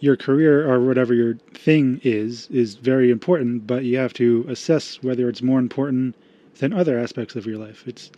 your 0.00 0.16
career 0.16 0.70
or 0.70 0.80
whatever 0.80 1.14
your 1.14 1.34
thing 1.54 2.00
is 2.02 2.48
is 2.50 2.74
very 2.74 3.10
important, 3.10 3.66
but 3.66 3.84
you 3.84 3.96
have 3.96 4.12
to 4.14 4.44
assess 4.48 5.02
whether 5.02 5.28
it's 5.28 5.42
more 5.42 5.58
important 5.58 6.14
than 6.58 6.72
other 6.72 6.98
aspects 6.98 7.36
of 7.36 7.46
your 7.46 7.58
life. 7.58 7.84
It's 7.86 8.10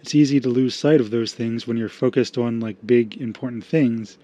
it's 0.00 0.14
easy 0.14 0.38
to 0.40 0.48
lose 0.48 0.74
sight 0.74 1.00
of 1.00 1.10
those 1.10 1.32
things 1.32 1.66
when 1.66 1.76
you're 1.76 1.88
focused 1.88 2.38
on 2.38 2.60
like 2.60 2.76
big 2.86 3.20
important 3.20 3.64
things. 3.64 4.18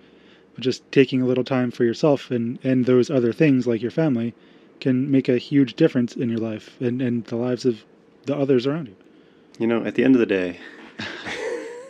But 0.54 0.62
just 0.62 0.90
taking 0.92 1.22
a 1.22 1.26
little 1.26 1.44
time 1.44 1.70
for 1.70 1.84
yourself 1.84 2.30
and 2.30 2.58
and 2.62 2.84
those 2.84 3.10
other 3.10 3.32
things 3.32 3.66
like 3.66 3.82
your 3.82 3.90
family 3.90 4.34
can 4.80 5.10
make 5.10 5.28
a 5.28 5.38
huge 5.38 5.74
difference 5.74 6.16
in 6.16 6.28
your 6.28 6.40
life 6.40 6.76
and, 6.80 7.00
and 7.00 7.24
the 7.26 7.36
lives 7.36 7.64
of 7.64 7.84
the 8.26 8.36
others 8.36 8.66
around 8.66 8.88
you. 8.88 8.96
you 9.58 9.66
know 9.66 9.84
at 9.84 9.94
the 9.94 10.04
end 10.04 10.14
of 10.14 10.20
the 10.20 10.26
day 10.26 10.58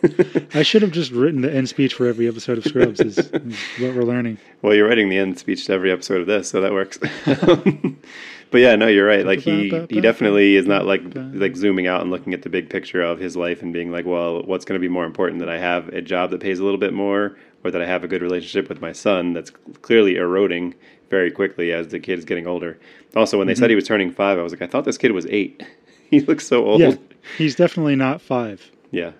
I 0.53 0.63
should 0.63 0.81
have 0.81 0.91
just 0.91 1.11
written 1.11 1.41
the 1.41 1.53
end 1.53 1.69
speech 1.69 1.93
for 1.93 2.07
every 2.07 2.27
episode 2.27 2.57
of 2.57 2.65
Scrubs. 2.65 2.99
Is, 2.99 3.17
is 3.17 3.57
what 3.79 3.95
we're 3.95 4.03
learning. 4.03 4.37
Well, 4.61 4.73
you're 4.73 4.87
writing 4.87 5.09
the 5.09 5.17
end 5.17 5.39
speech 5.39 5.65
to 5.65 5.73
every 5.73 5.91
episode 5.91 6.21
of 6.21 6.27
this, 6.27 6.49
so 6.49 6.61
that 6.61 6.73
works. 6.73 6.97
but 7.25 8.57
yeah, 8.59 8.75
no, 8.75 8.87
you're 8.87 9.07
right. 9.07 9.25
Like 9.25 9.39
he 9.39 9.69
he 9.89 10.01
definitely 10.01 10.55
is 10.55 10.65
not 10.65 10.85
like 10.85 11.01
like 11.15 11.55
zooming 11.55 11.87
out 11.87 12.01
and 12.01 12.11
looking 12.11 12.33
at 12.33 12.41
the 12.41 12.49
big 12.49 12.69
picture 12.69 13.01
of 13.01 13.19
his 13.19 13.37
life 13.37 13.61
and 13.61 13.71
being 13.71 13.91
like, 13.91 14.05
well, 14.05 14.43
what's 14.43 14.65
going 14.65 14.79
to 14.79 14.85
be 14.85 14.91
more 14.91 15.05
important 15.05 15.39
that 15.39 15.49
I 15.49 15.57
have 15.57 15.87
a 15.89 16.01
job 16.01 16.31
that 16.31 16.41
pays 16.41 16.59
a 16.59 16.63
little 16.63 16.79
bit 16.79 16.93
more, 16.93 17.37
or 17.63 17.71
that 17.71 17.81
I 17.81 17.85
have 17.85 18.03
a 18.03 18.07
good 18.07 18.21
relationship 18.21 18.67
with 18.67 18.81
my 18.81 18.91
son 18.91 19.33
that's 19.33 19.51
clearly 19.81 20.17
eroding 20.17 20.75
very 21.09 21.31
quickly 21.31 21.71
as 21.71 21.89
the 21.89 21.99
kid 21.99 22.19
is 22.19 22.25
getting 22.25 22.47
older. 22.47 22.77
Also, 23.15 23.37
when 23.37 23.47
they 23.47 23.55
said 23.55 23.69
he 23.69 23.73
mm-hmm. 23.73 23.77
was 23.77 23.87
turning 23.87 24.11
five, 24.11 24.37
I 24.37 24.41
was 24.41 24.51
like, 24.51 24.61
I 24.61 24.67
thought 24.67 24.83
this 24.83 24.97
kid 24.97 25.11
was 25.11 25.25
eight. 25.27 25.63
he 26.09 26.19
looks 26.19 26.45
so 26.45 26.65
old. 26.65 26.81
Yeah, 26.81 26.95
he's 27.37 27.55
definitely 27.55 27.95
not 27.95 28.21
five. 28.21 28.71
Yeah. 28.91 29.11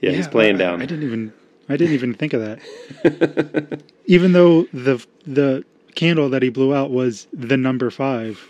Yeah, 0.00 0.10
he's 0.12 0.28
playing 0.28 0.56
I- 0.56 0.58
down. 0.58 0.82
I 0.82 0.86
didn't 0.86 1.04
even 1.04 1.32
I 1.68 1.76
didn't 1.76 1.94
even 1.94 2.14
think 2.14 2.32
of 2.32 2.40
that. 2.40 3.82
even 4.06 4.32
though 4.32 4.62
the 4.72 5.04
the 5.26 5.64
candle 5.94 6.28
that 6.30 6.42
he 6.42 6.48
blew 6.48 6.74
out 6.74 6.90
was 6.90 7.26
the 7.32 7.56
number 7.56 7.90
five. 7.90 8.46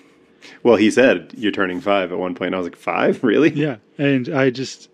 well, 0.62 0.76
he 0.76 0.90
said 0.90 1.32
you're 1.36 1.52
turning 1.52 1.80
five 1.80 2.12
at 2.12 2.18
one 2.18 2.34
point. 2.34 2.54
I 2.54 2.58
was 2.58 2.66
like, 2.66 2.76
five, 2.76 3.24
really? 3.24 3.50
Yeah, 3.50 3.76
and 3.96 4.28
I 4.28 4.50
just 4.50 4.88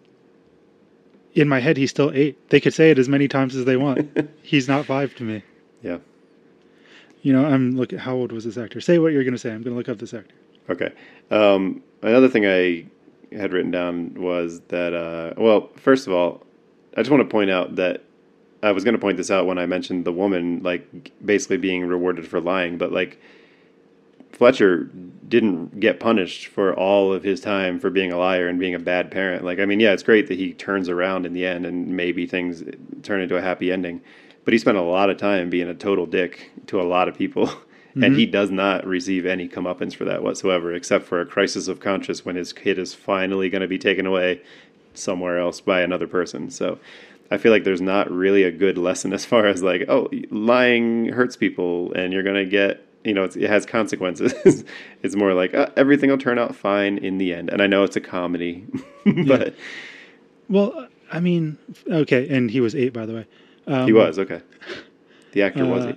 in 1.35 1.49
my 1.49 1.59
head 1.61 1.77
he's 1.77 1.91
still 1.91 2.11
eight. 2.15 2.49
They 2.51 2.61
could 2.61 2.73
say 2.75 2.91
it 2.91 2.99
as 2.99 3.09
many 3.09 3.29
times 3.29 3.57
as 3.57 3.65
they 3.65 3.77
want. 3.77 4.31
he's 4.43 4.69
not 4.69 4.87
five 4.87 5.15
to 5.17 5.25
me. 5.25 5.43
Yeah. 5.83 5.99
You 7.23 7.33
know, 7.33 7.45
I'm 7.45 7.77
looking. 7.77 7.99
How 7.99 8.15
old 8.15 8.33
was 8.33 8.45
this 8.45 8.57
actor? 8.57 8.81
Say 8.81 8.99
what 8.99 9.13
you're 9.13 9.25
going 9.25 9.33
to 9.35 9.39
say. 9.39 9.51
I'm 9.51 9.63
going 9.63 9.75
to 9.75 9.79
look 9.79 9.89
up 9.89 9.99
this 9.99 10.15
actor. 10.15 10.35
Okay. 10.71 10.93
Um, 11.31 11.83
another 12.03 12.29
thing 12.29 12.47
I 12.47 12.85
had 13.35 13.53
written 13.53 13.71
down 13.71 14.15
was 14.15 14.61
that, 14.69 14.95
uh, 14.95 15.33
well, 15.37 15.69
first 15.77 16.07
of 16.07 16.13
all, 16.13 16.44
I 16.97 17.01
just 17.01 17.11
want 17.11 17.23
to 17.23 17.29
point 17.29 17.51
out 17.51 17.77
that 17.77 18.05
I 18.63 18.73
was 18.73 18.85
going 18.85 18.95
to 18.95 19.01
point 19.01 19.17
this 19.17 19.31
out 19.31 19.47
when 19.47 19.59
I 19.59 19.67
mentioned 19.67 20.05
the 20.05 20.13
woman, 20.13 20.63
like, 20.63 21.13
basically 21.25 21.59
being 21.59 21.85
rewarded 21.87 22.27
for 22.27 22.41
lying, 22.41 22.79
but, 22.79 22.93
like, 22.93 23.21
Fletcher 24.33 24.91
didn't 25.29 25.81
get 25.81 26.01
punished 26.01 26.49
for 26.49 26.75
all 26.75 27.13
of 27.13 27.23
his 27.23 27.41
time 27.41 27.79
for 27.79 27.91
being 27.91 28.13
a 28.13 28.19
liar 28.19 28.49
and 28.49 28.59
being 28.59 28.75
a 28.75 28.79
bad 28.79 29.11
parent. 29.11 29.45
Like, 29.45 29.59
I 29.59 29.65
mean, 29.65 29.81
yeah, 29.81 29.93
it's 29.93 30.03
great 30.03 30.27
that 30.29 30.39
he 30.39 30.53
turns 30.53 30.89
around 30.89 31.25
in 31.25 31.33
the 31.33 31.47
end 31.47 31.67
and 31.67 31.89
maybe 31.89 32.27
things 32.27 32.65
turn 33.03 33.21
into 33.21 33.37
a 33.37 33.43
happy 33.43 33.71
ending, 33.71 34.01
but 34.45 34.53
he 34.53 34.59
spent 34.59 34.77
a 34.77 34.83
lot 34.83 35.11
of 35.11 35.19
time 35.19 35.51
being 35.51 35.69
a 35.69 35.75
total 35.75 36.07
dick 36.07 36.51
to 36.67 36.81
a 36.81 36.83
lot 36.83 37.09
of 37.09 37.17
people. 37.17 37.51
And 37.97 38.17
he 38.17 38.25
mm-hmm. 38.25 38.33
does 38.33 38.51
not 38.51 38.85
receive 38.85 39.25
any 39.25 39.49
comeuppance 39.49 39.95
for 39.95 40.05
that 40.07 40.25
whatsoever, 40.25 40.73
except 40.73 41.07
for 41.07 41.21
a 41.21 41.25
crisis 41.25 41.69
of 41.69 41.79
conscience 41.79 42.25
when 42.25 42.35
his 42.35 42.53
kid 42.53 42.77
is 42.77 42.93
finally 42.93 43.49
going 43.49 43.63
to 43.63 43.69
be 43.69 43.79
taken 43.79 44.05
away 44.05 44.43
somewhere 44.95 45.39
else 45.39 45.61
by 45.61 45.81
another 45.83 46.07
person. 46.07 46.51
So 46.51 46.79
I 47.31 47.39
feel 47.39 47.53
like 47.53 47.65
there's 47.65 47.81
not 47.81 48.11
really 48.11 48.43
a 48.45 48.51
good 48.51 48.79
lesson 48.79 49.13
as 49.13 49.25
far 49.25 49.47
as 49.47 49.63
like, 49.63 49.85
oh, 49.89 50.09
lying 50.31 51.09
hurts 51.09 51.37
people 51.37 51.93
and 51.95 52.13
you're 52.13 52.23
going 52.23 52.37
to 52.37 52.47
get, 52.47 52.87
you 53.05 53.13
know, 53.15 53.25
it's, 53.25 53.37
it 53.37 53.49
has 53.51 53.67
consequences. 53.67 54.65
it's 55.03 55.17
more 55.17 55.35
like 55.35 55.55
uh, 55.55 55.69
everything 55.77 56.11
will 56.11 56.19
turn 56.19 56.39
out 56.39 56.55
fine 56.55 56.99
in 56.99 57.19
the 57.19 57.35
end. 57.35 57.51
And 57.51 57.61
I 57.61 57.67
know 57.67 57.83
it's 57.85 57.97
a 57.97 58.01
comedy, 58.01 58.65
but 59.27 59.55
Well, 60.49 60.89
I 61.13 61.21
mean, 61.21 61.59
okay, 61.87 62.29
and 62.29 62.51
he 62.51 62.61
was 62.61 62.75
eight, 62.75 62.93
by 62.93 63.07
the 63.07 63.15
way. 63.15 63.27
Um, 63.67 63.87
he 63.87 63.93
was 63.93 64.19
okay. 64.19 64.41
The 65.33 65.43
actor 65.43 65.65
was 65.67 65.87
Uh, 65.87 65.95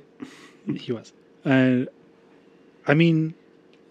it. 0.68 0.82
He 0.82 0.91
was. 0.91 1.14
And 1.45 1.88
I 2.88 2.93
mean, 2.93 3.34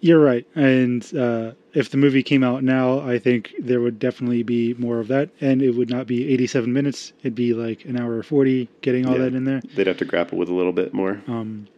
you're 0.01 0.21
right. 0.21 0.47
And 0.55 1.05
uh, 1.17 1.53
if 1.77 1.91
the 1.91 1.99
movie 1.99 2.23
came 2.23 2.43
out 2.43 2.65
now, 2.65 3.01
I 3.01 3.19
think 3.19 3.53
there 3.59 3.81
would 3.83 3.99
definitely 3.99 4.43
be 4.43 4.73
more 4.79 4.99
of 4.99 5.09
that. 5.09 5.29
And 5.43 5.61
it 5.61 5.73
would 5.73 5.91
not 5.91 6.07
be 6.07 6.27
87 6.33 6.73
minutes. 6.73 7.13
It'd 7.21 7.35
be 7.35 7.53
like 7.53 7.85
an 7.85 8.01
hour 8.01 8.17
or 8.17 8.23
40 8.23 8.67
getting 8.81 9.05
all 9.07 9.13
Yeah. 9.13 9.25
that 9.25 9.35
in 9.35 9.45
there. 9.45 9.61
They'd 9.75 9.87
have 9.87 9.99
to 9.99 10.07
grapple 10.07 10.39
with 10.39 10.49
a 10.49 10.55
little 10.55 10.73
bit 10.73 10.95
more. 10.95 11.21
Um, 11.29 11.69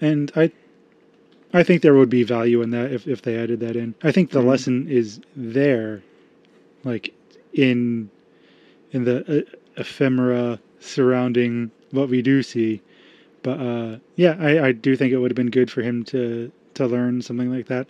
and 0.00 0.30
I, 0.36 0.52
I 1.52 1.64
think 1.64 1.82
there 1.82 1.94
would 1.94 2.10
be 2.10 2.22
value 2.22 2.62
in 2.62 2.70
that 2.70 2.92
if, 2.92 3.08
if 3.08 3.22
they 3.22 3.36
added 3.36 3.58
that 3.58 3.74
in. 3.74 3.96
I 4.04 4.12
think 4.12 4.30
the 4.30 4.40
Mhm. 4.40 4.46
lesson 4.46 4.86
is 4.88 5.20
there, 5.34 6.02
like 6.84 7.12
in, 7.52 8.08
in 8.92 9.02
the 9.04 9.40
uh, 9.40 9.80
ephemera 9.80 10.60
surrounding 10.78 11.72
what 11.90 12.08
we 12.08 12.22
do 12.22 12.40
see. 12.44 12.80
But 13.42 13.58
uh, 13.60 13.96
yeah, 14.14 14.36
I, 14.38 14.66
I 14.68 14.72
do 14.72 14.94
think 14.94 15.12
it 15.12 15.18
would 15.18 15.32
have 15.32 15.36
been 15.36 15.50
good 15.50 15.72
for 15.72 15.82
him 15.82 16.04
to 16.04 16.52
to 16.74 16.86
learn 16.86 17.20
something 17.22 17.50
like 17.52 17.66
that. 17.66 17.86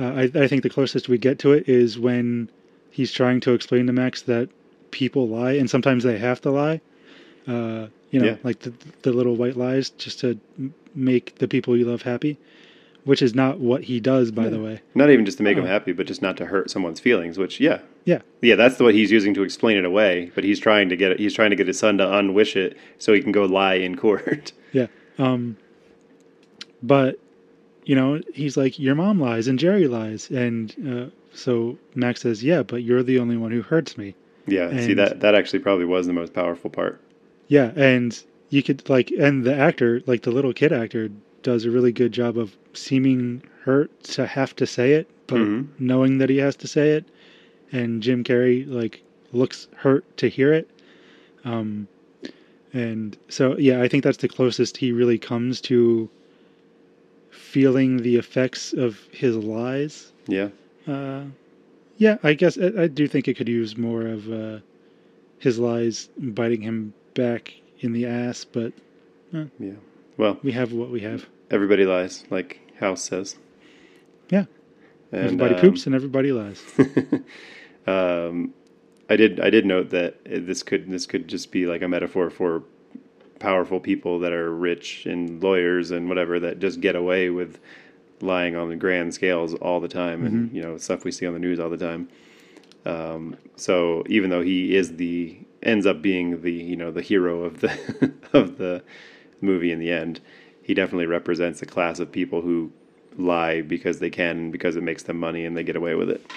Uh, 0.00 0.04
I, 0.34 0.42
I 0.44 0.48
think 0.48 0.62
the 0.62 0.70
closest 0.70 1.08
we 1.08 1.18
get 1.18 1.38
to 1.40 1.52
it 1.52 1.68
is 1.68 1.98
when 1.98 2.48
he's 2.90 3.12
trying 3.12 3.40
to 3.40 3.52
explain 3.52 3.86
to 3.86 3.92
Max 3.92 4.22
that 4.22 4.48
people 4.90 5.28
lie, 5.28 5.52
and 5.52 5.68
sometimes 5.68 6.04
they 6.04 6.18
have 6.18 6.40
to 6.42 6.50
lie. 6.50 6.80
Uh, 7.46 7.88
you 8.10 8.18
know, 8.20 8.26
Yeah. 8.28 8.36
like 8.42 8.60
the 8.60 8.72
the 9.02 9.12
little 9.12 9.36
white 9.36 9.56
lies 9.56 9.90
just 9.90 10.20
to 10.20 10.38
make 10.94 11.36
the 11.36 11.46
people 11.46 11.76
you 11.76 11.84
love 11.84 12.02
happy, 12.02 12.38
which 13.04 13.20
is 13.22 13.34
not 13.34 13.60
what 13.60 13.84
he 13.84 14.00
does, 14.00 14.30
by 14.30 14.48
the 14.48 14.58
way. 14.58 14.80
Not 14.94 15.10
even 15.10 15.24
just 15.24 15.36
to 15.38 15.44
make 15.44 15.56
Oh. 15.56 15.60
him 15.60 15.66
happy, 15.66 15.92
but 15.92 16.06
just 16.06 16.22
not 16.22 16.36
to 16.38 16.46
hurt 16.46 16.70
someone's 16.70 16.98
feelings. 17.00 17.36
Which, 17.38 17.60
yeah, 17.60 17.80
Yeah, 18.06 18.22
yeah, 18.40 18.56
that's 18.56 18.80
what 18.80 18.94
he's 18.94 19.12
using 19.12 19.34
to 19.34 19.42
explain 19.42 19.76
it 19.76 19.84
away. 19.84 20.32
But 20.34 20.44
he's 20.44 20.58
trying 20.58 20.88
to 20.88 20.96
get 20.96 21.12
it. 21.12 21.18
He's 21.20 21.34
trying 21.34 21.50
to 21.50 21.56
get 21.56 21.66
his 21.66 21.78
son 21.78 21.98
to 21.98 22.04
unwish 22.04 22.56
it 22.56 22.76
so 22.98 23.12
he 23.12 23.20
can 23.22 23.32
go 23.32 23.44
lie 23.44 23.74
in 23.74 23.96
court. 23.96 24.52
yeah. 24.72 24.86
Um, 25.18 25.56
but 26.82 27.18
you 27.90 27.96
know, 27.96 28.20
he's 28.32 28.56
like, 28.56 28.78
your 28.78 28.94
mom 28.94 29.18
lies 29.18 29.48
and 29.48 29.58
Jerry 29.58 29.88
lies, 29.88 30.30
and 30.30 30.72
uh, 30.88 31.10
so 31.34 31.76
Max 31.96 32.20
says, 32.20 32.44
yeah, 32.44 32.62
but 32.62 32.84
you're 32.84 33.02
the 33.02 33.18
only 33.18 33.36
one 33.36 33.50
who 33.50 33.62
hurts 33.62 33.98
me. 33.98 34.14
yeah, 34.46 34.70
see 34.78 34.94
that 34.94 35.18
that 35.22 35.34
actually 35.34 35.58
probably 35.58 35.86
was 35.86 36.06
the 36.06 36.12
most 36.12 36.32
powerful 36.32 36.70
part. 36.70 37.00
Yeah, 37.48 37.72
and 37.74 38.16
you 38.48 38.62
could 38.62 38.88
like, 38.88 39.10
and 39.18 39.42
the 39.42 39.56
actor, 39.56 40.02
like 40.06 40.22
the 40.22 40.30
little 40.30 40.52
kid 40.52 40.72
actor, 40.72 41.10
does 41.42 41.64
a 41.64 41.70
really 41.72 41.90
good 41.90 42.12
job 42.12 42.38
of 42.38 42.56
seeming 42.74 43.42
hurt 43.64 43.90
to 44.04 44.24
have 44.24 44.54
to 44.54 44.68
say 44.68 44.92
it, 44.92 45.10
but 45.26 45.40
Mhm. 45.40 45.66
knowing 45.80 46.18
that 46.18 46.30
he 46.30 46.36
has 46.36 46.54
to 46.62 46.68
say 46.68 46.90
it, 46.90 47.06
and 47.72 48.04
Jim 48.04 48.22
Carrey 48.22 48.68
like 48.68 49.02
looks 49.32 49.66
hurt 49.74 50.04
to 50.18 50.28
hear 50.28 50.52
it. 50.52 50.70
Um, 51.44 51.88
and 52.72 53.16
so 53.28 53.58
yeah, 53.58 53.82
I 53.82 53.88
think 53.88 54.04
that's 54.04 54.18
the 54.18 54.28
closest 54.28 54.76
he 54.76 54.92
really 54.92 55.18
comes 55.18 55.60
to 55.62 56.08
feeling 57.30 57.98
the 57.98 58.16
effects 58.16 58.72
of 58.72 58.98
his 59.12 59.36
lies. 59.36 60.12
Yeah. 60.26 60.48
Uh, 60.86 61.24
yeah, 61.96 62.16
I 62.22 62.34
guess 62.34 62.58
I, 62.58 62.82
I 62.82 62.86
do 62.86 63.06
think 63.06 63.28
it 63.28 63.36
could 63.36 63.48
use 63.48 63.76
more 63.76 64.06
of 64.06 64.30
uh, 64.32 64.58
his 65.38 65.58
lies 65.58 66.08
biting 66.18 66.62
him 66.62 66.94
back 67.14 67.54
in 67.80 67.92
the 67.92 68.06
ass, 68.06 68.44
but 68.44 68.72
Yeah. 69.32 69.74
Well, 70.16 70.38
we 70.42 70.52
have 70.52 70.72
what 70.72 70.90
we 70.90 71.00
have. 71.00 71.26
everybody 71.50 71.86
lies, 71.86 72.24
like 72.30 72.60
House 72.78 73.02
says. 73.02 73.36
Yeah. 74.28 74.44
And, 75.12 75.24
everybody 75.24 75.54
um, 75.54 75.60
poops 75.60 75.86
and 75.86 75.94
everybody 75.94 76.32
lies. 76.32 76.62
um, 77.86 78.54
I 79.08 79.16
did. 79.16 79.40
I 79.40 79.50
did 79.50 79.66
note 79.66 79.90
that 79.90 80.18
this 80.24 80.62
could 80.62 80.88
this 80.88 81.04
could 81.06 81.26
just 81.26 81.50
be 81.50 81.66
like 81.66 81.82
a 81.82 81.88
metaphor 81.88 82.30
for 82.30 82.62
powerful 83.40 83.80
people 83.80 84.20
that 84.20 84.32
are 84.32 84.54
rich 84.54 85.06
and 85.06 85.42
lawyers 85.42 85.90
and 85.90 86.08
whatever 86.08 86.38
that 86.38 86.60
just 86.60 86.80
get 86.80 86.94
away 86.94 87.30
with 87.30 87.58
lying 88.20 88.54
on 88.54 88.68
the 88.68 88.76
grand 88.76 89.12
scales 89.14 89.54
all 89.54 89.80
the 89.80 89.88
time, 89.88 90.24
and 90.24 90.52
you 90.54 90.62
know 90.62 90.78
stuff 90.78 91.04
we 91.04 91.10
see 91.10 91.26
on 91.26 91.32
the 91.32 91.40
news 91.40 91.58
all 91.58 91.70
the 91.70 91.76
time. 91.76 92.08
Um, 92.86 93.36
so 93.56 94.04
even 94.08 94.30
though 94.30 94.42
he 94.42 94.76
is 94.76 94.96
the 94.96 95.38
ends 95.62 95.86
up 95.86 96.00
being 96.00 96.42
the 96.42 96.52
you 96.52 96.76
know 96.76 96.90
the 96.90 97.02
hero 97.02 97.42
of 97.42 97.60
the 97.60 98.12
of 98.32 98.58
the 98.58 98.82
movie 99.40 99.72
in 99.72 99.78
the 99.78 99.90
end, 99.90 100.20
he 100.62 100.74
definitely 100.74 101.06
represents 101.06 101.62
a 101.62 101.66
class 101.66 101.98
of 101.98 102.12
people 102.12 102.42
who 102.42 102.70
lie 103.16 103.60
because 103.62 103.98
they 103.98 104.10
can 104.10 104.50
because 104.50 104.76
it 104.76 104.82
makes 104.82 105.02
them 105.04 105.18
money 105.18 105.44
and 105.44 105.56
they 105.56 105.64
get 105.64 105.76
away 105.76 105.94
with 105.94 106.10
it. 106.10 106.30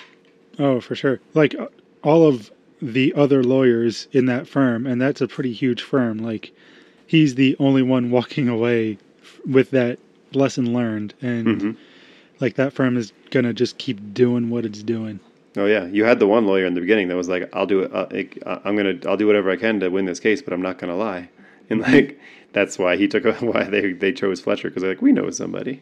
Oh, 0.59 0.79
for 0.79 0.95
sure. 0.95 1.19
Like 1.33 1.55
uh, 1.55 1.67
all 2.03 2.27
of 2.27 2.51
the 2.81 3.13
other 3.15 3.43
lawyers 3.43 4.07
in 4.11 4.25
that 4.27 4.47
firm, 4.47 4.85
and 4.85 5.01
that's 5.01 5.21
a 5.21 5.27
pretty 5.27 5.53
huge 5.53 5.81
firm. 5.81 6.17
Like 6.17 6.53
he's 7.14 7.36
the 7.36 7.55
only 7.59 7.84
one 7.84 8.09
walking 8.09 8.47
away 8.49 8.97
f- 9.22 9.39
with 9.45 9.70
that 9.72 9.99
lesson 10.34 10.74
learned, 10.74 11.14
and 11.22 11.47
Mhm. 11.61 11.76
like 12.39 12.55
that 12.55 12.74
firm 12.74 12.97
is 12.97 13.14
gonna 13.30 13.53
just 13.53 13.78
keep 13.78 14.14
doing 14.14 14.49
what 14.49 14.66
it's 14.66 14.82
doing. 14.82 15.20
Oh 15.55 15.68
yeah, 15.68 15.86
you 15.86 16.03
had 16.05 16.18
the 16.20 16.26
one 16.28 16.47
lawyer 16.47 16.66
in 16.66 16.74
the 16.74 16.82
beginning 16.82 17.07
that 17.09 17.16
was 17.16 17.30
like, 17.30 17.47
"I'll 17.53 17.68
do 17.68 17.82
it. 17.82 17.91
Uh, 17.93 18.07
uh, 18.49 18.59
I'm 18.66 18.76
gonna. 18.76 18.95
I'll 19.07 19.18
do 19.18 19.28
whatever 19.28 19.51
I 19.51 19.55
can 19.57 19.80
to 19.82 19.89
win 19.89 20.05
this 20.05 20.20
case, 20.20 20.41
but 20.41 20.51
I'm 20.53 20.61
not 20.64 20.78
gonna 20.80 20.97
lie." 20.97 21.30
And 21.70 21.80
like 21.82 22.20
that's 22.51 22.78
why 22.80 22.97
he 22.97 23.07
took. 23.07 23.24
A, 23.26 23.34
why 23.51 23.64
they 23.66 23.93
they 23.93 24.11
chose 24.11 24.41
Fletcher 24.41 24.70
because 24.70 24.84
like 24.84 25.01
we 25.01 25.11
know 25.11 25.30
somebody. 25.30 25.82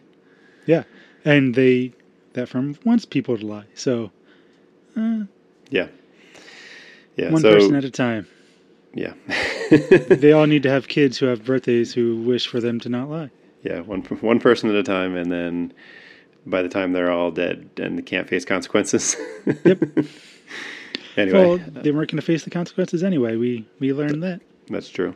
Yeah, 0.66 0.84
and 1.26 1.56
they 1.56 1.94
that 2.34 2.50
firm 2.50 2.76
wants 2.86 3.06
people 3.06 3.38
to 3.38 3.46
lie, 3.46 3.66
so 3.74 4.12
uh, 4.98 5.24
Yeah. 5.70 5.88
Yeah. 7.16 7.32
one 7.32 7.42
so 7.42 7.54
person 7.54 7.76
at 7.76 7.84
a 7.86 7.90
time. 7.90 8.28
yeah. 8.94 9.14
they 9.78 10.32
all 10.32 10.46
need 10.48 10.64
to 10.64 10.70
have 10.70 10.88
kids 10.88 11.18
who 11.18 11.26
have 11.28 11.46
birthdays 11.46 11.94
who 11.94 12.22
wish 12.22 12.48
for 12.48 12.60
them 12.60 12.80
to 12.82 12.90
not 12.90 13.10
lie. 13.10 13.30
yeah. 13.64 13.80
One 13.80 14.02
one 14.02 14.40
person 14.40 14.70
at 14.70 14.76
a 14.76 14.84
time, 14.84 15.16
and 15.16 15.32
then 15.32 15.74
by 16.46 16.62
the 16.62 16.70
time 16.70 16.94
they're 16.94 17.12
all 17.12 17.32
dead 17.32 17.70
and 17.78 17.98
they 17.98 18.02
can't 18.04 18.28
face 18.28 18.46
consequences. 18.46 19.16
Yep. 19.66 19.84
anyway, 21.18 21.46
Well, 21.46 21.58
they 21.58 21.92
weren't 21.92 22.10
going 22.12 22.20
to 22.20 22.26
face 22.26 22.44
the 22.44 22.50
consequences 22.50 23.04
anyway. 23.04 23.36
We 23.36 23.66
we 23.80 23.92
learned 23.94 24.22
that. 24.24 24.42
that's 24.70 24.90
true. 24.90 25.16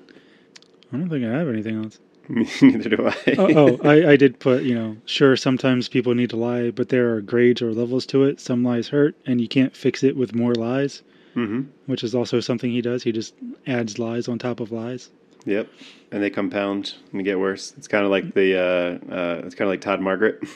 I 0.92 0.98
don't 0.98 1.10
think 1.10 1.26
I 1.26 1.30
have 1.30 1.48
anything 1.50 1.84
else. 1.84 2.00
Neither 2.62 2.90
do 2.90 3.08
I. 3.08 3.36
oh, 3.38 3.54
oh 3.56 3.80
I, 3.88 4.12
I 4.12 4.16
did 4.16 4.40
put, 4.40 4.64
you 4.64 4.74
know, 4.74 4.98
sure, 5.06 5.36
sometimes 5.38 5.88
people 5.88 6.16
need 6.16 6.30
to 6.32 6.38
lie, 6.38 6.72
but 6.72 6.90
there 6.90 7.14
are 7.14 7.22
grades 7.22 7.62
or 7.62 7.72
levels 7.72 8.06
to 8.08 8.24
it. 8.24 8.40
Some 8.40 8.64
lies 8.64 8.88
hurt, 8.88 9.16
and 9.28 9.40
you 9.40 9.48
can't 9.48 9.76
fix 9.76 10.04
it 10.04 10.16
with 10.18 10.34
more 10.36 10.54
lies, 10.56 11.04
hmm 11.36 11.62
which 11.86 12.04
is 12.04 12.16
also 12.16 12.40
something 12.40 12.72
he 12.72 12.82
does. 12.82 13.04
He 13.04 13.12
just 13.12 13.36
adds 13.68 14.00
lies 14.00 14.28
on 14.28 14.40
top 14.40 14.60
of 14.60 14.72
lies. 14.72 15.10
Yep. 15.46 15.68
And 16.12 16.24
they 16.24 16.32
compound 16.32 16.96
and 17.14 17.24
get 17.24 17.40
worse. 17.40 17.74
It's 17.78 17.88
kind 17.88 18.04
of 18.04 18.10
like 18.10 18.34
the. 18.34 18.58
Uh, 18.58 19.14
uh, 19.14 19.42
it's 19.46 19.54
kind 19.54 19.68
of 19.68 19.74
like 19.74 19.82
Todd 19.82 20.02
Margaret. 20.02 20.42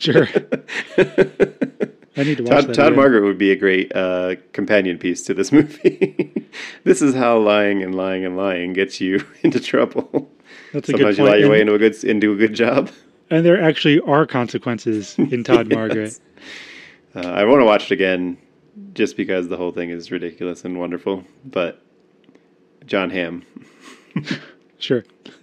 Sure. 0.00 0.28
I 0.96 2.22
need 2.24 2.36
to 2.38 2.44
watch 2.44 2.52
Todd, 2.52 2.68
that. 2.68 2.74
Todd 2.74 2.86
again. 2.86 2.96
Margaret 2.96 3.22
would 3.24 3.36
be 3.38 3.50
a 3.50 3.56
great 3.56 3.90
uh, 3.96 4.36
companion 4.52 4.96
piece 4.98 5.22
to 5.24 5.34
this 5.34 5.50
movie. 5.58 6.46
this 6.84 7.02
is 7.02 7.14
how 7.16 7.38
lying 7.38 7.82
and 7.82 7.94
lying 7.96 8.24
and 8.24 8.36
lying 8.36 8.72
gets 8.74 9.00
you 9.00 9.24
into 9.42 9.58
trouble. 9.60 10.30
That's 10.72 10.88
a 10.88 10.92
good 10.92 10.98
Sometimes 11.00 11.18
you 11.18 11.24
lie 11.24 11.30
point. 11.32 11.40
your 11.40 11.50
way 11.50 11.60
into 11.62 11.74
a 11.74 11.78
good 11.78 12.04
into 12.04 12.32
a 12.32 12.36
good 12.36 12.54
job. 12.54 12.90
and 13.30 13.44
there 13.44 13.60
actually 13.60 14.00
are 14.00 14.24
consequences 14.26 15.16
in 15.18 15.42
Todd 15.44 15.66
Yes. 15.68 15.74
Margaret. 15.76 16.20
Uh, 17.16 17.20
I 17.28 17.44
want 17.44 17.60
to 17.60 17.64
watch 17.64 17.86
it 17.86 17.94
again, 17.94 18.38
just 18.94 19.16
because 19.16 19.48
the 19.48 19.56
whole 19.56 19.72
thing 19.72 19.90
is 19.90 20.10
ridiculous 20.10 20.64
and 20.64 20.78
wonderful. 20.78 21.24
But 21.44 21.80
Jon 22.86 23.10
Hamm. 23.10 23.44
Sure. 24.80 25.04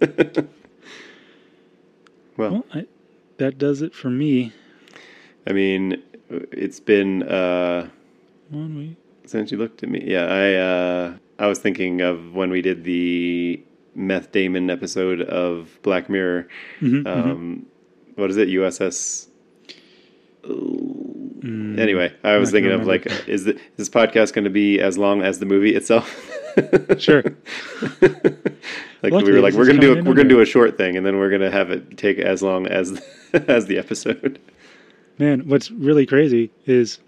Well, 2.38 2.52
Well, 2.52 2.64
I, 2.72 2.86
that 3.38 3.58
does 3.58 3.82
it 3.82 3.94
for 3.94 4.10
me. 4.10 4.52
I 5.46 5.52
mean, 5.52 6.02
it's 6.30 6.80
been. 6.80 7.22
Uh, 7.22 7.88
One 8.50 8.76
week. 8.76 8.96
Since 9.26 9.50
you 9.50 9.58
looked 9.58 9.82
at 9.82 9.88
me, 9.88 10.02
yeah, 10.06 10.24
I 10.26 10.54
uh, 10.54 11.16
I 11.38 11.46
was 11.48 11.58
thinking 11.58 12.00
of 12.00 12.34
when 12.34 12.50
we 12.50 12.62
did 12.62 12.84
the 12.84 13.62
Meth 13.94 14.32
Damon 14.32 14.70
episode 14.70 15.20
of 15.22 15.78
Black 15.82 16.08
Mirror. 16.10 16.46
Mhm, 16.80 17.06
Um, 17.06 17.66
What 18.14 18.30
is 18.30 18.36
it? 18.36 18.48
USS. 18.48 19.28
Mm, 21.40 21.78
Anyway, 21.78 22.12
I 22.24 22.36
was 22.38 22.50
thinking 22.50 22.72
of 22.72 22.86
like, 22.86 23.06
is, 23.28 23.44
the, 23.44 23.54
is 23.56 23.60
this 23.76 23.88
podcast 23.90 24.32
going 24.32 24.44
to 24.44 24.50
be 24.50 24.80
as 24.80 24.96
long 24.96 25.22
as 25.22 25.38
the 25.38 25.46
movie 25.46 25.74
itself? 25.74 26.32
Sure. 26.98 27.22
like 28.00 29.12
Luckily, 29.12 29.24
we 29.24 29.32
were 29.32 29.40
like, 29.40 29.52
we're 29.52 29.66
gonna 29.66 29.78
do 29.78 29.92
a, 29.98 30.02
we're 30.02 30.14
gonna 30.14 30.28
do 30.28 30.40
a 30.40 30.46
short 30.46 30.78
thing, 30.78 30.96
and 30.96 31.04
then 31.04 31.18
we're 31.18 31.28
gonna 31.30 31.50
have 31.50 31.70
it 31.70 31.98
take 31.98 32.18
as 32.18 32.42
long 32.42 32.66
as 32.66 32.98
as 33.34 33.66
the 33.66 33.76
episode. 33.76 34.40
Man, 35.18 35.46
what's 35.48 35.70
really 35.70 36.06
crazy 36.06 36.50
is 36.64 36.98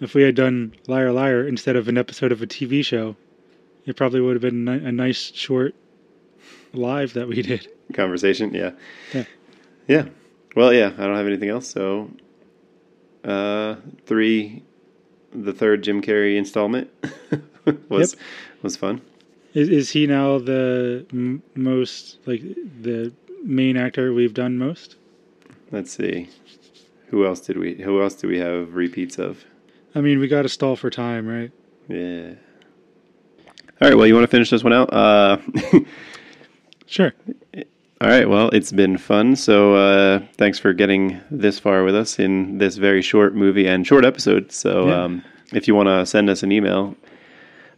if 0.00 0.14
we 0.14 0.22
had 0.22 0.34
done 0.34 0.74
Liar 0.86 1.12
Liar 1.12 1.46
instead 1.46 1.76
of 1.76 1.86
an 1.88 1.98
episode 1.98 2.32
of 2.32 2.40
a 2.40 2.46
TV 2.46 2.82
show, 2.82 3.14
it 3.84 3.94
probably 3.94 4.22
would 4.22 4.34
have 4.36 4.42
been 4.42 4.66
a 4.68 4.90
nice 4.90 5.32
short 5.34 5.74
live 6.72 7.12
that 7.12 7.28
we 7.28 7.42
did. 7.42 7.68
Conversation, 7.92 8.54
yeah, 8.54 8.70
Yeah. 9.12 9.24
yeah. 9.86 10.06
Well, 10.56 10.72
yeah, 10.72 10.92
I 10.96 11.06
don't 11.06 11.16
have 11.16 11.26
anything 11.26 11.50
else. 11.50 11.68
So, 11.68 12.10
uh, 13.24 13.76
three, 14.06 14.62
the 15.32 15.52
third 15.52 15.82
Jim 15.82 16.00
Carrey 16.02 16.36
installment 16.36 16.90
was 17.88 18.16
was 18.62 18.76
fun. 18.76 19.00
Is, 19.54 19.68
is 19.68 19.90
he 19.90 20.06
now 20.06 20.38
the 20.38 21.06
m- 21.12 21.42
most, 21.54 22.18
like, 22.26 22.42
the 22.42 23.12
main 23.44 23.76
actor 23.76 24.12
we've 24.12 24.34
done 24.34 24.58
most? 24.58 24.96
Let's 25.70 25.92
see, 25.92 26.28
who 27.08 27.24
else 27.26 27.40
did 27.40 27.58
we? 27.58 27.74
Who 27.74 28.02
else 28.02 28.14
do 28.14 28.26
we 28.28 28.38
have 28.38 28.74
repeats 28.74 29.18
of? 29.18 29.44
I 29.94 30.00
mean, 30.00 30.18
we 30.18 30.26
got 30.28 30.42
to 30.42 30.48
stall 30.48 30.74
for 30.76 30.90
time, 30.90 31.26
right? 31.26 31.52
Yeah. 31.88 32.32
All 33.80 33.88
right. 33.88 33.96
Well, 33.96 34.06
you 34.06 34.14
want 34.14 34.24
to 34.24 34.30
finish 34.30 34.50
this 34.50 34.64
one 34.64 34.72
out? 34.72 34.92
Uh, 34.92 35.38
Sure. 36.86 37.12
All 38.04 38.10
right. 38.10 38.28
Well, 38.28 38.50
it's 38.50 38.70
been 38.70 38.98
fun. 38.98 39.34
So 39.34 39.74
uh, 39.76 40.20
thanks 40.36 40.58
for 40.58 40.74
getting 40.74 41.20
this 41.30 41.58
far 41.58 41.84
with 41.84 41.94
us 41.94 42.18
in 42.18 42.58
this 42.58 42.76
very 42.76 43.00
short 43.00 43.34
movie 43.34 43.66
and 43.66 43.86
short 43.86 44.04
episode. 44.04 44.52
So 44.52 44.88
Yeah. 44.88 45.04
um, 45.04 45.24
if 45.54 45.66
you 45.66 45.74
want 45.74 45.86
to 45.86 46.04
send 46.04 46.28
us 46.28 46.42
an 46.42 46.52
email 46.52 46.94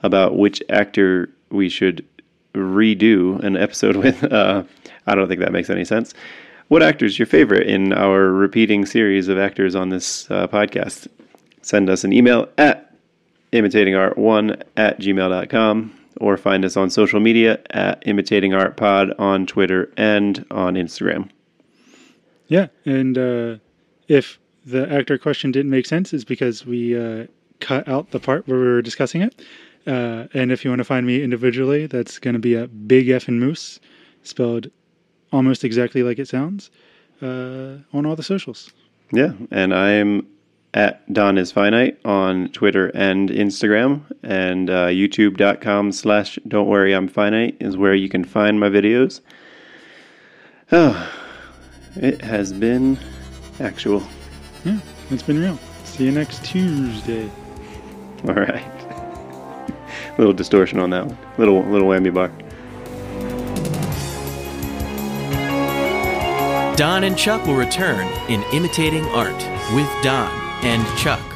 about 0.02 0.36
which 0.36 0.60
actor 0.68 1.30
we 1.50 1.68
should 1.68 2.04
redo 2.54 3.38
an 3.44 3.56
episode 3.56 3.94
with, 4.04 4.24
uh, 4.24 4.64
I 5.06 5.14
don't 5.14 5.28
think 5.28 5.38
that 5.40 5.52
makes 5.52 5.70
any 5.70 5.84
sense. 5.84 6.12
What 6.68 6.82
actor 6.82 7.04
is 7.04 7.20
your 7.20 7.26
favorite 7.26 7.68
in 7.68 7.92
our 7.92 8.22
repeating 8.32 8.84
series 8.84 9.28
of 9.28 9.38
actors 9.38 9.76
on 9.76 9.90
this 9.90 10.28
uh, 10.30 10.48
podcast? 10.48 11.06
Send 11.62 11.88
us 11.88 12.02
an 12.02 12.12
email 12.12 12.48
at 12.58 12.92
imitatingart1 13.52 14.60
at 14.76 14.98
gmail.com 14.98 15.92
or 16.20 16.36
find 16.36 16.64
us 16.64 16.76
on 16.76 16.90
social 16.90 17.20
media 17.20 17.60
at 17.70 18.04
imitatingartpod 18.04 19.18
on 19.18 19.46
Twitter 19.46 19.92
and 19.96 20.44
on 20.50 20.74
Instagram. 20.74 21.28
Yeah. 22.48 22.68
And 22.84 23.18
uh, 23.18 23.56
if 24.08 24.38
the 24.64 24.90
actor 24.92 25.18
question 25.18 25.50
didn't 25.52 25.70
make 25.70 25.86
sense, 25.86 26.12
it's 26.12 26.24
because 26.24 26.66
we 26.66 26.98
uh, 26.98 27.26
cut 27.60 27.88
out 27.88 28.10
the 28.10 28.20
part 28.20 28.46
where 28.46 28.58
we 28.58 28.64
were 28.64 28.82
discussing 28.82 29.22
it. 29.22 29.42
Uh, 29.86 30.26
and 30.34 30.50
if 30.50 30.64
you 30.64 30.70
want 30.70 30.80
to 30.80 30.84
find 30.84 31.06
me 31.06 31.22
individually, 31.22 31.86
that's 31.86 32.18
going 32.18 32.34
to 32.34 32.40
be 32.40 32.54
a 32.54 32.66
big 32.66 33.08
F 33.08 33.28
and 33.28 33.38
Moose, 33.38 33.78
spelled 34.24 34.68
almost 35.32 35.64
exactly 35.64 36.02
like 36.02 36.18
it 36.18 36.28
sounds, 36.28 36.70
uh, 37.22 37.76
on 37.92 38.04
all 38.04 38.16
the 38.16 38.22
socials. 38.22 38.72
Yeah, 39.12 39.32
and 39.52 39.72
I'm 39.72 40.26
at 40.76 41.10
Don 41.10 41.38
is 41.38 41.50
Finite 41.50 41.98
on 42.04 42.50
Twitter 42.50 42.88
and 42.88 43.30
Instagram, 43.30 44.02
and 44.22 44.68
uh, 44.68 44.88
YouTube.com 44.88 45.90
slash 45.90 46.38
Don't 46.46 46.68
Worry 46.68 46.94
I'm 46.94 47.08
Finite 47.08 47.56
is 47.60 47.78
where 47.78 47.94
you 47.94 48.10
can 48.10 48.24
find 48.24 48.60
my 48.60 48.68
videos. 48.68 49.22
Oh, 50.70 51.10
it 51.96 52.20
has 52.20 52.52
been 52.52 52.98
actual. 53.58 54.06
Yeah, 54.66 54.78
it's 55.10 55.22
been 55.22 55.38
real. 55.40 55.58
See 55.84 56.04
you 56.04 56.12
next 56.12 56.44
Tuesday. 56.44 57.30
All 58.28 58.34
right. 58.34 58.62
little 60.18 60.34
distortion 60.34 60.78
on 60.78 60.90
that 60.90 61.06
one. 61.06 61.18
Little 61.38 61.64
little 61.64 61.88
whammy 61.88 62.12
bar. 62.12 62.28
Don 66.76 67.04
and 67.04 67.16
Chuck 67.16 67.46
will 67.46 67.54
return 67.54 68.06
in 68.28 68.42
Imitating 68.52 69.06
Art 69.06 69.42
with 69.74 69.90
Don 70.02 70.45
and 70.62 70.98
Chuck. 70.98 71.35